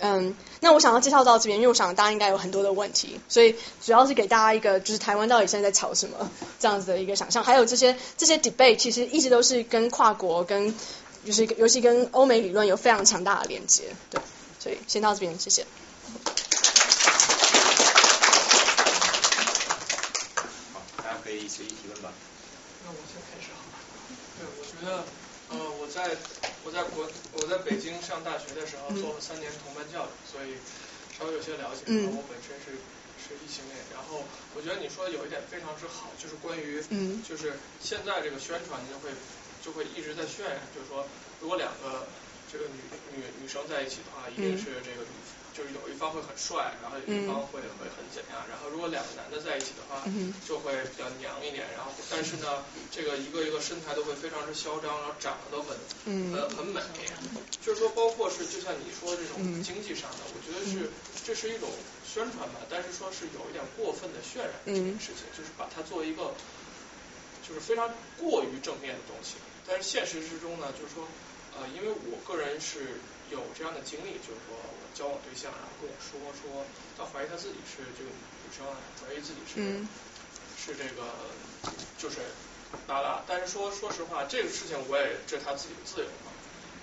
[0.00, 6.28] 嗯，那我想要介绍到这边，因为我想大家应该有很多的问题，所以主要是给大家一个就是台湾到底现在在吵什么
[6.58, 7.44] 这样子的一个想象。
[7.44, 10.74] 还有这些这些 debate 其实一直都是跟跨国跟
[11.24, 13.84] 就是尤其跟欧美理论有非常强大的连接。
[14.10, 14.20] 对，
[14.58, 15.64] 所以先到这边，谢谢。
[21.22, 22.10] 可以随意提问吧。
[22.84, 23.78] 那我先开始好了。
[24.34, 25.04] 对，我觉得，
[25.50, 26.10] 呃，我在
[26.64, 30.54] 我在国我在北京上大学的时候做了三年同班教育，所以
[31.18, 31.82] 稍微有些了解。
[31.90, 32.06] 嗯。
[32.14, 32.78] 我本身是
[33.18, 34.22] 是异性恋，然后
[34.54, 39.10] 我觉得你说的有一点非常之好，就是关于，嗯，就是现在这个宣传就会
[39.60, 41.02] 就会一直在渲染，就是说
[41.42, 42.06] 如果两个
[42.46, 42.78] 这个女
[43.18, 45.10] 女女生在一起的话，一定是这个女。
[45.56, 50.02] 就是有一方会很帅，然后有一方会会很怎样，然后如果两个男的在一起的话，
[50.46, 55.76] 就会比较娘一点，然后但是呢，这个一个一个身材都会非常之嚣张，然后长得都很
[56.32, 56.80] 很很美，
[57.60, 60.90] 就是说包括是就像你说这种经济上的，我觉得是
[61.24, 61.68] 这是一种
[62.04, 66.32] 宣传吧，但是说是有一点过分的渲染这件事情，就是把它作为一个
[67.46, 69.34] 就是非常过于正面的东西，
[69.66, 71.06] 但是现实之中呢，就是说
[71.58, 73.00] 呃，因为我个人是
[73.30, 74.80] 有这样的经历，就是说我。
[74.92, 76.66] 交往对象，然后跟我说说，
[76.98, 78.66] 他怀疑他自己是这个女生，
[79.00, 79.86] 怀疑自己是
[80.58, 81.06] 是这个
[81.96, 82.18] 就是
[82.88, 86.32] 拉拉，但是说说实话，这个事情我也这是他自己的自由嘛。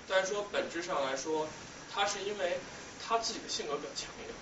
[0.08, 1.46] 但是说本质上来说，
[1.92, 2.58] 他是因为
[3.06, 4.34] 他自己的性格比较强硬，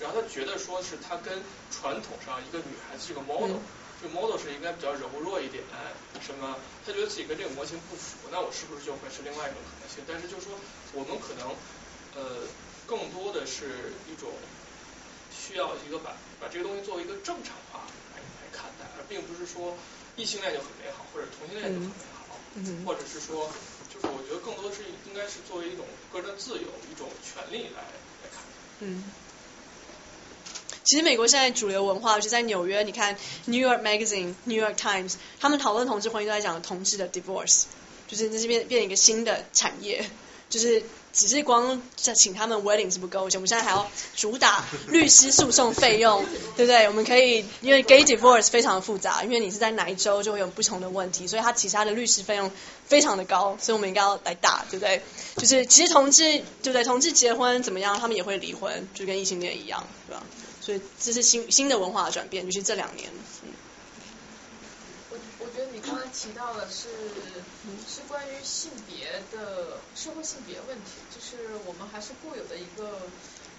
[0.00, 1.40] 然后他觉得说是他跟
[1.70, 3.56] 传统上一个女孩子这个 model，
[4.00, 5.62] 这个 model 是应该比较柔弱一点，
[6.24, 6.56] 什么？
[6.86, 10.02] 他觉得自己跟这个模型不符，那我是不是就会是另外一种可能性？
[10.08, 10.58] 但是就是说，
[10.94, 11.54] 我们可能
[12.16, 12.48] 呃。
[12.90, 14.32] 更多的是一种
[15.30, 16.10] 需要一个把
[16.40, 19.78] 把这个东西作为一个正常化来来看待，而并不是说
[20.16, 21.94] 异性恋就很美好，或者同性恋就很美
[22.26, 23.48] 好，嗯或者是说，
[23.94, 28.58] 就是我觉得更多的是应该是作为一种个人的自由、一种权利来来看待。
[28.80, 29.04] 嗯。
[30.90, 37.62] 其实美国现在主流文化就在纽约，你看 New York Magazine、New York Times，他们讨论同志婚姻都在讲同志的 divorce，
[38.08, 40.04] 就是这边变一个新的产业，
[40.48, 46.26] 就是只是光在请他们 wedding 是不够，而且我们现在还要主打律师诉讼费用，
[46.56, 46.88] 对不对？
[46.88, 52.50] 我们可以因为 gay divorce 非常复杂，因为你是在哪一州就会有不同的问题，所以它其他的律师费用
[52.84, 55.02] 非常的高，所以我们应该要来打，对不对？
[55.36, 56.82] 就是其实同志对不对？
[56.82, 60.24] 同志结婚怎么样，他们也会离婚，就跟异性恋一样，对吧？
[60.60, 63.10] 所以这是新新的文化的转变，就是这两年，
[63.42, 63.48] 嗯。
[65.10, 66.88] 我我觉得你刚才提到的是
[67.88, 73.08] 是关于性别的社会性别问题，就是我们还是固有的一个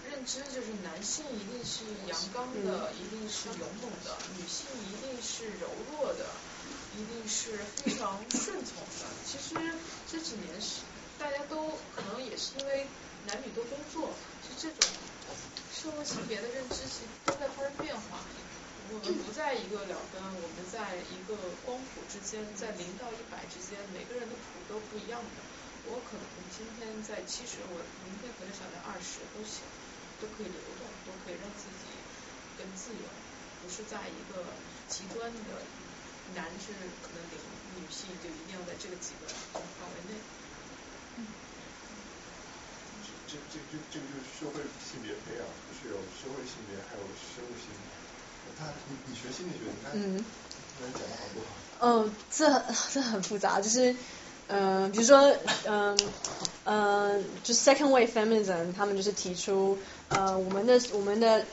[0.09, 6.25] 认知，就是男性一定是阳刚的，一定是勇猛的，女性一定是柔弱的，
[6.95, 9.09] 一定是非常顺从的。
[9.25, 9.55] 其实
[10.09, 10.81] 这几年是
[11.19, 12.87] 大家都可能也是因为
[13.25, 14.11] 男女都工作，
[14.47, 14.89] 是这种。
[15.81, 18.21] 社会性别的认知其实都在发生变化，
[18.93, 21.33] 我们不在一个了根，我们在一个
[21.65, 25.41] 光谱之间，在零到一百之间，每个人的谱都不一样的。
[25.89, 29.65] 我可能今天在七十，我明天可能想在二十都行，
[30.21, 31.89] 都可以流动，都可以让自己
[32.61, 33.09] 更自由，
[33.65, 34.45] 不是在一个
[34.85, 35.65] 极端的
[36.37, 37.41] 男是可能零，
[37.81, 39.33] 女性就一定要在这个极端
[39.81, 40.13] 范围内。
[43.31, 47.87] 这这这这个就是社会性别培养，不是有社会性别，还有生物性别。
[48.59, 50.23] 他你你学心理学，你看，嗯，
[50.77, 51.39] 刚才讲的好多。
[51.79, 52.61] 哦，这
[52.93, 53.95] 这很复杂，就是
[54.47, 55.33] 嗯、呃，比如说
[55.65, 55.97] 嗯
[56.65, 59.79] 呃，就 second wave feminism，他们就是提出
[60.09, 61.45] 呃，我们的我们的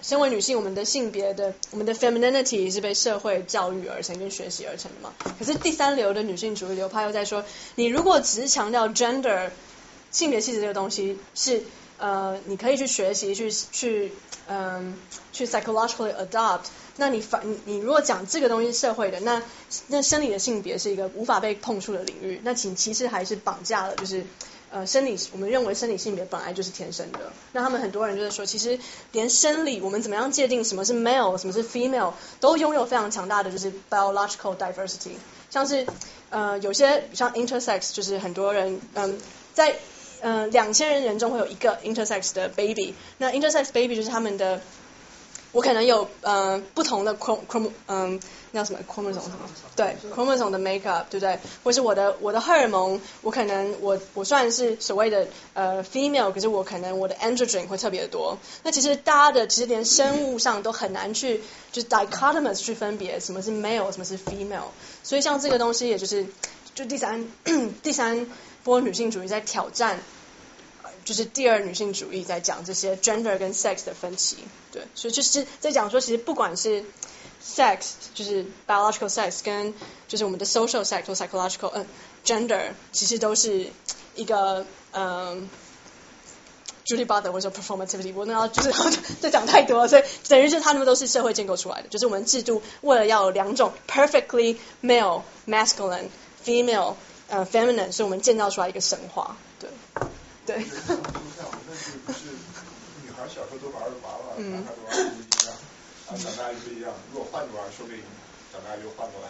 [0.00, 5.12] 身为女性，我们的性别的我们的 femininity 是被社会教育而成跟学习而成的嘛。
[5.38, 7.44] 可是第三流的女性主义流派又在说，
[7.74, 9.50] 你如果只是强调 gender
[10.10, 11.62] 性别气质这个东西是
[11.98, 14.12] 呃，你可以去学习，去去
[14.46, 14.96] 嗯，
[15.32, 16.66] 去 psychologically adopt。
[16.96, 19.42] 那你反你你如果讲这个东西是社会的，那
[19.88, 24.24] 那生理的性别是一个无法被碰触的领域，那其其实还是绑架了，就是
[24.70, 27.32] 呃生理我们认为生理性别本来就是天生的。
[27.52, 28.78] 那他们很多人就是说，其实
[29.12, 35.12] 连生理我们怎么样界定什么是 male，什么是 female，都拥有非常强大的就是 biological diversity。
[35.50, 35.86] 像是
[36.30, 39.18] 呃有些像 intersex，就是很多人嗯
[39.54, 39.76] 在
[40.20, 44.60] 嗯，两千人人中会有一个 intersex 的 baby，那 intersex baby 就是他们的，
[45.52, 48.20] 我可能有呃不同的 chrom chrom 嗯
[48.50, 49.38] 那叫什么 chromosome 什么？
[49.76, 51.38] 对 chromosome 的 makeup 对不对？
[51.62, 58.38] 或是我的我的荷尔蒙，我可能我我算是所谓的呃 female，可是我可能我的 androgen 会特别的多。
[58.62, 64.70] 那其实大家的其实连生物上都很难去就是 dichotomous 去分别什么是 male，什么是 female。
[65.04, 66.26] 所以像这个东西，也就是
[66.74, 67.26] 就第三
[67.82, 68.26] 第三。
[68.68, 69.98] 波女性主义在挑战，
[71.06, 74.36] 就是第二女性主义在讲这些 gender 跟 sex 的分歧，
[74.70, 76.84] 对，所以就是在讲说，其实不管是
[77.42, 77.78] sex，
[78.12, 79.72] 就是 biological sex 跟
[80.06, 81.86] 就是我们的 social sex 或 psychological 嗯
[82.26, 83.68] gender，其实都是
[84.14, 85.48] 一个嗯。
[86.88, 88.72] Julie Butler 会说 performativity，我那要就是
[89.20, 96.06] 这讲太多了，所以等于是他们都是社会建构出来的，就是我们制度为了要有两种 perfectly male masculine
[96.42, 96.94] female。
[97.28, 99.68] 呃，feminine 是我们建造出来一个神话，对，
[100.46, 100.56] 对。
[103.04, 105.52] 女孩小时候都玩娃娃，男孩都玩不一样，
[106.08, 106.88] 啊，长大就不一样。
[107.12, 108.00] 如果换着玩，说不定
[108.52, 109.28] 长大就换过来。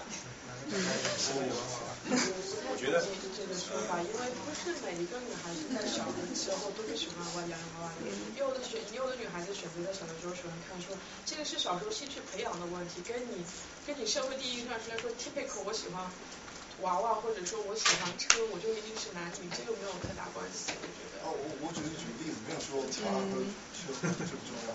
[2.70, 8.06] 我觉得这个说法，因为不是每一个女孩子在小的时候都会喜欢玩洋娃娃的，
[8.38, 10.94] 有的选有的女孩子选择在小的时候喜欢看书，
[11.26, 13.42] 这个是小时候兴趣培养的问题，跟你
[13.86, 16.06] 跟你社会第一印象来说，typical 我喜欢。
[16.82, 21.18] 娃娃或者说我喜欢车，我就一定是男女，这个没有太大关系，我觉得。
[21.26, 23.42] 哦，我我只是举例子，没有说娃娃和
[23.74, 24.70] 车这么重要。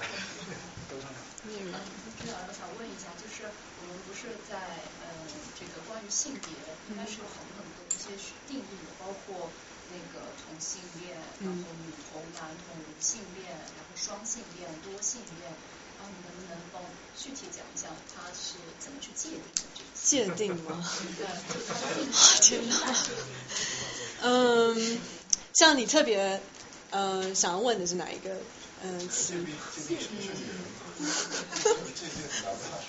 [1.48, 1.72] 嗯，
[2.20, 4.60] 这个我想问一下，就是我们不是在
[5.00, 5.08] 呃
[5.56, 6.52] 这个关于性别，
[6.92, 8.12] 应该是有很多很多一些
[8.52, 9.48] 定义的，包括
[9.88, 15.56] 那个同性恋，然后女同、男同、无性恋，然后双性恋、多性恋。
[15.96, 16.84] 然后你能不能帮
[17.16, 19.86] 具体讲一讲它是怎么去界定的？
[20.04, 20.84] 界定吗？
[22.42, 22.76] 天哪！
[24.22, 25.00] 嗯，
[25.54, 26.42] 像你特别
[26.92, 28.30] 呃想要问的是哪一个
[28.84, 29.34] 嗯词？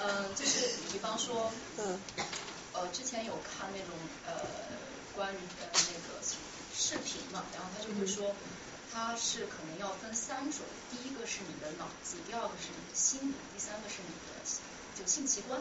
[0.01, 1.99] 嗯，就是比方说，嗯，
[2.75, 3.95] 呃，之前有看那种
[4.27, 4.33] 呃
[5.15, 5.79] 关于呃那
[6.09, 6.21] 个
[6.77, 8.35] 视频嘛，然后他就会说。
[8.97, 10.61] 它是可能要分三种，
[10.93, 14.39] 第一个是你的脑子，第二个是你的心理，第三个是你的
[14.95, 15.61] 就性器官。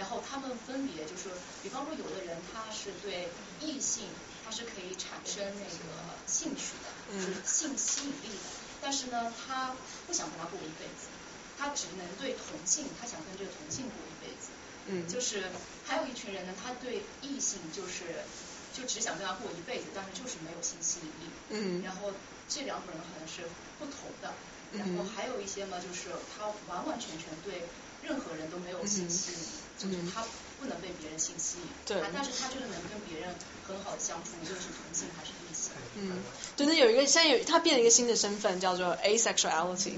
[0.00, 1.28] 然后他们分别就是，
[1.62, 3.28] 比方说有的人他是对
[3.60, 4.08] 异性
[4.42, 6.88] 他是可以产生那个兴趣的，
[7.20, 8.48] 是性吸引力的，
[8.80, 11.12] 但是呢他不想跟他过一辈子，
[11.58, 14.48] 他只能对同性，他想跟这个同性过一辈子。
[14.86, 15.06] 嗯。
[15.06, 15.44] 就是
[15.84, 18.24] 还有一群人呢，他对异性就是
[18.72, 21.28] 就只想跟他过一辈子，但是就是没有性吸引力。
[21.50, 21.82] 嗯。
[21.84, 22.10] 然后
[22.48, 23.42] 这两种人可能是
[23.78, 24.32] 不同的。
[24.72, 27.68] 然后还有一些呢，就是他完完全全对
[28.10, 29.38] 任何人都没有性吸引。
[29.80, 30.20] 就是他
[30.60, 33.34] 不能被别人性吸引，对，但是他就是能跟别人
[33.66, 35.72] 很好的相处，无论是同性还是异性。
[35.96, 36.22] 嗯，
[36.54, 39.94] 对，那有一个现在有他变了一个新的身份，叫做 asexuality。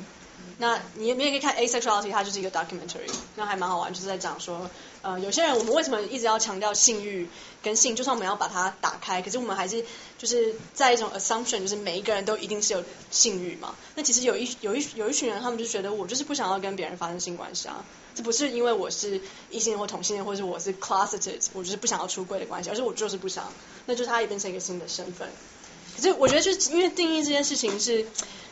[0.59, 4.71] 那你你也可以看 asexuality，它就是一个 documentary，那还蛮好玩，就是在讲说，
[5.03, 7.29] 呃，有些人我们为什么一直要强调性欲
[7.61, 9.85] 跟性，就算我们要把它打开，可是我们还是
[10.17, 13.75] 就是在一种 assumption，就是每一个人都一定是有性欲嘛。
[13.97, 17.85] 那其实有一有一有一群人，他们就觉得我就是不想要跟别人发生性关系啊。
[18.15, 19.21] 这不是因为我是
[19.51, 23.53] 异性或同性恋，或者我是 closeted，我就是不想要出柜的关系，而是我就是不想，
[23.87, 25.29] 那就是他也变成一个新的身份。
[25.97, 28.07] 可是我觉得，就是因为定义这件事情是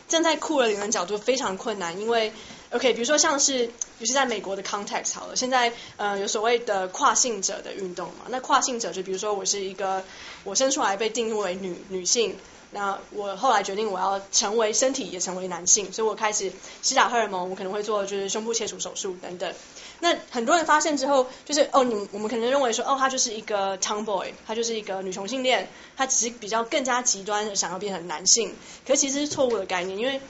[0.07, 2.31] 站在酷儿理论角度非常困难，因为
[2.71, 3.65] OK，比如说像是，
[3.99, 10.03] 尤其在美国的 context 好了，现在呃有所谓的跨性者的运动嘛，那跨性者就比如说我是一个
[10.43, 12.37] 我生出来被定义为女女性。
[12.73, 19.53] 那我后来决定我要成为身体也成为男性，所以我开始施打荷尔蒙，我可能会做就是胸部切除手术等等。
[19.99, 28.55] 那很多人发现之后，就是哦，你我们可能认为说哦，他就是一个 tomboy，他就是一个女同性恋，他只是比较更加极端的想要变成男性，
[28.87, 30.21] 可其实是错误的概念，因为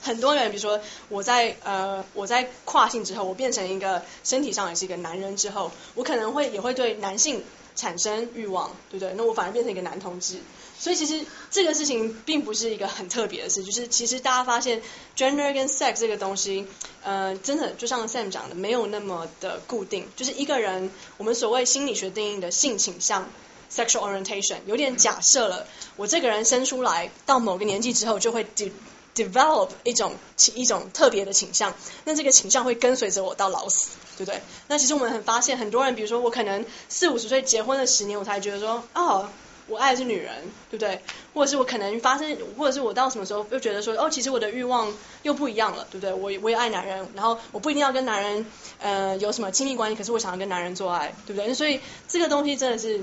[0.00, 7.42] 很多人比如说我在呃我在跨性之后，我变成一个身体上也是一个男人之后，我可能会也会对男性
[7.74, 9.12] 产生欲望，对不对？
[9.16, 10.38] 那我反而变成一个男同志。
[10.84, 14.82] 所以其实这个事情并不是一个很特别的事，就是其实大家发现
[15.16, 16.66] gender 跟 sex 这个东西，
[17.02, 20.06] 呃，真的就像 Sam 讲的，没有那么的固定。
[20.14, 23.30] 就是一个人，我们所谓心理学定义的性倾向
[23.74, 25.66] sexual orientation，有点假设了，
[25.96, 28.70] 我这个人生出来到某个年纪之后，就会 de
[29.14, 30.12] develop 一种
[30.54, 31.74] 一种特别的倾向，
[32.04, 34.42] 那这个倾向会跟随着我到老死，对不对？
[34.68, 39.30] 那其实我们很发现，很多人，比如说我可能四五十岁结婚了十年，我才觉得说，哦。
[39.66, 40.34] 我爱的是女人，
[40.70, 41.00] 对不对？
[41.32, 44.92] 或者是我可能发生，或者是我到什么时候又觉得说，哦，其实我的欲望
[45.22, 46.12] 又不一样了，对不对？
[46.12, 48.46] 我我也爱男人，然后我不一定要跟男人
[48.78, 51.54] 呃有什么亲密关系，可是我想要跟男人做爱，对不对？
[51.54, 53.02] 所以这个东西真的是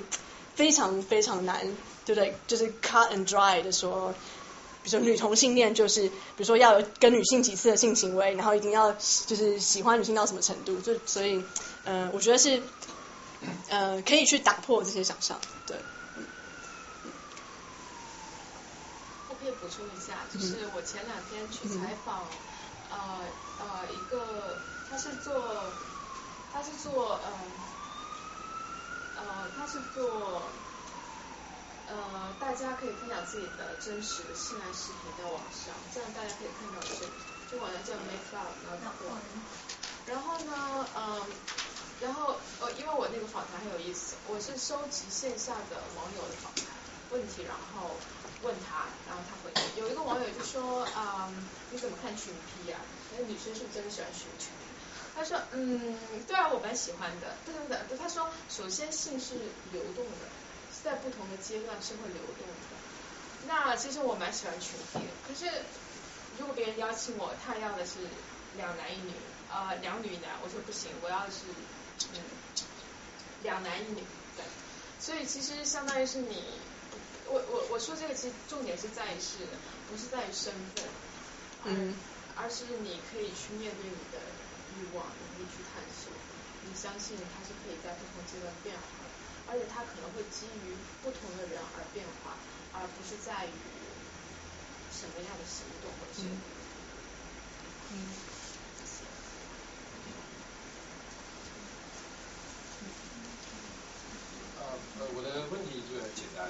[0.55, 1.61] 非常非常难，
[2.05, 2.35] 对不对？
[2.45, 4.13] 就是 cut and dry 的说，
[4.83, 11.43] 比如说女同性恋就是，比如说要有跟女性几次的性行为，然后一定要就是喜欢女性到什么程度，就所以
[11.85, 12.61] 呃，我觉得是
[13.69, 15.75] 呃可以去打破这些想象，对。
[19.71, 22.23] 可以补充一下，就是我前两天去采访，
[22.89, 23.19] 呃
[23.59, 24.57] 呃一个，
[24.89, 25.71] 他是做，
[26.51, 27.31] 他是做呃，
[29.15, 30.43] 呃他是做，
[31.87, 37.07] 呃大家可以分享自己的真实的性爱视频在网上，这样大家可以看到这
[37.49, 38.59] 这网站叫 Make Love，
[40.07, 41.21] 然后呢，嗯，
[42.01, 46.65] 然后呃因为我那个访谈很有意思，我是收集线下的网友的访谈
[47.11, 47.95] 问题，然后。
[48.43, 51.31] 问他，然后他回有一个网友就说啊，
[51.71, 52.77] 你怎么看群 P 呀？
[53.15, 54.45] 那女生是不是真的喜欢群 P？
[55.15, 55.95] 他说嗯，
[56.25, 57.35] 对啊，我蛮喜欢的。
[57.45, 59.35] 对对对，他说首先性是
[59.71, 60.25] 流动的，
[60.73, 63.45] 是在不同的阶段是会流动的。
[63.47, 65.63] 那其实我蛮喜欢群 P 的，可是
[66.39, 67.99] 如果别人邀请我，他要的是
[68.57, 69.11] 两男一女
[69.51, 71.45] 啊，两女一男，我说不行，我要是
[72.13, 72.21] 嗯
[73.43, 74.03] 两男一女。
[74.35, 74.45] 对，
[74.99, 76.43] 所以其实相当于是你。
[77.31, 79.39] 我我我说这个其实重点是在于是，
[79.87, 80.83] 不是在于身份，
[81.63, 81.95] 嗯，
[82.35, 84.19] 而是你可以去面对你的
[84.75, 86.11] 欲望，你可以去探索，
[86.67, 89.07] 你相信它是可以在不同阶段变化的，
[89.47, 92.35] 而且它可能会基于不同的人而变化，
[92.75, 93.55] 而不是在于
[94.91, 96.27] 什么样的行动或者是，
[97.95, 98.11] 嗯。
[104.61, 106.45] 呃，我的问题就很简单，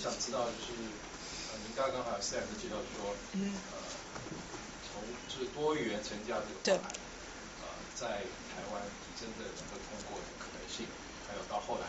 [0.00, 0.72] 想知道，就是
[1.52, 3.76] 呃，您刚刚好像 Sam 介绍说，呃，
[4.88, 6.96] 从就是多元成家这个方案，
[7.60, 7.64] 呃，
[7.94, 8.80] 在台湾
[9.20, 10.88] 真的能够通过的可能性，
[11.28, 11.84] 还有到后来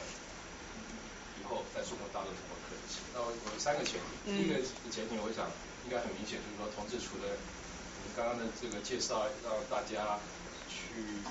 [1.39, 2.99] 以后在中国大陆通过可能性。
[3.15, 4.59] 那我有三个前提，第一个
[4.91, 5.47] 前提，我想
[5.88, 7.31] 应该很明显，就是说，同志除了
[8.03, 10.19] 您刚刚的这个介绍，让大家
[10.67, 11.23] 去。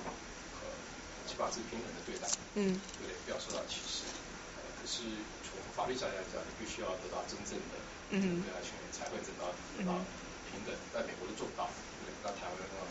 [1.31, 2.27] 起码是平等的对待，
[2.59, 3.15] 嗯，对不对？
[3.25, 4.03] 不要受到歧视。
[4.75, 4.99] 可是
[5.40, 5.40] 从
[5.77, 7.75] 法律上来讲，你必须要得到真正的
[8.11, 8.21] 对
[8.51, 9.99] 他权利才会得到得到
[10.51, 11.71] 平等，在美国都做不到，
[12.03, 12.87] 对，那台湾的话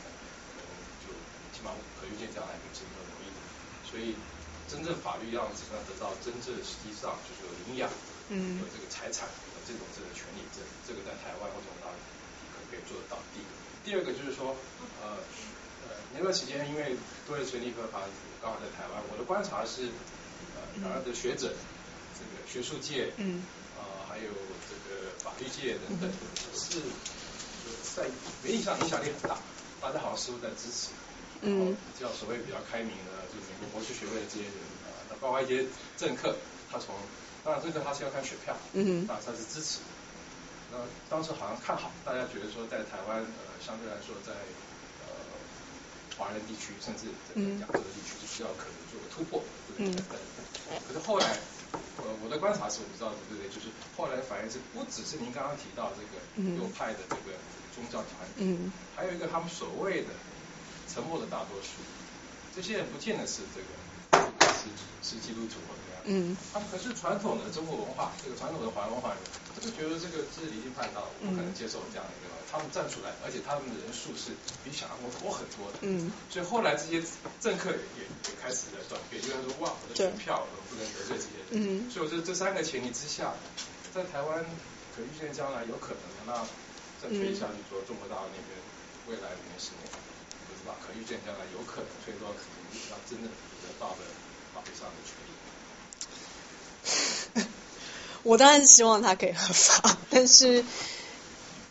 [0.55, 0.69] 可能
[1.03, 1.11] 就
[1.51, 3.37] 起码可预见将来是没有容易的，
[3.83, 4.15] 所以
[4.67, 7.89] 真正法律让让得到真正实际上就是有领养
[8.31, 11.99] 有这个财产有这种这个权利，这这个在台湾或者哪里
[12.53, 13.17] 可可以做得到。
[13.33, 13.51] 第一个，
[13.83, 14.55] 第二个就是说
[15.03, 15.17] 呃。
[16.11, 16.95] 那段时间，因为
[17.27, 18.01] 多元权利合法
[18.41, 19.93] 刚好在台湾，我的观察是，
[20.57, 21.55] 呃，台湾的学者，这个
[22.51, 23.43] 学术界，嗯，
[23.77, 24.31] 啊，还有
[24.65, 26.09] 这个法律界等等，
[26.53, 26.81] 是
[27.95, 28.09] 在
[28.43, 29.37] 原理上影响力很大，
[29.79, 30.89] 大家好像似乎在支持，
[31.41, 34.53] 嗯，比较所谓比较开明的，就是美国博士学位的这些人
[34.89, 35.65] 啊，那包括一些
[35.97, 36.35] 政客，
[36.71, 36.95] 他从，
[37.45, 39.79] 当然政客他是要看选票，嗯，啊，他是支持，
[40.71, 40.77] 那
[41.09, 44.33] 当时好像看好，大家觉得说在台湾，呃，相对来说在。
[46.17, 49.41] 华人地区，甚至整个亚洲的地区，是需要可能做个突破，
[49.77, 50.03] 对不对？
[50.85, 51.39] 可是后来，
[51.71, 56.17] 呃，我的观察是，我不知道对不对，就是后来反映是，不只是您刚刚提到这个
[56.57, 57.37] 右派的这个
[57.75, 60.09] 宗教团体，还有一个他们所谓的
[60.87, 61.83] 沉默的大多数，
[62.55, 63.69] 这些人不见得是这个
[64.55, 64.67] 是
[65.03, 69.13] 是基督徒或怎么样，嗯，他们可是传统的中国文化，这个传统的华人文化，
[69.53, 72.38] 他就觉得这个这是离经叛道，不可能接受这样的一个。
[72.51, 74.33] 他们站出来，而且他们的人数是
[74.65, 75.77] 比想象中多很多的。
[75.81, 76.11] 嗯。
[76.29, 77.01] 所以后来这些
[77.39, 77.77] 政客也
[78.25, 81.53] 也开始在转变，因为说哇，我的选票我不能得罪这些人。
[81.53, 81.85] 嗯。
[81.91, 83.33] 所以我觉得这三个前提之下，
[83.93, 84.43] 在台湾
[84.97, 86.33] 可预见将来有可能，那
[86.97, 88.57] 再推下去说中国大陆那边
[89.07, 89.85] 未来五年十年，
[90.49, 92.57] 不知道可预见将来有可能推到可能
[92.89, 94.01] 要真正得到的
[94.57, 95.37] 法律上的权益。
[98.23, 100.63] 我当然希望他可以合法， 但是。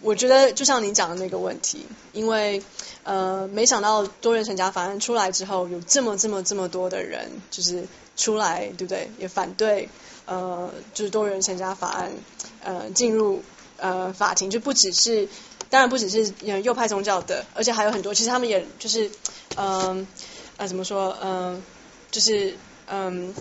[0.00, 2.62] 我觉得就像你讲的那个问题，因为
[3.02, 7.84] 呃，没想到多元成家法案出来之后，有这么这么这么多的人就是
[8.16, 9.10] 出来，对不对？
[9.18, 9.88] 也反对
[10.26, 12.12] 呃，就是多元成家法案
[12.62, 13.42] 呃进入
[13.76, 15.28] 呃法庭，就不只是
[15.68, 19.10] 当然不只是右派宗教的，而且还有很多，其实他们也就是
[19.56, 20.06] 嗯
[20.58, 21.60] 呃怎么说嗯
[22.12, 22.56] 就是
[22.86, 23.34] 嗯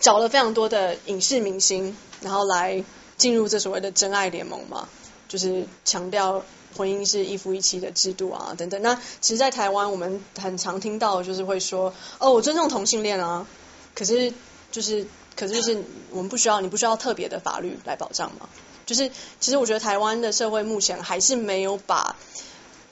[0.00, 2.82] 找了非常多的影视明星，然后来
[3.18, 4.88] 进入这所谓的真爱联盟嘛。
[5.28, 6.44] 就是强调
[6.76, 8.82] 婚姻是一夫一妻的制度啊，等等。
[8.82, 13.46] 那其实，在台湾，我们很常听到就是会说，哦，我尊重同性恋啊。
[13.94, 14.32] 可是，
[14.72, 15.06] 就是，
[15.36, 18.48] 可是，就是我们不需要，你不需要特别的法律来保障嘛。
[18.86, 22.16] 就是，其实我觉得台湾的社会目前还是没有把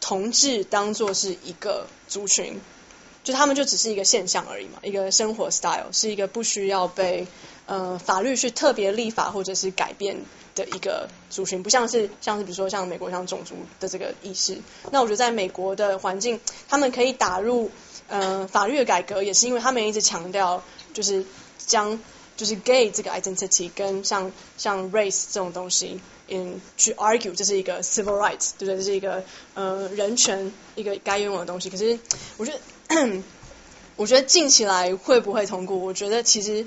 [0.01, 2.61] 同志当做是一个族群，
[3.25, 7.27] 就他们就只是一个现象而已嘛，一个生活 style，是一个不需要被
[7.67, 10.19] 呃法律去特别立法或者是改变。
[10.55, 14.59] 的一个族群，不像是像是比如说像美国像种族的这个意识。
[14.91, 17.71] 那我觉得在美国的环境，他们可以打入
[18.09, 20.63] 呃法律的改革，也是因为他们一直强调
[20.93, 21.25] 就是
[21.59, 21.99] 将
[22.37, 28.77] 就是 gay 这个 identity 跟像像 race 这种东西，嗯，去 argue 这是一个 civil rights，对不对？
[28.77, 29.25] 这是一个
[29.55, 31.71] 呃人权一个该拥有的东西。
[31.71, 31.99] 可是
[32.37, 33.23] 我觉得
[33.97, 35.77] 我觉得近起来会不会通过？
[35.77, 36.67] 我觉得其实。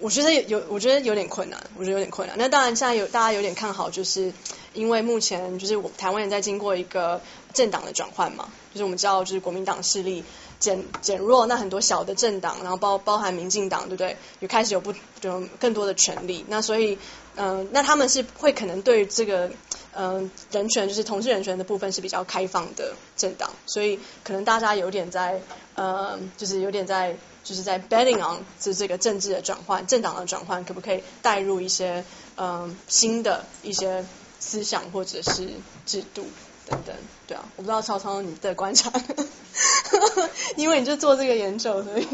[0.00, 2.36] 我觉得有，我觉得有点困难，我觉得有点困难。
[2.38, 4.32] 那当然，现在有大家有点看好，就是
[4.72, 7.20] 因为目前就是我台湾也在经过一个
[7.52, 10.22] 政党的转换嘛，就是我们知道就是国民党势力
[10.60, 14.16] 减减弱，那很多小的政党，然后包包含民进党，对不对？
[14.38, 16.96] 有开始有不有更多的权利，那所以
[17.34, 19.50] 嗯，那他们是会可能对这个
[19.96, 25.40] 嗯人权，就是同志人权的部分是比较开放的政党，所以可能大家有点在
[25.74, 27.16] 嗯，就是有点在。
[27.48, 32.04] 就是在 betting on 是这个政治的转换，政党的转换，可不可以带入一些
[32.36, 34.04] 嗯新的一些
[34.38, 35.48] 思想或者是
[35.86, 36.26] 制度
[36.66, 36.94] 等等？
[37.26, 38.92] 对啊，我不知道超超你的观察，
[40.56, 42.06] 因为你就做这个研究，所以。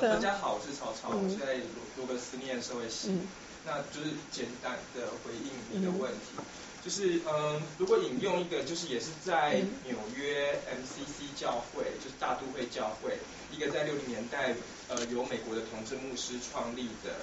[0.00, 1.60] 呃，大家好，我是超超，我现在
[1.94, 3.16] 读个思念社会系，
[3.64, 6.42] 那就是简单的回应你的问题。
[6.84, 13.16] 就是嗯，如果引用一个，就是也是在纽约 MCC 教会，就是大都会教会，
[13.54, 14.52] 一个在六零年代
[14.88, 17.14] 呃由美国的同志牧师创立的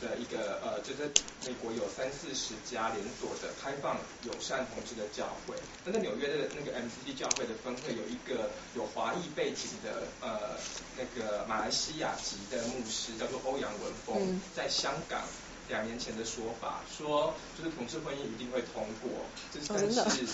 [0.00, 1.08] 的一个呃，就在
[1.46, 5.54] 美国有三四十家连锁的开放友善同志的教会。
[5.84, 10.58] 那在纽约的那个 MCD 教会的分会有一个有华裔背景的呃
[10.98, 15.22] 那个马来西亚籍的牧师，叫做欧阳文峰，在香港。
[15.68, 19.10] 两年前的说法，说就是同志婚姻一定会通过，
[19.52, 20.24] 就是但是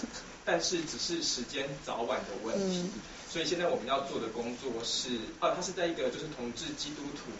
[0.44, 2.90] 但是只是时间早晚的问题。
[3.32, 5.08] 所以现在我们要做的工作是，
[5.40, 7.32] 啊，他是在一个就是同志基督徒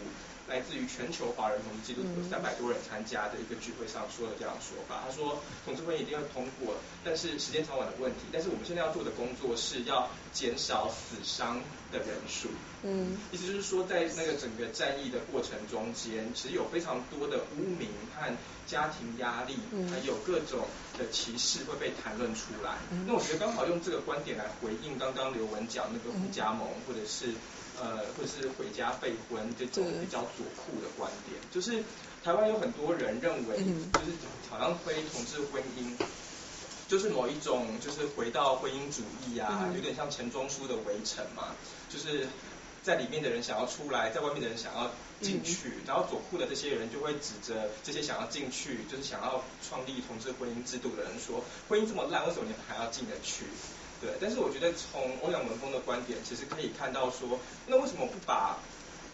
[0.49, 5.03] 来自于全球华人同志基督徒三百多人参加的一个聚会上说的这样说法。
[5.05, 6.73] 他说，同志婚姻一定要通过，
[7.05, 8.21] 但是时间长晚的问题。
[8.31, 11.61] 但是我们现在要做的工作是要减少死伤
[11.93, 12.49] 的人数。
[12.83, 18.35] 嗯，意思就是说，在那个整个战役的过程中间，其实有非常多的污名和
[18.67, 19.55] 家庭压力，
[19.89, 20.67] 还有各种
[20.97, 22.75] 的歧视会被谈论出来。
[23.07, 27.27] 那我觉得刚好用这个观点来回应刚刚刘文讲那个不加盟，或者是
[27.79, 31.83] 呃，或者是回家备婚这种比较左酷的观点，就是
[32.23, 34.11] 台湾有很多人认为，就是
[34.49, 35.95] 好像非同志婚姻
[36.87, 41.55] 就是某一种就是回到婚姻主义啊，有点像钱钟书的围城嘛，
[41.93, 42.27] 就是。
[42.83, 44.91] 在里面的人想要出来，在外面的人想要
[45.21, 53.45] 进去，然后左库的这些人就会指着这些想要进去，就是想要创立同志婚姻制度的人说，婚姻这么烂，为什么你们还要进得去？
[54.01, 58.57] 对，但是我觉得从欧阳文峰的观点，其实可以看到说，那为什么不把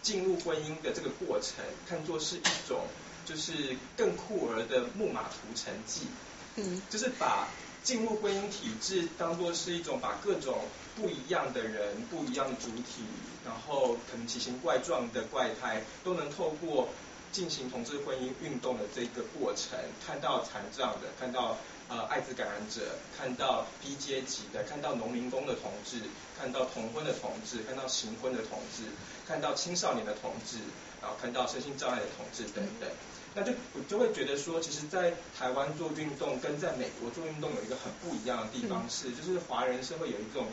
[0.02, 2.80] 进入婚姻的这个过程看作是一种
[3.24, 6.08] 就是更酷儿的木马屠城记？
[6.56, 7.46] 嗯，就是把。
[7.82, 10.58] 进入婚姻体制，当做是一种把各种
[10.96, 13.02] 不一样的人、不一样的主体，
[13.44, 16.88] 然后可能奇形怪状的怪胎，都能透过
[17.32, 21.56] 进行同志婚姻运动的这个过程，看到残障的，看到
[21.88, 26.00] 呃艾滋感染者，看到低阶级的，看到农民工的同志，
[26.38, 28.82] 看到同婚的同志，看到行婚的同志，
[29.26, 30.58] 看到青少年的同志，
[31.00, 32.88] 然后看到身心障碍的同志等等。
[33.32, 40.48] 那就我就会觉得说，其实，在台湾做运动跟在美国做运动有一个很不一样的地方是，就是华人社会有一种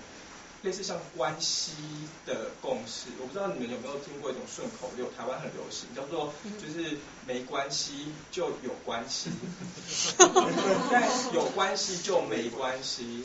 [0.68, 1.72] 类似像关系
[2.26, 3.07] 的共识。
[3.22, 9.30] 我不知道你们有没有听过一种顺口溜，台湾很流行，叫做就是没关系就有关系，
[10.91, 13.23] 但有关系就没关系，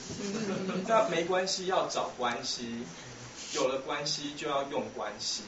[0.86, 2.84] 那没关系要找关系，
[3.54, 5.42] 有了关系就要用关系。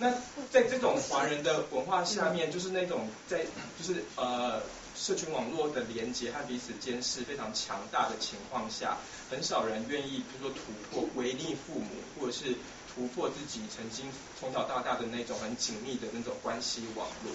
[0.00, 0.12] 那
[0.50, 3.38] 在这种华人的文化下面，就是那种在
[3.78, 4.60] 就是呃
[4.94, 8.98] 社群网络的连接和彼此监视非常强大的情况下，
[9.30, 11.88] 很少人愿意，比如说突破违逆父母，
[12.18, 12.54] 或者是
[12.94, 14.06] 突破自己曾经
[14.38, 17.32] 从小到大的那种很紧密的那种关系网络。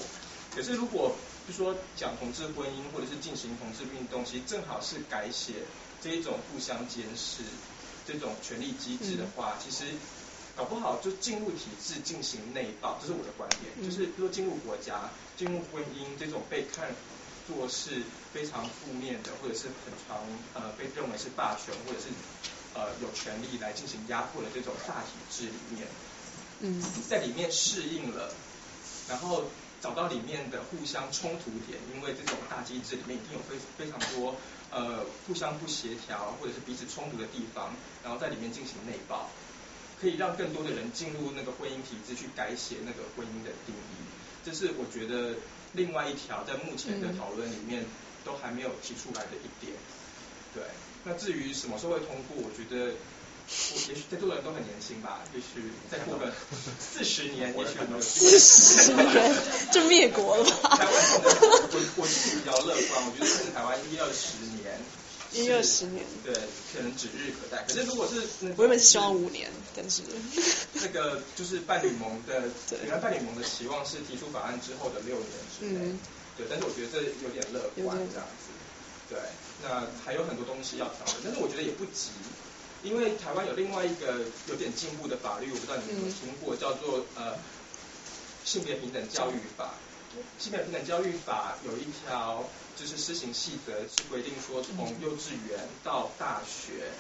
[0.56, 1.16] 可是如果
[1.48, 5.54] 就说讲同志婚姻，或者是进行同志运动，其实正好是改写
[6.02, 7.44] 这一种互相监视
[8.06, 9.86] 这种权力机制的话，其实。
[10.56, 13.84] 搞不好就进入体制进行内爆，这是我的观点。
[13.84, 16.94] 就是比如说进入国家、进入婚姻这种被看
[17.48, 18.04] 作是
[18.34, 20.18] 非常负面的，或者是很常
[20.56, 22.08] 呃被认为是霸权或者是
[22.74, 25.88] 呃有权利来进行压迫的这种大体制里面，
[26.62, 28.34] 嗯，在里面适应了，
[29.08, 29.46] 然后
[29.80, 34.36] 找到里面的互相冲突点，因为这种大机制里面一定有非非常多
[34.72, 39.30] 呃互相不协调或者是彼此冲突的地方，然后在里面进行内爆。
[40.02, 43.96] 可以让更多的人进入那个婚姻体制去改写那个婚姻的定义，
[44.44, 45.36] 这是我觉得
[45.72, 47.86] 另外一条在目前的讨论里面
[48.24, 49.74] 都还没有提出来的一点。
[50.54, 50.64] 对，
[51.04, 56.32] 那至于什么时候会通过，我觉得我也许在座的人都很年轻吧，也许再过个
[56.80, 59.36] 四十年，也许有四十年
[59.72, 60.76] 就灭国了吧？
[60.78, 64.80] 台湾我我自己比较乐观，我觉得甚至台湾一二十年。
[65.34, 67.64] 一二十年，对，可能指日可待。
[67.64, 68.22] 可是如果是，
[68.56, 70.04] 我原本是希望五年，但是
[70.74, 72.44] 那个就是伴侣盟的，
[72.86, 75.28] 原来伴侣盟的期望是提出法案之后的六年
[75.58, 75.96] 之内，
[76.38, 78.50] 对，但是我觉得这有点乐观这样子，
[79.10, 79.20] 对，
[79.62, 82.10] 那还有很多东西要调整，但是我觉得也不急，
[82.82, 87.38] 因为台湾有另外一个有点进步的法律，我不知道你们有没有听过，叫做呃
[88.44, 89.74] 性别平等教育法。
[90.38, 92.44] 性别平等教育法有一条
[92.76, 96.92] 就是施行细则，是规定说从幼稚园到大学，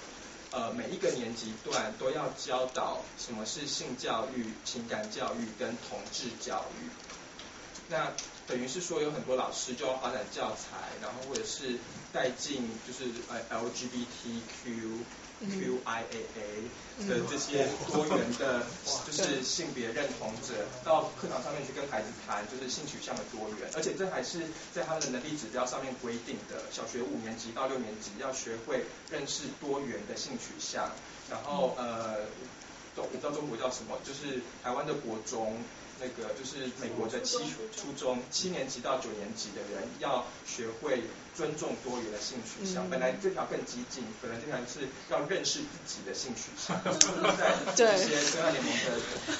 [0.52, 6.90] 呃每一个年级段都要教导什么是性教育、情感教育跟同志教育。
[7.90, 8.12] 那
[8.48, 11.78] 等于是说有很多老师就要发展教材，然后或者是
[12.12, 15.04] 带进就是呃 LGBTQ。
[15.44, 18.64] QIAA 的这些多元的，
[19.06, 20.54] 就是性别认同者，
[20.86, 24.40] 到课堂上面去跟孩子谈，就是性取向的多元，而且这还是
[24.74, 30.90] 在他的能力指标上面规定的，小学五年级到六年级要学会认识多元的性取向，
[31.30, 32.20] 然后呃，
[32.96, 35.58] 我不知道中国叫什么，就是台湾的国中。
[36.00, 37.38] 那个就是美国的七
[37.76, 41.04] 初中七年级到九年级的人要学会
[41.36, 42.90] 尊重多元的性取向。
[42.90, 46.76] 本来这条更激进，本来这条是要认识自己的性取向，
[47.38, 48.92] 在 这些真爱联盟的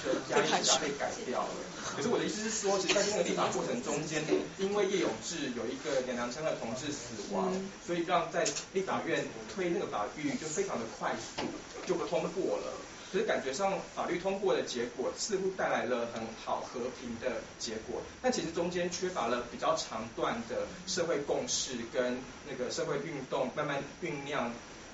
[0.06, 1.50] 的压力下被改掉了。
[1.96, 4.24] 可是我的意思是说，其实在那个立法过程中间，
[4.58, 7.52] 因为叶永志有一个娘娘腔的同志死亡，
[7.86, 11.44] 所以让在立法院推那个法律就非常的快速
[11.86, 12.74] 就通过了。
[13.14, 22.18] 可是感觉上法律通过的结果似乎带来了很好和平的结果，但其实中间缺乏了比较长段的社会共识跟
[22.50, 24.52] 那个社会运动慢慢酝酿。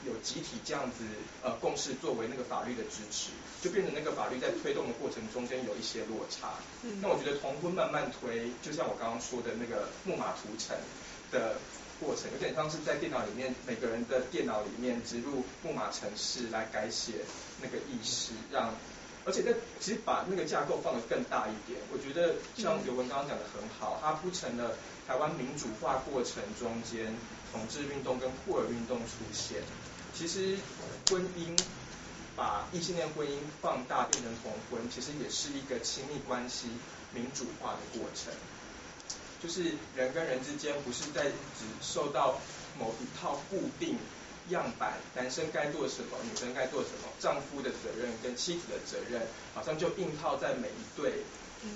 [0.07, 1.03] 有集体这样子
[1.43, 3.31] 呃共识作为那个法律的支持，
[3.61, 6.53] 就变成那个法律在推动的过程中间有一些落差。
[7.01, 10.73] 那我觉得同婚慢慢推，就像我刚刚说的那个木马屠城
[11.33, 11.57] 的
[11.99, 17.25] 过程，有点像是在电脑里面每个人的电脑里面植入木马程式来改写
[17.61, 18.73] 那个意识，让
[19.25, 21.79] 而且在其实把那个架构放得更大一点。
[21.91, 27.13] 我觉得像刘文刚刚讲的很好，它铺成了台湾民主化过程中间
[27.51, 29.61] 统治运动跟酷儿运动出现。
[30.15, 30.57] 其实
[31.09, 31.59] 婚姻
[32.35, 36.69] 把异性恋婚姻放大变成同婚，其实也是一个亲密关系
[37.13, 38.33] 民主化的过程。
[39.41, 39.63] 就是
[39.95, 42.39] 人跟人之间不是在只受到
[42.77, 43.97] 某一套固定
[44.49, 49.21] 样板，男生该做什么，女生该做什么，丈夫的责任跟妻子的责任，
[49.53, 51.23] 好像就硬套在每一对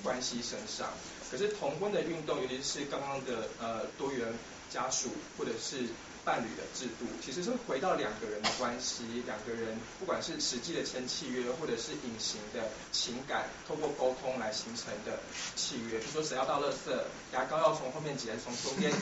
[0.02, 0.88] 关系身上。
[1.30, 4.32] 可是同婚的运动，尤其是刚刚的呃多元
[4.70, 5.08] 家属
[5.38, 5.86] 或者是。
[6.24, 15.20] 伴侣的制度其实是回到两个人的关系，两个人不管是实际的签契约，或者是隐形的情感，通过沟通来形成的
[15.54, 15.98] 契约。
[15.98, 16.90] 比如说谁要倒垃圾，
[17.32, 18.98] 牙膏要从后面挤还是从中间挤？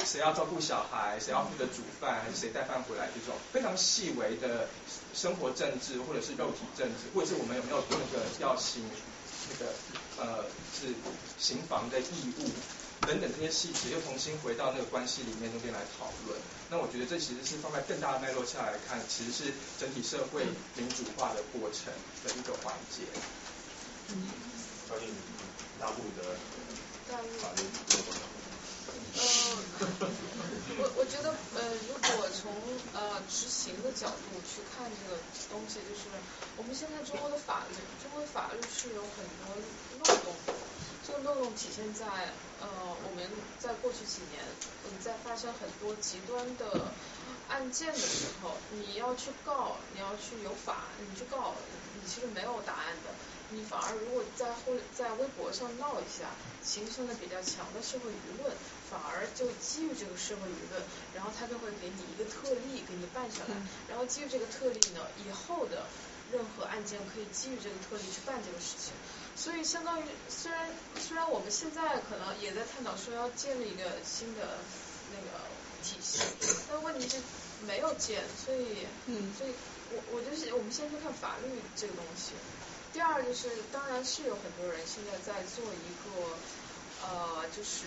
[0.04, 3.08] 谁要照顾小孩，谁要负责煮饭，还是谁带饭回来？
[3.14, 4.68] 这种非常细微的
[5.14, 8.82] 生活政治，或者是肉体政治，或者是我们有没有那个要行
[9.48, 9.72] 那个
[10.18, 10.44] 呃
[10.74, 10.92] 是
[11.38, 12.50] 行房的义务？
[13.02, 16.38] 等等这些细节又重新回到那个关系里面那边来讨论，
[16.70, 20.44] 那我觉得这其实是放在更大的脉络下来看，其实是整体社会
[20.76, 21.92] 民主化的过程
[22.24, 23.02] 的一个环节。
[24.08, 24.26] 嗯，
[24.88, 25.10] 关于
[25.78, 26.34] 大陆的
[27.38, 28.20] 法律做多少？
[29.16, 29.22] 呃，
[30.78, 32.52] 我我觉得呃，如果从
[32.92, 35.18] 呃执行的角度去看这个
[35.50, 36.06] 东西，就是
[36.56, 39.56] 我们现在中国的法律，中国的法律是有很多
[40.00, 40.34] 漏洞。
[41.06, 42.04] 这个漏洞体现在
[42.60, 42.68] 呃，
[43.04, 43.28] 我们
[43.58, 44.42] 在过去几年，
[44.84, 46.92] 我们，在发生很多极端的
[47.48, 51.54] 案件的时候，你要去告，你要去有法，你去告，
[51.94, 53.10] 你其实没有答案的。
[53.50, 56.26] 你反而如果在会在微博上闹一下，
[56.64, 58.50] 形成了比较强的社会舆论，
[58.90, 60.82] 反而就基于这个社会舆论，
[61.14, 63.54] 然后他就会给你一个特例给你办下来，
[63.88, 65.86] 然后基于这个特例呢，以后的
[66.32, 68.92] 任何案件可以基于这个特例去办这个事情。
[69.36, 70.66] 所以相当于，虽然
[70.98, 74.58] 虽然我们现在可能也在探讨说要建立一个新的
[75.12, 75.38] 那个
[75.84, 76.20] 体系，
[76.68, 77.18] 但问题是
[77.66, 79.50] 没有建，所以嗯，所以
[79.92, 82.32] 我我就是我们先去看法律这个东西。
[82.92, 86.32] 第二就是，当然是有很多人现在在做一个
[87.04, 87.84] 呃，就是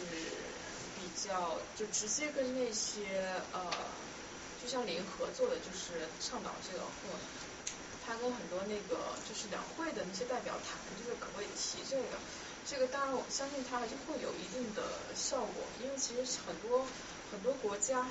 [0.95, 3.65] 比较就直接跟那些呃，
[4.61, 7.17] 就像联合做的，就是倡导这个或。
[8.10, 12.18] 他跟很多那个就是两会的那些代表谈，就是可不可以提这个？
[12.65, 14.81] 这个当然我相信他还是会有一定的
[15.14, 16.81] 效果，因为其实很多
[17.30, 18.10] 很多国家很，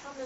[0.00, 0.24] 他们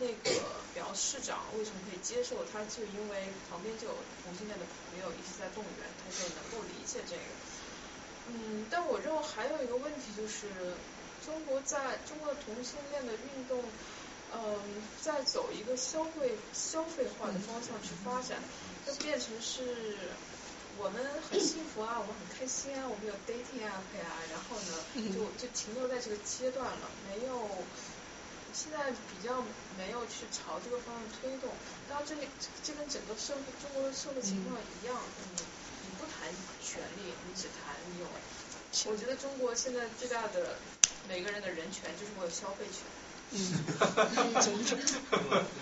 [0.00, 0.32] 那个
[0.72, 2.40] 比方市长为什么可以接受？
[2.48, 7.22] 他就因为旁边就有同性恋的朋友一直在动员，他就能够理解这个。
[8.32, 10.48] 嗯，但我认为还有一个问题就是，
[11.20, 13.60] 中国在中国同性恋的运动。
[14.34, 18.42] 嗯，在走一个消费消费化的方向去发展，
[18.86, 19.96] 就变成是
[20.78, 21.00] 我们
[21.30, 24.84] 很幸福啊，我们很开心啊，我们有 dating app 啊，然后呢，
[25.14, 27.48] 就 就停留在这个阶段了，没有
[28.52, 29.42] 现在比较
[29.78, 31.50] 没有去朝这个方向推动。
[31.88, 32.14] 当然，这
[32.62, 34.96] 这跟整个社会中国的社会情况一样，
[35.34, 35.42] 你
[35.82, 36.26] 你不谈
[36.60, 38.06] 权利，你只谈有。
[38.90, 40.58] 我觉得中国现在最大的
[41.08, 42.82] 每个人的人权就是我有消费权。
[43.32, 43.38] 嗯，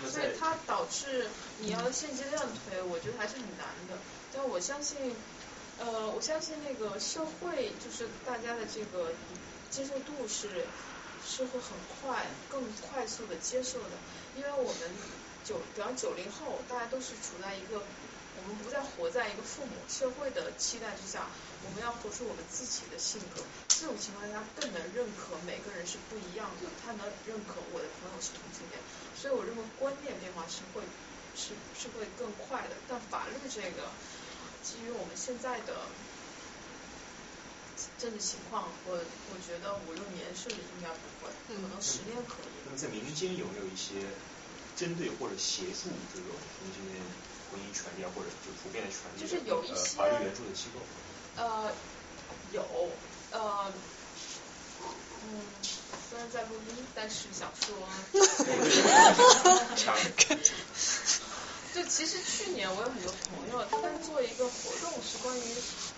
[0.09, 1.27] 所以它导致
[1.59, 3.97] 你要现阶段推，我觉得还是很难的。
[4.33, 5.15] 但我相信，
[5.79, 9.13] 呃，我相信那个社会就是大家的这个
[9.69, 10.65] 接受度是
[11.25, 11.71] 是会很
[12.01, 13.97] 快、更快速的接受的，
[14.35, 14.91] 因为我们
[15.43, 17.81] 九，比方九零后，大家都是处在一个。
[18.35, 21.27] 我们不再活在一个父母社会的期待之下，
[21.65, 23.41] 我们要活出我们自己的性格。
[23.67, 28.79] 这种情况下更能认可每个人是不一样的，他能认可我的朋友是同性恋。
[29.15, 30.83] 所以我认为观念变化是会
[31.35, 32.75] 是是会更快的。
[32.87, 33.91] 但法律这个，
[34.63, 35.87] 基于我们现在的
[37.99, 42.51] 政治情况，我我觉得五六年甚至应该不会，可能十年可以。
[42.63, 44.07] 那么在民间有没有一些
[44.75, 47.03] 针对或者协助这种同性恋？
[47.53, 50.81] 婚姻权利啊，或者就普遍的权利，就是有一些法律援助的机构。
[51.35, 51.71] 呃，
[52.51, 52.95] 有，
[53.31, 53.73] 呃，
[55.23, 55.45] 嗯，
[56.09, 57.89] 虽然在录音，但是想说，
[61.73, 65.41] 就其实去年我有很多朋友，他们做一个活动是关于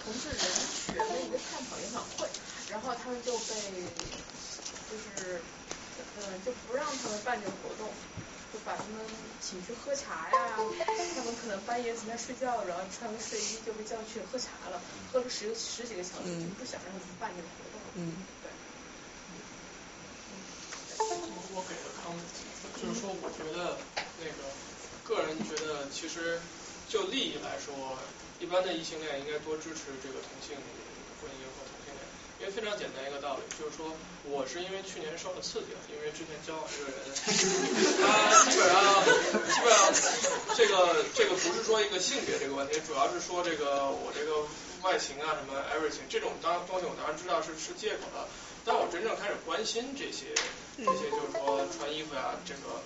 [0.04, 0.38] 同志人
[0.86, 2.30] 权的一个探讨研讨会，
[2.70, 3.90] 然后他们就被
[4.90, 5.44] 就是
[6.16, 7.94] 嗯就不让他们办这个活动。
[8.56, 9.04] 就把他们
[9.44, 14.80] 请去喝茶呀，他们可能半夜在那睡觉，然后穿个睡衣就被叫去喝茶了，
[15.12, 17.84] 喝了十十几个小时，就不想让他们办这个活动。
[18.00, 18.48] 嗯，对。
[21.52, 22.24] 我给的 comment
[22.80, 23.76] 就是说，我觉得
[24.24, 24.40] 那个
[25.04, 26.40] 个人觉得，其实
[26.88, 28.00] 就利益来说，
[28.40, 30.56] 一般的异性恋应该多支持这个同性
[32.40, 33.96] 因为非常简单一个道理，就是说
[34.28, 37.00] 我是因为去年受了刺激了，因为之前交往这个人，
[38.02, 38.06] 他
[38.52, 38.80] 基本上
[39.48, 39.80] 基本上
[40.56, 44.44] 这个这个不是说一个性别这个问题，主要是说这个我这个
[44.84, 48.28] 外形啊什么 everything 这种当东西我当然知道是是借口了，
[48.66, 50.36] 但我真正开始关心这些
[50.78, 52.84] 这些，就是说穿衣服呀，这个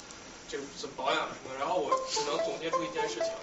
[0.47, 3.34] 这个怎么保养什么，然后我只能总结出一件事情：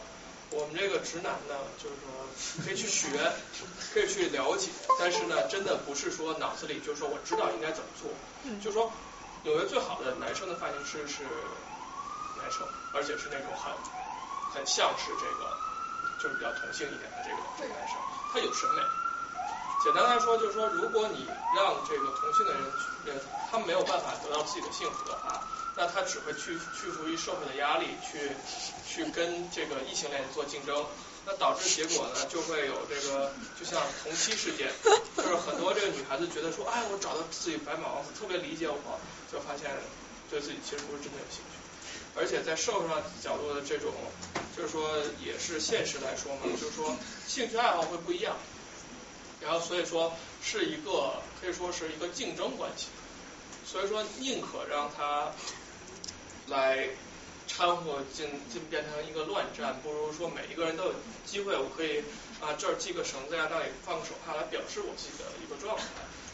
[0.51, 3.09] 我们这个直男呢，就是说可以去学，
[3.93, 8.11] 可以去了解，但是呢，真的不是说脑子里就是说我知道应该怎么做。
[8.63, 8.93] 就是说，
[9.43, 11.25] 纽约最好的男生的发型师是
[12.39, 13.73] 男生，而且是那种很
[14.55, 15.57] 很像是这个，
[16.19, 17.99] 就是比较同性一点的这个这个男生，
[18.33, 18.83] 他有审美。
[19.87, 22.61] 简单来说，就是说，如果你让这个同性的人，
[23.07, 23.13] 呃，
[23.49, 25.41] 他没有办法得到自己的幸福的话，
[25.77, 28.33] 那他只会屈屈服于社会的压力，去
[28.85, 30.75] 去跟这个异性恋做竞争，
[31.25, 34.73] 那导致结果呢，就会有这个，就像同妻事件，
[35.17, 38.99] 就是很多这个女孩子觉得说，哎，我找到自己白马王子，特别理解我，
[39.31, 39.71] 就发现
[40.29, 41.63] 对自己其实不是真的有兴趣，
[42.19, 43.95] 而且在社会上角度的这种，
[44.57, 44.91] 就是说
[45.23, 46.91] 也是现实来说嘛，就是说
[47.29, 48.35] 兴趣爱好会不一样。
[49.47, 50.13] 然后所以说
[50.43, 52.89] 是一个可以说是一个竞争关系，
[53.65, 55.31] 所以说宁可让他
[56.49, 56.89] 来
[57.47, 60.95] 掺和进进变成一个乱战，不如说每一个人都有
[61.25, 62.01] 机会，我可以
[62.41, 65.85] 啊这儿系个绳子呀，那里放个手帕来表示我自己的一个状态。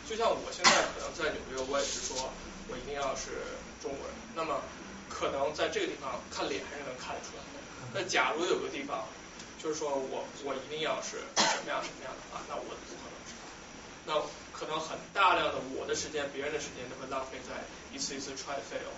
[0.08, 2.32] 就像我现在可能在纽约，我也是说
[2.68, 4.62] 我一定要是中国人，那么
[5.10, 7.60] 可能在这个地方看脸还是能看得出来的。
[7.92, 9.04] 那假如有个地方。
[9.62, 12.74] 就是说我我一定要是什么样什么样的话，那我。
[14.06, 14.18] 那
[14.52, 17.62] 可能很大量的我的时间，别人的时间都会浪费在
[17.94, 18.90] 一次一次 try fail。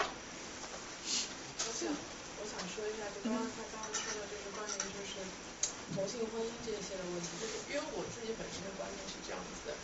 [0.00, 1.88] 我想
[2.40, 5.20] 我想说一下，就刚刚他刚刚说的就是关于就是
[5.94, 9.76] 同性婚姻这些的问题，就是因为我自己本身的观念是这样子的。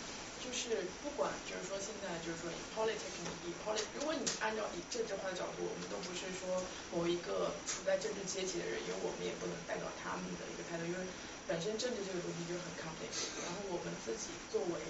[0.46, 6.62] 就是不管就是说现在就是说以 politics 以 politics，如果你按照以政治化的角度，我们都不是说
[6.94, 11.02] 某一个处在政治阶级的人，因为我们也不能代表他们的一个态度，因为
[11.46, 13.38] 本身政治这个东西就很 complicated。
[13.42, 14.82] 然后我们自己作为，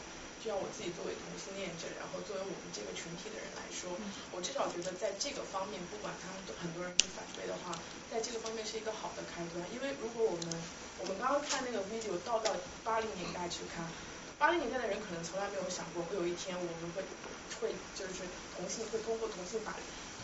[0.42, 3.92] 就像我自己作为同性恋者，然后作为我们这个群体的人来说，
[4.32, 7.76] 我至少觉得在这个方面，不管他们很多人去反对的话，
[8.10, 9.60] 在这个方面是一个好的开端。
[9.72, 10.48] 因为如果我们
[11.00, 12.50] 我们刚刚看那个 video 倒到
[12.84, 13.84] 八零年代去看。
[14.38, 17.00] 八零年代的人可能从来没有想过，会有一天我们会
[17.56, 18.20] 会就是
[18.54, 19.72] 同性会通过同性法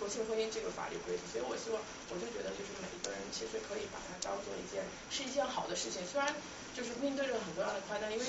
[0.02, 1.78] 同性婚姻这个法律规则，所以我希望
[2.10, 4.82] 我就觉得就是每一个人其实可以把它当做一件
[5.14, 6.34] 是一件好的事情，虽然
[6.74, 8.26] 就是面对着很多样的困难，因为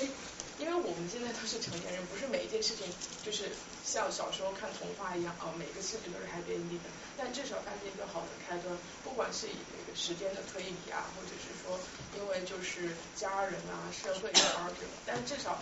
[0.61, 2.85] 因为我们现在都是成年人，不是每一件事情
[3.25, 3.49] 就是
[3.81, 6.77] 像小时候看童话一样啊，每个事情都是 happy ending，
[7.17, 8.69] 但至少它是一个好的开端，
[9.01, 11.81] 不管是以那个时间的推移啊，或者是说
[12.13, 15.57] 因为就是家人啊社会的 argue，但至少。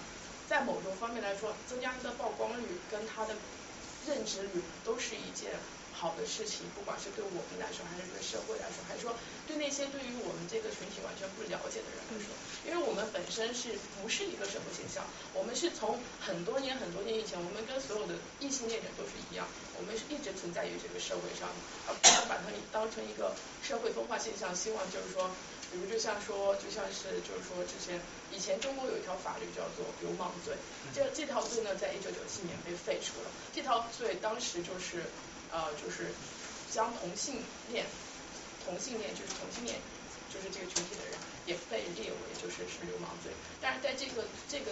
[0.52, 3.34] 在某种方面来说，增加它的曝光率跟它的
[4.06, 5.54] 认知率都是一件
[6.02, 9.14] 好的事情，不管是对我们来说，还是对社会来说，还是说
[9.46, 12.34] 对那些对于我们这个群体完全不了解的人来说，
[12.66, 15.06] 因为我们本身是不是一个社会现象，
[15.38, 19.46] 我们是从很多年很多年以前，我们跟所有的异性恋者都是一样，
[19.78, 21.46] 我们是一直存在于这个社会上，
[21.86, 25.30] 而不是把它当成一个社会分化现象，希望就是说。
[25.72, 27.96] 比如就像说，就像是就是说，之前
[28.30, 30.54] 以前中国有一条法律叫做流氓罪，
[30.94, 33.32] 这这条罪呢，在一九九七年被废除了。
[33.56, 35.08] 这条罪当时就是
[35.52, 36.12] 呃，就是
[36.72, 37.86] 将同性恋、
[38.66, 39.76] 同性恋就是同性恋
[40.32, 41.14] 就是这个群体的人
[41.46, 43.32] 也被列为就是是流氓罪。
[43.60, 44.72] 但是在这个这个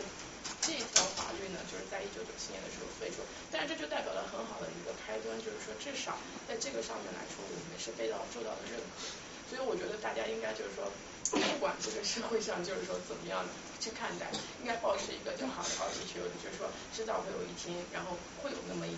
[0.64, 3.20] 这条法律呢，就是在一九九七年的时候废除。
[3.52, 6.16] 但是这就代表了很好的一个开端，就是说至少
[6.48, 9.04] 在这个上面来说，我们是被到受到了认可。
[9.50, 10.86] 所以我觉得大家应该就是说，
[11.34, 13.42] 不管这个社会上就是说怎么样
[13.82, 14.30] 去看待，
[14.62, 18.14] 应该保持一个较好的 attitude，就是说迟早会有一天，然后
[18.46, 18.94] 会有那么一，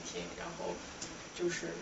[1.41, 1.73] 就是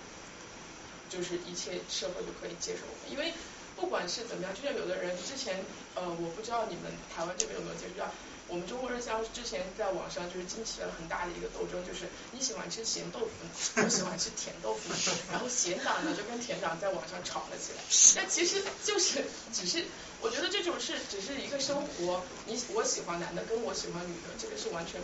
[1.09, 3.11] 就是一切社会都可以接受我们。
[3.11, 3.33] 因为
[3.75, 5.63] 不管是怎么样，就像有的人之前
[5.95, 8.11] 呃，我不知道你们台湾这边有没有接触到，
[8.47, 14.91] 我们中国人像之前在网上就是激起了很大的一个斗争，就是你喜欢吃咸豆腐，我喜欢吃甜豆腐，
[15.31, 17.79] 然后咸党呢就跟甜党在网上吵了起来。
[18.15, 19.23] 但其实就是
[19.53, 19.85] 只是，
[20.19, 24.99] 我觉得这种是只是一个生活，你我喜欢男的跟我喜欢女的，这个是完全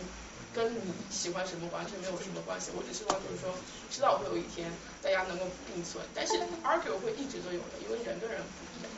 [0.56, 0.80] 跟你
[1.12, 2.72] 喜欢什么完全没有什么关系。
[2.72, 3.52] 我只希望就是说，
[3.92, 4.72] 迟早会有一天
[5.04, 6.32] 大家能够并存，但是
[6.64, 8.88] argue 会一直都有的，因为人跟人不一样。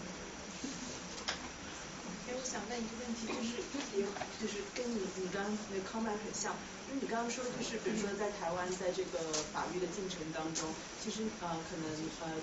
[2.31, 3.59] 我想问一个问题，就是
[3.99, 4.07] 也
[4.39, 5.43] 就是跟你你刚
[5.75, 6.55] 那 comment 很像，
[6.87, 9.19] 因为你刚刚说就是比如说在台湾在这个
[9.53, 10.65] 法律的进程当中，
[11.03, 11.91] 其实呃可能
[12.23, 12.39] 呃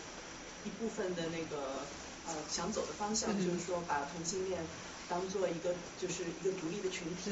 [0.66, 1.88] 一部分的那个
[2.28, 4.60] 呃想走的方向就是说把同性恋
[5.08, 7.32] 当做一个就是一个独立的群体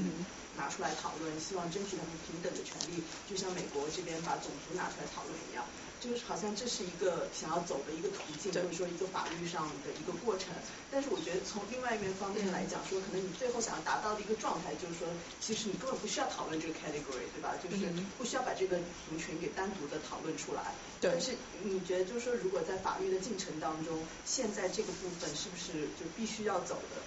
[0.58, 5.66] 拿出来讨论，希望争取他们平等的权利，就像美国这边把种族拿出来讨论一样。
[6.04, 10.52] 就是好像这是一个想要走的一个途径，或者说一个法律上的一个过程。
[10.92, 15.08] 但是我觉得从另外一面方面来讲，说可能你最后想要达到的一个状态，就是说
[15.40, 17.56] 其实你根本不需要讨论这个 category，对吧？
[17.56, 18.76] 就是不需要把这个
[19.08, 20.76] 族群给单独的讨论出来。
[21.00, 27.00] 但是你觉得就是说，如果在法律的进程当中，现在这个部分是不是就必须要走的？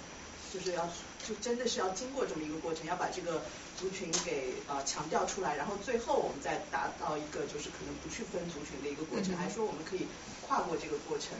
[0.55, 0.89] 就是要
[1.27, 3.43] 就真的是要经过这么一个过程，要把这个
[3.79, 10.07] 族群给呃强调出来，然后最后我们再达到一个就是可能不去分族群的一个过程，还是说我们可以
[10.47, 11.31] 跨过这个过程，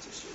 [0.00, 0.28] 就是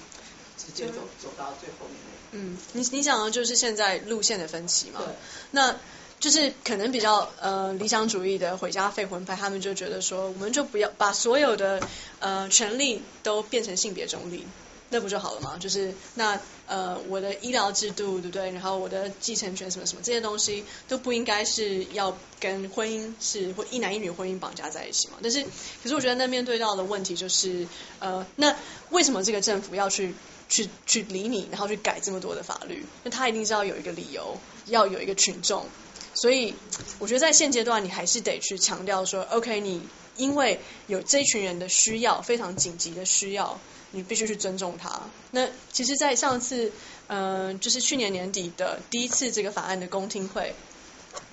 [0.58, 1.98] 直接走走到最后面。
[2.32, 5.02] 嗯，你你想的就是现在路线的分歧嘛？
[5.06, 5.16] 对。
[5.52, 5.76] 那
[6.20, 11.80] 就是可能比较呃理想主义的回家废魂派，他们就觉得说，我们就不要把所有的
[12.20, 14.46] 呃权利都变成性别中立。
[14.90, 15.58] 那不就好了吗？
[15.60, 18.52] 就是那呃，我的医疗制度对不对？
[18.52, 25.16] 然后我的继承权什么什么这些东西都不应该是要跟婚姻是或一男一女婚姻绑架在一起嘛？
[25.22, 27.68] 但是可是我觉得那面对到的问题就是
[28.00, 28.56] 呃，那
[28.90, 30.14] 为什么这个政府要去
[30.50, 32.86] 去去理你，然后去改这么多的法律？
[33.04, 34.38] 那他一定是要有一个理由，
[34.68, 35.66] 要有一个群众。
[36.14, 36.56] 所以
[37.00, 39.82] 我觉得在现阶段，你还是得去强调说，OK，你
[40.16, 43.60] 因为有这群人的需要，非常紧急的需要。
[43.92, 45.02] 你必须去尊重他。
[45.32, 46.72] 那其实，在上次，
[47.08, 50.54] 嗯，就是去年年底的第一次这个法案的公听会，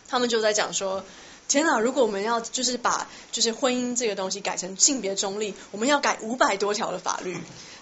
[0.09, 1.05] 他们就在讲说，
[1.49, 7.37] 天哪，如果我们要就是把就是婚姻这个东西改成性别中立，我们要改五百多条的法律，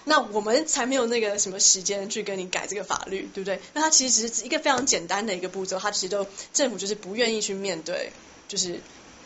[0.05, 3.59] 那我们才没有那个什么时间去跟你改这个法律，对不对？
[3.73, 8.11] 那它其实只是一个非常简单的一个步骤，它其实都政府就是不愿意去面对，
[8.47, 8.79] 就是。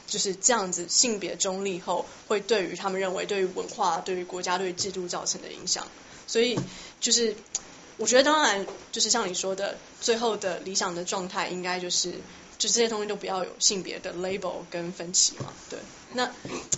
[0.08, 5.86] 就是这样子，性别中立后会对于他们认为对于文化、对于国家、对于制度造成的影响。
[6.26, 6.58] 所以
[7.00, 7.36] 就是
[7.98, 12.12] 我觉得，当然就是像你说的，最后的理想的状态应该就是，
[12.58, 15.54] 就这些东西都不要有性别的 label 跟分歧嘛。
[15.70, 15.80] 对，
[16.14, 16.32] 那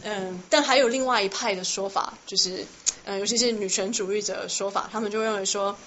[0.03, 2.65] 嗯，但还有另外一派的说法，就是
[3.05, 5.77] 嗯，尤其是女权主义者的说法，他们就认为说。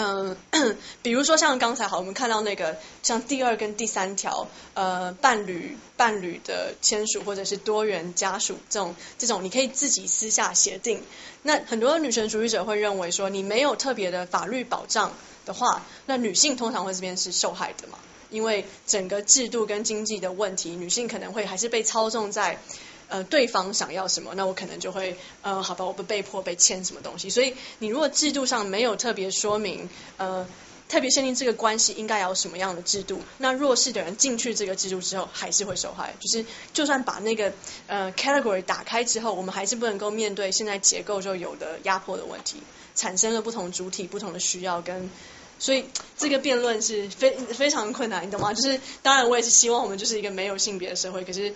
[0.00, 0.36] 嗯，
[1.02, 11.02] 比如说像刚才好，我们看到那个像第二跟第三条，呃，伴侣伴侣的签署或者是多元家属这种这种，你可以自己私下协定。
[11.42, 15.12] 那很多女权主义者会认为说，你没有特别的法律保障
[15.44, 17.98] 的话，那女性通常会这边是受害的嘛？
[18.30, 22.60] 因为整个制度跟经济的问题，女性可能会还是被操纵在。
[23.08, 27.30] 呃，对方想要什么，那我可能就会呃，好吧，我不被迫被签什么东西。
[27.30, 30.46] 所以你如果制度上没有特别说明，呃，
[30.88, 36.14] 特别限定这个关系应该要什么样的制度，那弱势的人进去这个制度之后还是会受害。
[36.20, 37.52] 就是就算把那个
[37.86, 42.62] 呃 category 打开之后，我们还是不能够面对现在结构就有的压迫的问题，
[42.94, 45.10] 产生了不同主体不同的需要跟，
[45.58, 45.84] 所以
[46.16, 48.52] 这个辩论是非非常困难，你懂吗？
[48.54, 51.54] 就是当然我也是希望我们就是一个没有性别的社会，可是。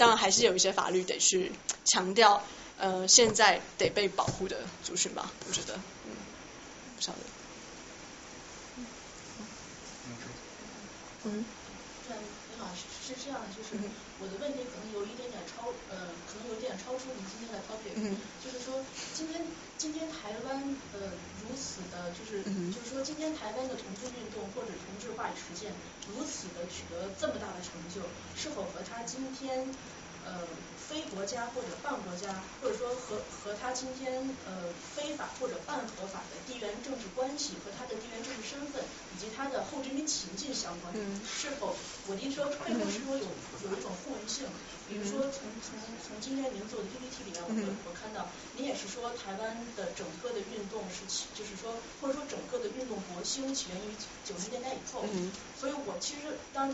[0.00, 1.52] 当然还是有一些法律得去
[1.84, 2.42] 强调，
[2.78, 5.74] 呃，现在得被保护的族群吧，我觉得，
[6.06, 6.16] 嗯，
[6.96, 7.18] 不晓得。
[11.24, 11.44] 嗯。
[12.08, 12.16] 对，
[12.48, 13.78] 你好，是这样的，就是
[14.18, 17.94] 我的问题可能有一点点超，呃，可能有点超出你今天的 topic，
[18.42, 18.82] 就是说
[19.12, 19.46] 今天
[19.80, 25.72] 今天台湾呃如此的，就是就是说今天台湾的同志运动或者同志化实践
[26.06, 28.02] 如此的取得这么大的成就，
[28.36, 29.72] 是否和他今天？
[30.30, 30.46] 呃，
[30.78, 34.14] 非国家或者半国家，或者说和和他今天
[34.46, 38.78] 呃非法或者半合法的地缘政治关系和他的地缘政治身份
[39.10, 40.94] 以及他的后殖民情境相关，
[41.26, 41.74] 是否
[42.06, 44.46] 我的意思说背后是否有有一种互文性？
[44.86, 53.94] 比如说从从从今天您做的 PPT 里面，我我看到您也是说台湾的整个的运动是起，就是说或者说整个的运动勃兴起源于
[54.26, 55.02] 九十年代以后，
[55.58, 56.70] 所以我其实当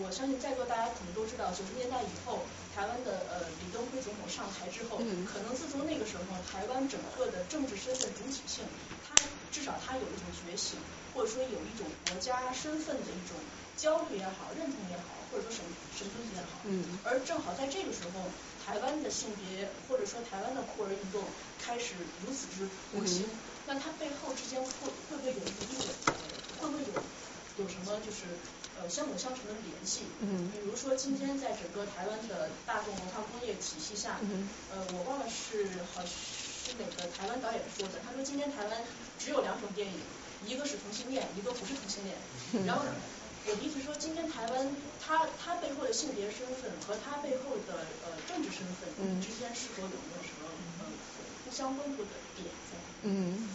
[0.00, 2.44] 我相信在座大家可能都知道九十年代以后。
[2.78, 8.64] 台湾的呃李登辉总统上台之后，可能自从那个时候，台湾整个的政治身份主体性，
[9.02, 9.18] 他
[9.50, 10.78] 至少他有一种觉醒，
[11.12, 13.34] 或者说有一种国家身份的一种
[13.74, 15.58] 焦虑也好、认同也好，或者说什
[15.90, 16.62] 什么东西也好。
[16.66, 17.00] 嗯。
[17.02, 18.30] 而正好在这个时候，
[18.64, 21.24] 台湾的性别或者说台湾的酷儿运动
[21.58, 23.26] 开始如此之火星，
[23.66, 24.70] 那它背后之间会
[25.08, 25.84] 会不会有一定的，
[26.60, 26.92] 会不会有
[27.56, 28.38] 有什么就是？
[28.80, 38.82] 呃，相辅相成的联系，嗯，比如说今天在整个台湾的大众文化工业体系下，嗯，呃，我忘了是好是哪个台湾导演说的，他说今天台湾
[39.18, 39.98] 只有两种电影，
[40.46, 42.16] 一个是同性恋，一个不是同性恋，
[42.66, 42.82] 然后
[43.46, 48.88] 我的意思说，今天台湾它它背后的性别身份和它背后的呃政治身份
[49.20, 50.46] 之间是否有没有什么
[50.80, 50.86] 呃
[51.44, 52.76] 互相温度的点在？
[53.02, 53.48] 嗯。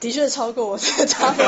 [0.00, 1.44] 的确超过我这个差别，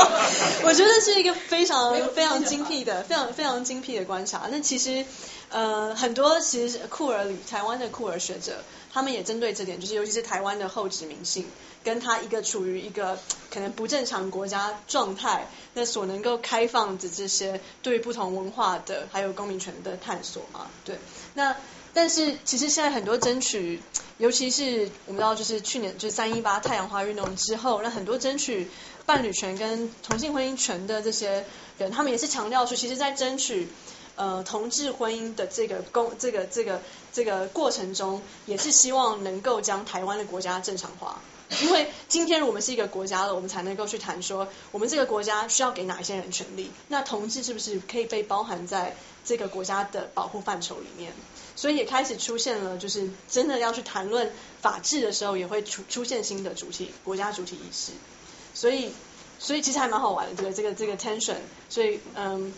[0.64, 4.48] 我觉得是一个非常非常精辟的、非常非常精辟的观察。
[4.50, 5.04] 那其实
[5.50, 11.44] 呃很多其实酷儿台湾的酷儿学者，他们也针对这点，就是尤其是台湾的后殖民性，
[11.84, 13.18] 跟他一个处于一个
[13.52, 20.98] 可能不正常国家状态，那所能够开放的这些对不同文化的还有公民权的探索嘛，对，
[21.34, 21.54] 那。
[21.94, 23.80] 但是其实现在很多争取，
[24.18, 28.68] 尤其是我们知道，就是去年就是三一八太阳花运动之后，那很多争取
[29.04, 31.44] 伴侣权跟同性婚姻权的这些
[31.78, 33.68] 人，他们也是强调说，其实，在争取
[34.16, 36.80] 呃同志婚姻的这个公这个这个
[37.12, 41.20] 这个过程中，也是希望能够将台湾的国家正常化。
[41.60, 46.70] 因为今天我们是一个国家了，我们才能够去谈说，我们这个国家需要给哪一些人权利？
[46.88, 51.12] 那同志是不是可以被包含在这个国家的保护范畴里面？
[51.62, 57.92] 所以也开始出现了，就是真的要去谈论法治的时候，也会出出现新的主体国家主体意识。
[58.52, 58.90] 所以，
[59.38, 61.36] 所以其实还蛮好玩的，这个这个这个 tension。
[61.68, 62.52] 所以，嗯，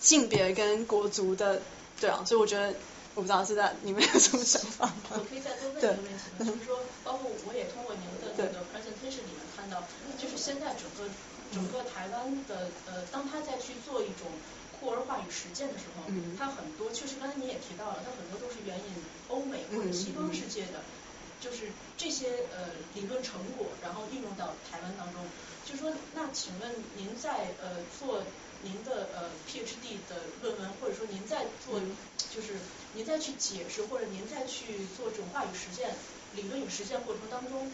[0.00, 1.60] 性别跟国族的，
[2.00, 2.72] 对啊，所以我觉得，
[3.14, 4.90] 我不知道是在你们有什么想法。
[5.10, 6.38] 我可以再多问一个问题吗？
[6.38, 9.84] 就是说，包括我也通过您的那个 presentation 里面看到，
[10.16, 11.12] 就是现在整个
[11.52, 14.24] 整个台湾的呃，当他在去做一种。
[14.82, 16.02] 酷儿话语实践的时候，
[16.36, 18.96] 它很多确实刚才你也提到了，它很多都是援引
[19.28, 20.84] 欧美或者西方世界的，
[21.38, 25.30] 就是这些呃理论成果，然后应用到台湾当中。
[25.62, 28.24] 就说那请问您在呃做
[28.60, 31.80] 您的呃 PhD 的论文，或者说您在做
[32.16, 32.58] 就是
[32.92, 35.94] 您在去解释或者您在去做这种话语实践
[36.32, 37.72] 理论与实践过程当中。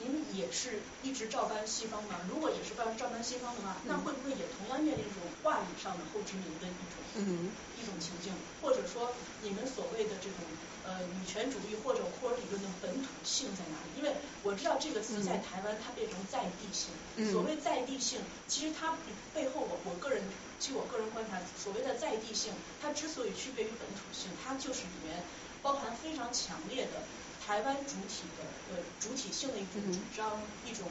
[0.00, 2.20] 您也是一直照搬西方吗？
[2.28, 7.38] 如果也是照照搬西方的话，那会不会也同样面临这种话语上的后殖民的一种
[7.82, 8.32] 一种情境？
[8.62, 9.12] 或者说，
[9.42, 10.38] 你们所谓的这种
[10.86, 13.98] 呃女权主义或者库尔理论的本土性在哪里？
[13.98, 16.90] 因为我知道这个词在台湾它变成在地性。
[17.32, 18.94] 所谓在地性，其实它
[19.34, 20.22] 背后我我个人
[20.60, 25.24] 据我个人观察，所谓的在地性，它之所以区别于本土性，它就是里面
[25.62, 27.02] 包含非常强烈的。
[27.48, 30.36] 台湾主体的呃主体性的一种主张，
[30.68, 30.84] 一种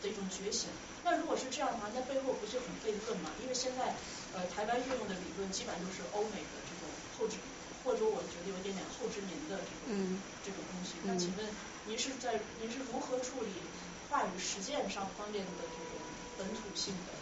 [0.00, 0.72] 的一种觉醒。
[1.04, 3.28] 那如果是这样的话，那背后不是很悖论吗？
[3.44, 3.92] 因为现在
[4.32, 6.88] 呃台湾运用的理论基本上都是欧美的这种
[7.20, 7.36] 后殖，
[7.84, 10.96] 或者我觉得有一点点后殖民的这种这种东西。
[11.04, 11.44] 那请问
[11.84, 13.52] 您是在您是如何处理
[14.08, 16.00] 话语实践上方面的这种
[16.40, 17.12] 本土性的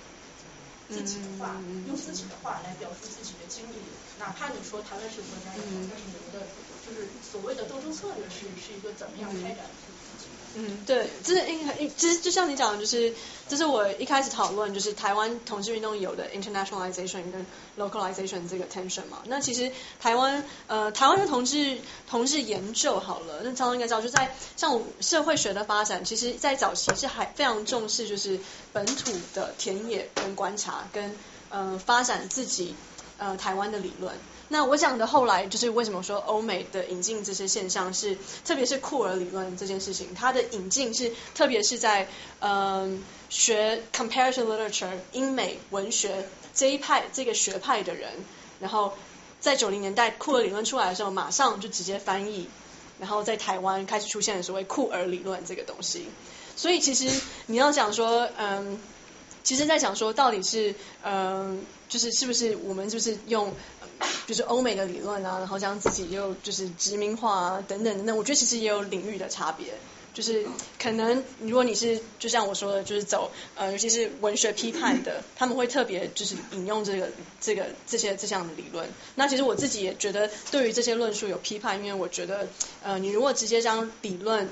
[0.95, 1.59] 自己的话，
[1.91, 3.83] 用自己的话来表述自己的经历？
[4.23, 6.47] 哪怕你说台湾是国家也好，但是你们的。
[6.89, 9.71] 就是所谓的斗争策略是是一个怎么样开展的？
[10.55, 13.13] 嗯，对，就是应其实就像你讲的，就是
[13.49, 17.47] 这是我一开始讨论，就是台湾同志运动有的 internationalization 跟
[17.77, 19.23] localization 这个 tension 嘛。
[19.27, 19.71] 那其实
[20.01, 21.79] 台湾呃台湾的同志
[22.09, 28.41] 同志研究好了，那常常应该知道，就在像社会学的发展，其实在早期是还非常重视就是
[28.73, 31.15] 本土的田野跟观察跟
[31.51, 32.75] 呃发展自己
[33.19, 34.15] 呃台湾的理论。
[34.51, 38.17] 那我讲的后来就是为什么说欧美的引进这些现象是，
[38.47, 42.09] 特别是酷儿理论这件事情，它的引进是特别是在
[42.41, 48.11] 嗯学 comparative literature 英美文学这一派这个学派的人，
[48.59, 48.95] 然后
[49.39, 52.49] 在九零年代酷儿理论出来的时候，马上就直接翻译，
[52.99, 56.07] 然后在台湾开始出现所谓酷儿理论这个东西。
[56.57, 58.81] 所以其实你要讲说嗯，
[59.45, 63.53] 其实在讲说到底是嗯就是是不是我们就是用。
[64.27, 69.75] 就是欧美的理论啊，然后将自己又就是殖民化啊等等等等，我觉得其实也有领域的差别。
[70.15, 70.45] 就是
[70.83, 77.09] 可能如果你是就像我说的，就是走呃尤其是文学批判的，他们会特别就是引用这个
[77.41, 78.89] 这个这些这项的理论。
[79.15, 82.49] 那其实我自己也觉得对于这些论述有批判，因为我觉得
[82.83, 84.49] 呃你如果直接将理论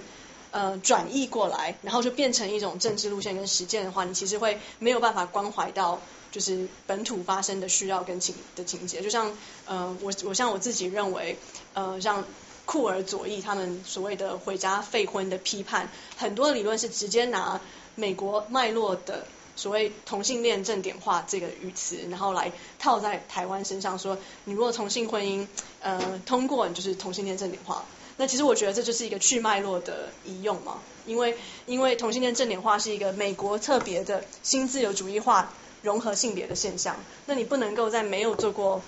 [0.52, 6.00] 呃转译过来，然后就变成一种政治路线跟实践的话，你其实会没有办法关怀到。
[6.36, 9.32] 就是本土发生的需要跟情的情节，就像
[9.64, 11.38] 呃我我像我自己认为
[11.72, 12.22] 呃像
[12.66, 15.88] 库尔左翼他们所谓的回家废婚的批判，
[16.18, 17.58] 很多理论是直接拿
[17.94, 19.26] 美国脉络的
[19.56, 25.46] 所谓同性恋正点化这个语词，然后来套在台湾身上，说你如果同性婚姻
[25.80, 27.82] 呃通过，你就是同性恋正点化。
[28.18, 35.52] 那其实我觉得这就是一个去脉络的移用嘛，因为因为同性恋正点化是一个美国特别的新自由主义化
[35.86, 36.96] 融合性别的现象，
[37.26, 38.82] 那你不能够在没有做过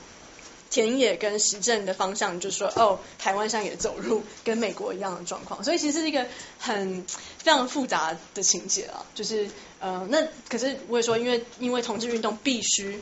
[0.69, 6.27] 田野跟实证的方向，就说哦，台湾现在也走入跟美国一样的状况，所以其实是一个
[6.59, 7.05] 很
[7.39, 9.49] 非常复杂的情节啊，就是
[9.79, 13.01] 呃，那可是我也说，因为因为同志运动必须。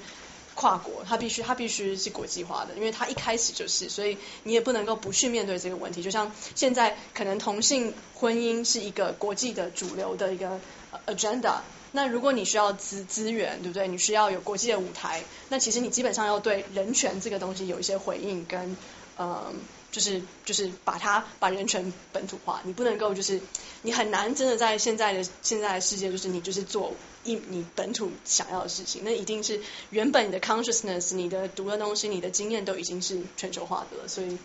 [0.59, 6.03] 跨国，它必须它必须是国际化的，因为它一开始就是，所以你也不能够不去面对这个问题。
[6.03, 10.59] 就像现在可能同性婚姻是一个国际的主流的一个
[11.07, 11.57] agenda，
[11.97, 13.89] 那如果你需要资资源，对不对？
[13.89, 18.77] 你需要有国际的舞台，那其实你基本上要对人权这个东西有一些回应跟
[19.19, 19.57] 嗯。
[19.93, 23.41] 就是就是把它把人权本土化，你不能够就是
[23.81, 26.93] 你很难真的在现在的现在的世界，就是你就是做
[27.25, 29.59] 一你本土想要的事情，那一定是
[29.89, 34.37] 原本你的 consciousness，你的读的东西，你的经验都已经是全球化的了，所以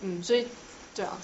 [0.00, 0.48] 嗯，所以
[0.94, 1.18] 对啊。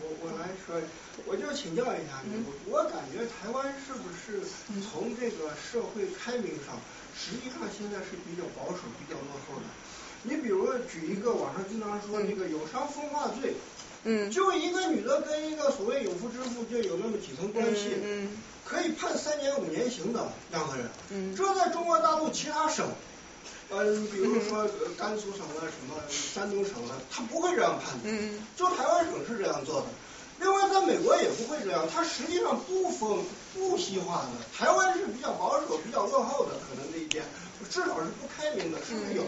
[0.00, 0.80] 我我来说，
[1.26, 4.44] 我就请教一下你，我感觉台湾是不是
[4.90, 6.76] 从这个社会开明上，
[7.16, 9.66] 实际上现在是比较保守、比较落后的。
[10.22, 13.54] 你比如举一个网上经常说那个有伤风化罪，
[14.04, 18.28] 嗯，就一个女的跟一个所谓有夫之妇就有那么几层关系，嗯，
[18.64, 22.86] 可以判三年五年刑的两个人，嗯，这在中国大陆其他省，
[23.70, 24.68] 嗯，比如说
[24.98, 29.86] 甘肃省啊什么山东省啊，他不会这样判的，嗯，就台湾省是这样做的。
[30.40, 33.08] 另外在美国也不会这样，它实际上不分
[33.54, 37.24] 不西化的，台湾是比较保守、比较落后的，可能这一点。
[37.70, 39.22] 至少是不开明的，是不是有？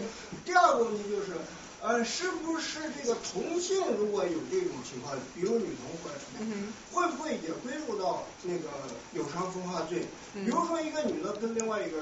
[0.45, 1.33] 第二个问题就是，
[1.81, 8.69] 呃，是不是这个同性如果有这种情况，比如女同或者什么，会不会也归入到那个
[9.13, 10.05] 有伤风化罪？
[10.33, 11.97] 比如说一个女的跟另外一个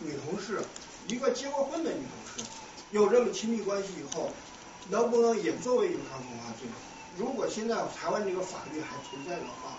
[0.00, 0.60] 女同事，
[1.06, 2.48] 一个结过婚的女同事，
[2.90, 4.30] 有这么亲密关系以后，
[4.90, 6.66] 能不能也作为有伤风化罪？
[7.16, 9.76] 如果现在台湾这个法律还存在的话，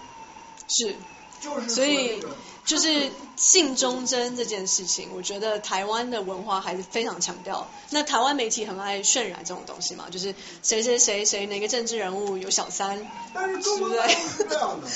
[0.68, 0.96] 是。
[1.40, 2.20] 就是所以，
[2.66, 7.68] 就是性忠贞这件事情，我觉得台湾的文化还是非常强调。
[7.92, 10.34] 那台湾媒体很爱渲染这种东西嘛，就是
[10.64, 14.88] 谁谁谁谁哪个政治人物有小三，但是中国大陆是这样的，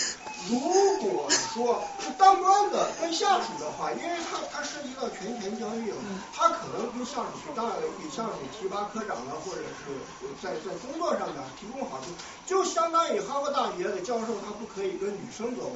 [0.49, 0.59] 如
[0.99, 5.97] 果说是当官的跟下属的话，因为他他涉及到权钱交易了，
[6.33, 7.69] 他可能跟下属去当
[8.01, 9.93] 给下属提拔科长了，或者是
[10.41, 12.07] 在在工作上面提供好处，
[12.45, 15.73] 就相当于哈佛大学的教授，他不可以跟女生作为。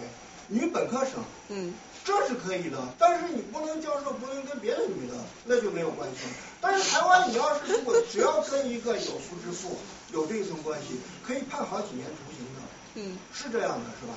[0.47, 1.13] 女本科生，
[1.49, 1.73] 嗯，
[2.03, 6.17] 这是可以的，但是你不能教授，不能跟别的女的，那就没有关系。
[6.61, 9.75] 但是台湾，你要是如果只要跟一个有夫之妇
[10.13, 12.61] 有这层关系，可以判好几年徒刑的，
[12.93, 14.13] 嗯，是这样的，是吧？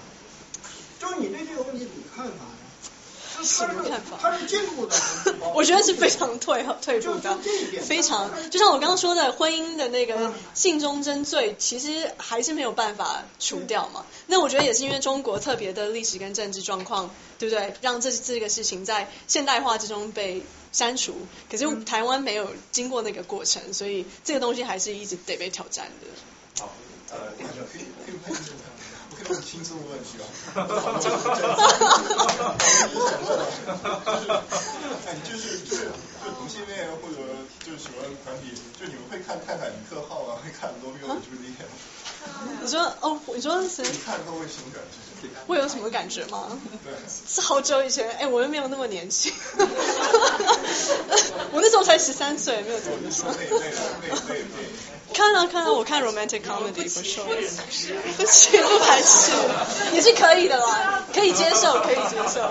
[1.00, 2.32] 就是你对这个问题怎么看法？
[3.40, 4.18] 什么看法？
[4.20, 4.96] 他是进步的，
[5.54, 7.38] 我觉得是非常退退步的，
[7.82, 14.04] 非常就像我刚刚说的，婚姻的那个性忠贞罪，其实还是没有办法除掉嘛。
[14.26, 17.74] 那我觉得也是因为中国特别的历史跟政治状况，对不对？
[17.80, 20.42] 让这这个事情在现代化之中被
[20.72, 21.14] 删除。
[21.48, 26.60] 可是台湾没有经过那个过程，所以这个东西还是一直得被挑战的。
[26.60, 26.72] 好，
[27.12, 27.18] 呃，
[29.28, 29.36] 可以可以问一下。
[29.36, 30.26] 可以问轻松的问题啊。
[35.24, 35.86] 就是就是
[36.24, 37.16] 就同性恋或者
[37.64, 37.94] 就是什么
[38.24, 41.70] 团体，就你们会看泰坦尼克号啊，会看罗密欧与朱丽叶吗？
[42.60, 43.84] 你说哦，你说谁？
[43.84, 45.28] 你看都会什么感觉？
[45.46, 46.58] 会有什么感觉吗？
[46.84, 46.92] 对。
[47.08, 49.32] 是好久以前，哎，我又没有那么年轻。
[51.52, 53.32] 我那时候才十三岁，没有这么说。
[55.12, 57.24] 看啊看啊，我看 romantic comedy for sure。
[58.16, 59.32] 不行，不排斥，
[59.94, 62.42] 也是可以的啦，可以接受，可以接受。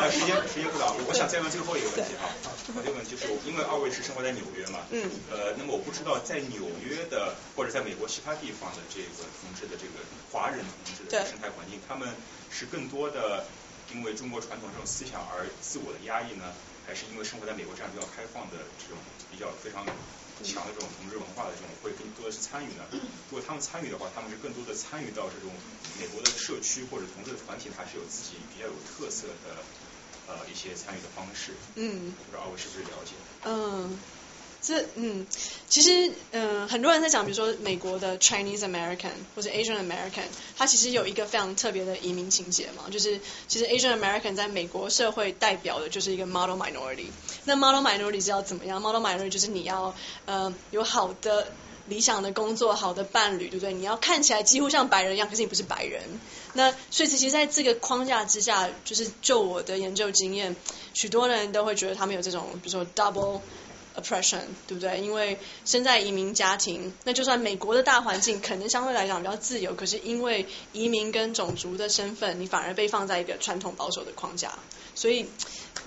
[0.00, 2.28] 啊，时间时间不早，我想再问最后一个问题哈。
[2.76, 10.00] 我就问，就是因为二位是生活在纽约嘛，嗯，呃，那么我不知道在纽约的或者在美国其他地方的这个同志的这个
[10.32, 12.08] 华人同志的生态环境，他们
[12.50, 13.44] 是更多的
[13.92, 16.50] 因为中国传统这种思想而自我的压抑呢，
[16.86, 18.96] 还是因为生活在美国这样比较开放的这种
[19.30, 19.84] 比较非常。
[20.42, 22.88] 强的这种同志文化的这种会更多的是参与呢？
[22.92, 25.60] 如果他们参与的话，他们是更多的参与到这种
[25.98, 29.64] 美国的社区或者同志的团体，还是有自己比较有特色的
[30.26, 31.56] 呃一些参与的方式。
[31.76, 32.12] 嗯。
[32.24, 33.14] 不知道二位是不是了解？
[33.42, 34.00] 嗯，
[34.66, 35.26] 这嗯，
[35.68, 40.24] 其实嗯，很多人在讲，比如说美国的 Chinese American 或者 Asian American，
[40.56, 47.06] 它其实有一个非常特别的移民情节嘛，就是其实 Asian American 在美国社会代表的就是一个 model minority。
[47.44, 49.94] 那 model minority 是要怎么样？model minority 就是你要
[50.24, 51.46] 呃有好的。
[51.86, 53.74] 理想的工作，好的伴侣，对不对？
[53.74, 56.00] 你要看起来几乎像白人一样，可是你不是白人。
[56.54, 60.56] 那所以其实在这个框架之下，就是就我的研究经验，
[60.94, 63.42] 许多人都会觉得他们有这种，比如说 double
[63.96, 65.00] oppression，对不对？
[65.00, 74.58] 因为生在移民家庭，那就算美国的大环境可能相对来讲比较自由，可是因为移民跟种族的身份，你反而被放在一个传统保守的框架，
[74.94, 75.26] 所以。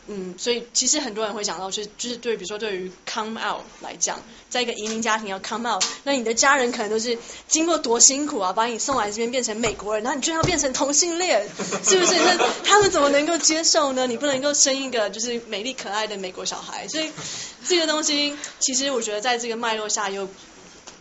[0.09, 7.17] 嗯，所以其实很多人会讲到，就是就是对，比如说对于 come out 来讲，在一个移民家庭要 come out，那你的家人可能都是
[7.49, 11.45] 经过多辛苦啊，把你送来这边变成美国人，然后你居然要变成同性恋，
[11.83, 12.16] 是不是？
[12.24, 14.07] 那他们怎么能够接受呢？
[14.07, 17.11] 你不能够生一个就是美丽可爱的美国小孩，所以
[17.67, 20.30] 这个东西其实我觉得在这个脉络下又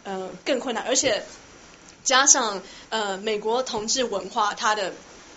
[0.02, 1.22] 呃更困难，而且
[2.02, 4.92] 加上呃美国同志文化它的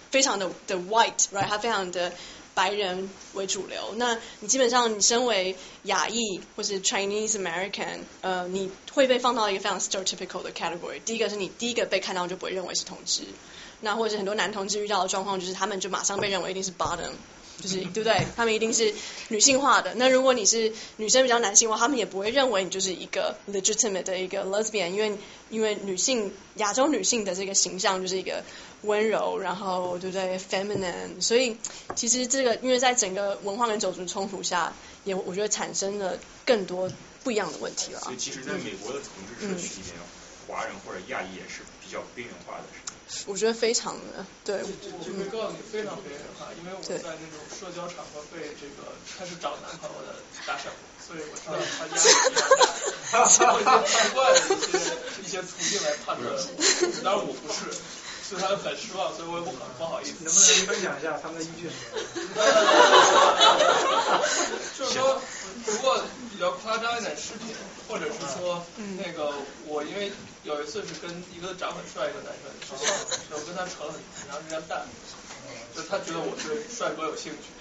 [0.09, 2.11] 非常的的 white，right，它非常的。
[2.59, 10.99] 白人为主流，那你基本上你身为亚裔或是 Chinese American，呃，你会被放到一个非常 stereotypical 的 category。
[11.05, 13.21] 第一个是你第一个被看到就不会认为是同志，
[13.79, 17.13] 那或者是很多男同志遇到的状况就是他们就马上被认为一定是 bottom。
[17.61, 18.25] 就是对不对？
[18.35, 18.93] 他们一定是
[19.27, 19.93] 女性化的。
[19.95, 25.17] 那如果你是女生比较男性化，他们也不会认为你就是一个 legitimate 的一个 lesbian，因为
[25.49, 28.43] 因为女性亚洲女性的这个形象就是一个
[28.83, 31.21] 温柔，然后对不对？feminine。
[31.21, 31.57] 所以
[31.95, 34.73] 其实这个因为在整个文化跟种族冲突下，
[35.03, 36.89] 也我觉得产生了更多
[37.23, 37.99] 不一样的问题了。
[37.99, 39.95] 所以其实在美国的同志社区里面，
[40.47, 42.63] 华人或者亚裔也是比较边缘化的。
[43.25, 44.61] 我觉得非常的对。
[45.03, 50.13] 就会告诉你非常边缘化，因为我在那种社交场合被这个开始找男朋友的
[50.45, 50.69] 搭讪，
[51.01, 51.97] 所以我知道 他压力
[53.09, 53.25] 比较
[53.65, 54.39] 大，通过一些
[54.69, 56.25] 一些一些途径来判断。
[57.03, 57.57] 当然我不是，
[58.29, 60.13] 所以他很失望，所以我也不很不好意思。
[60.21, 61.63] 能不能分享一下他们的依据？
[64.77, 65.19] 就是说，
[65.65, 65.99] 如果
[66.31, 67.55] 比较夸张一点视频，
[67.87, 68.63] 或者是说
[69.03, 69.33] 那个
[69.65, 70.11] 我因为。
[70.43, 72.49] 有一次是跟一个长很帅一个男生
[73.29, 74.85] 然后跟他扯了很长时间蛋，
[75.75, 77.51] 就他觉得我对帅哥有兴趣。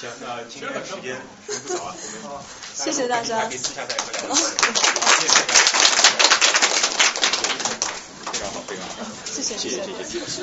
[0.00, 1.16] 行，那今天时间
[1.46, 1.98] 时间不早啊，我
[2.32, 2.42] 们
[2.74, 3.46] 谢谢大家。
[3.46, 4.02] 可以私下再聊。
[4.34, 4.42] 谢
[5.28, 5.62] 谢大家。
[8.32, 8.90] 非常好，非常好。
[9.24, 10.42] 谢谢，谢谢，谢谢。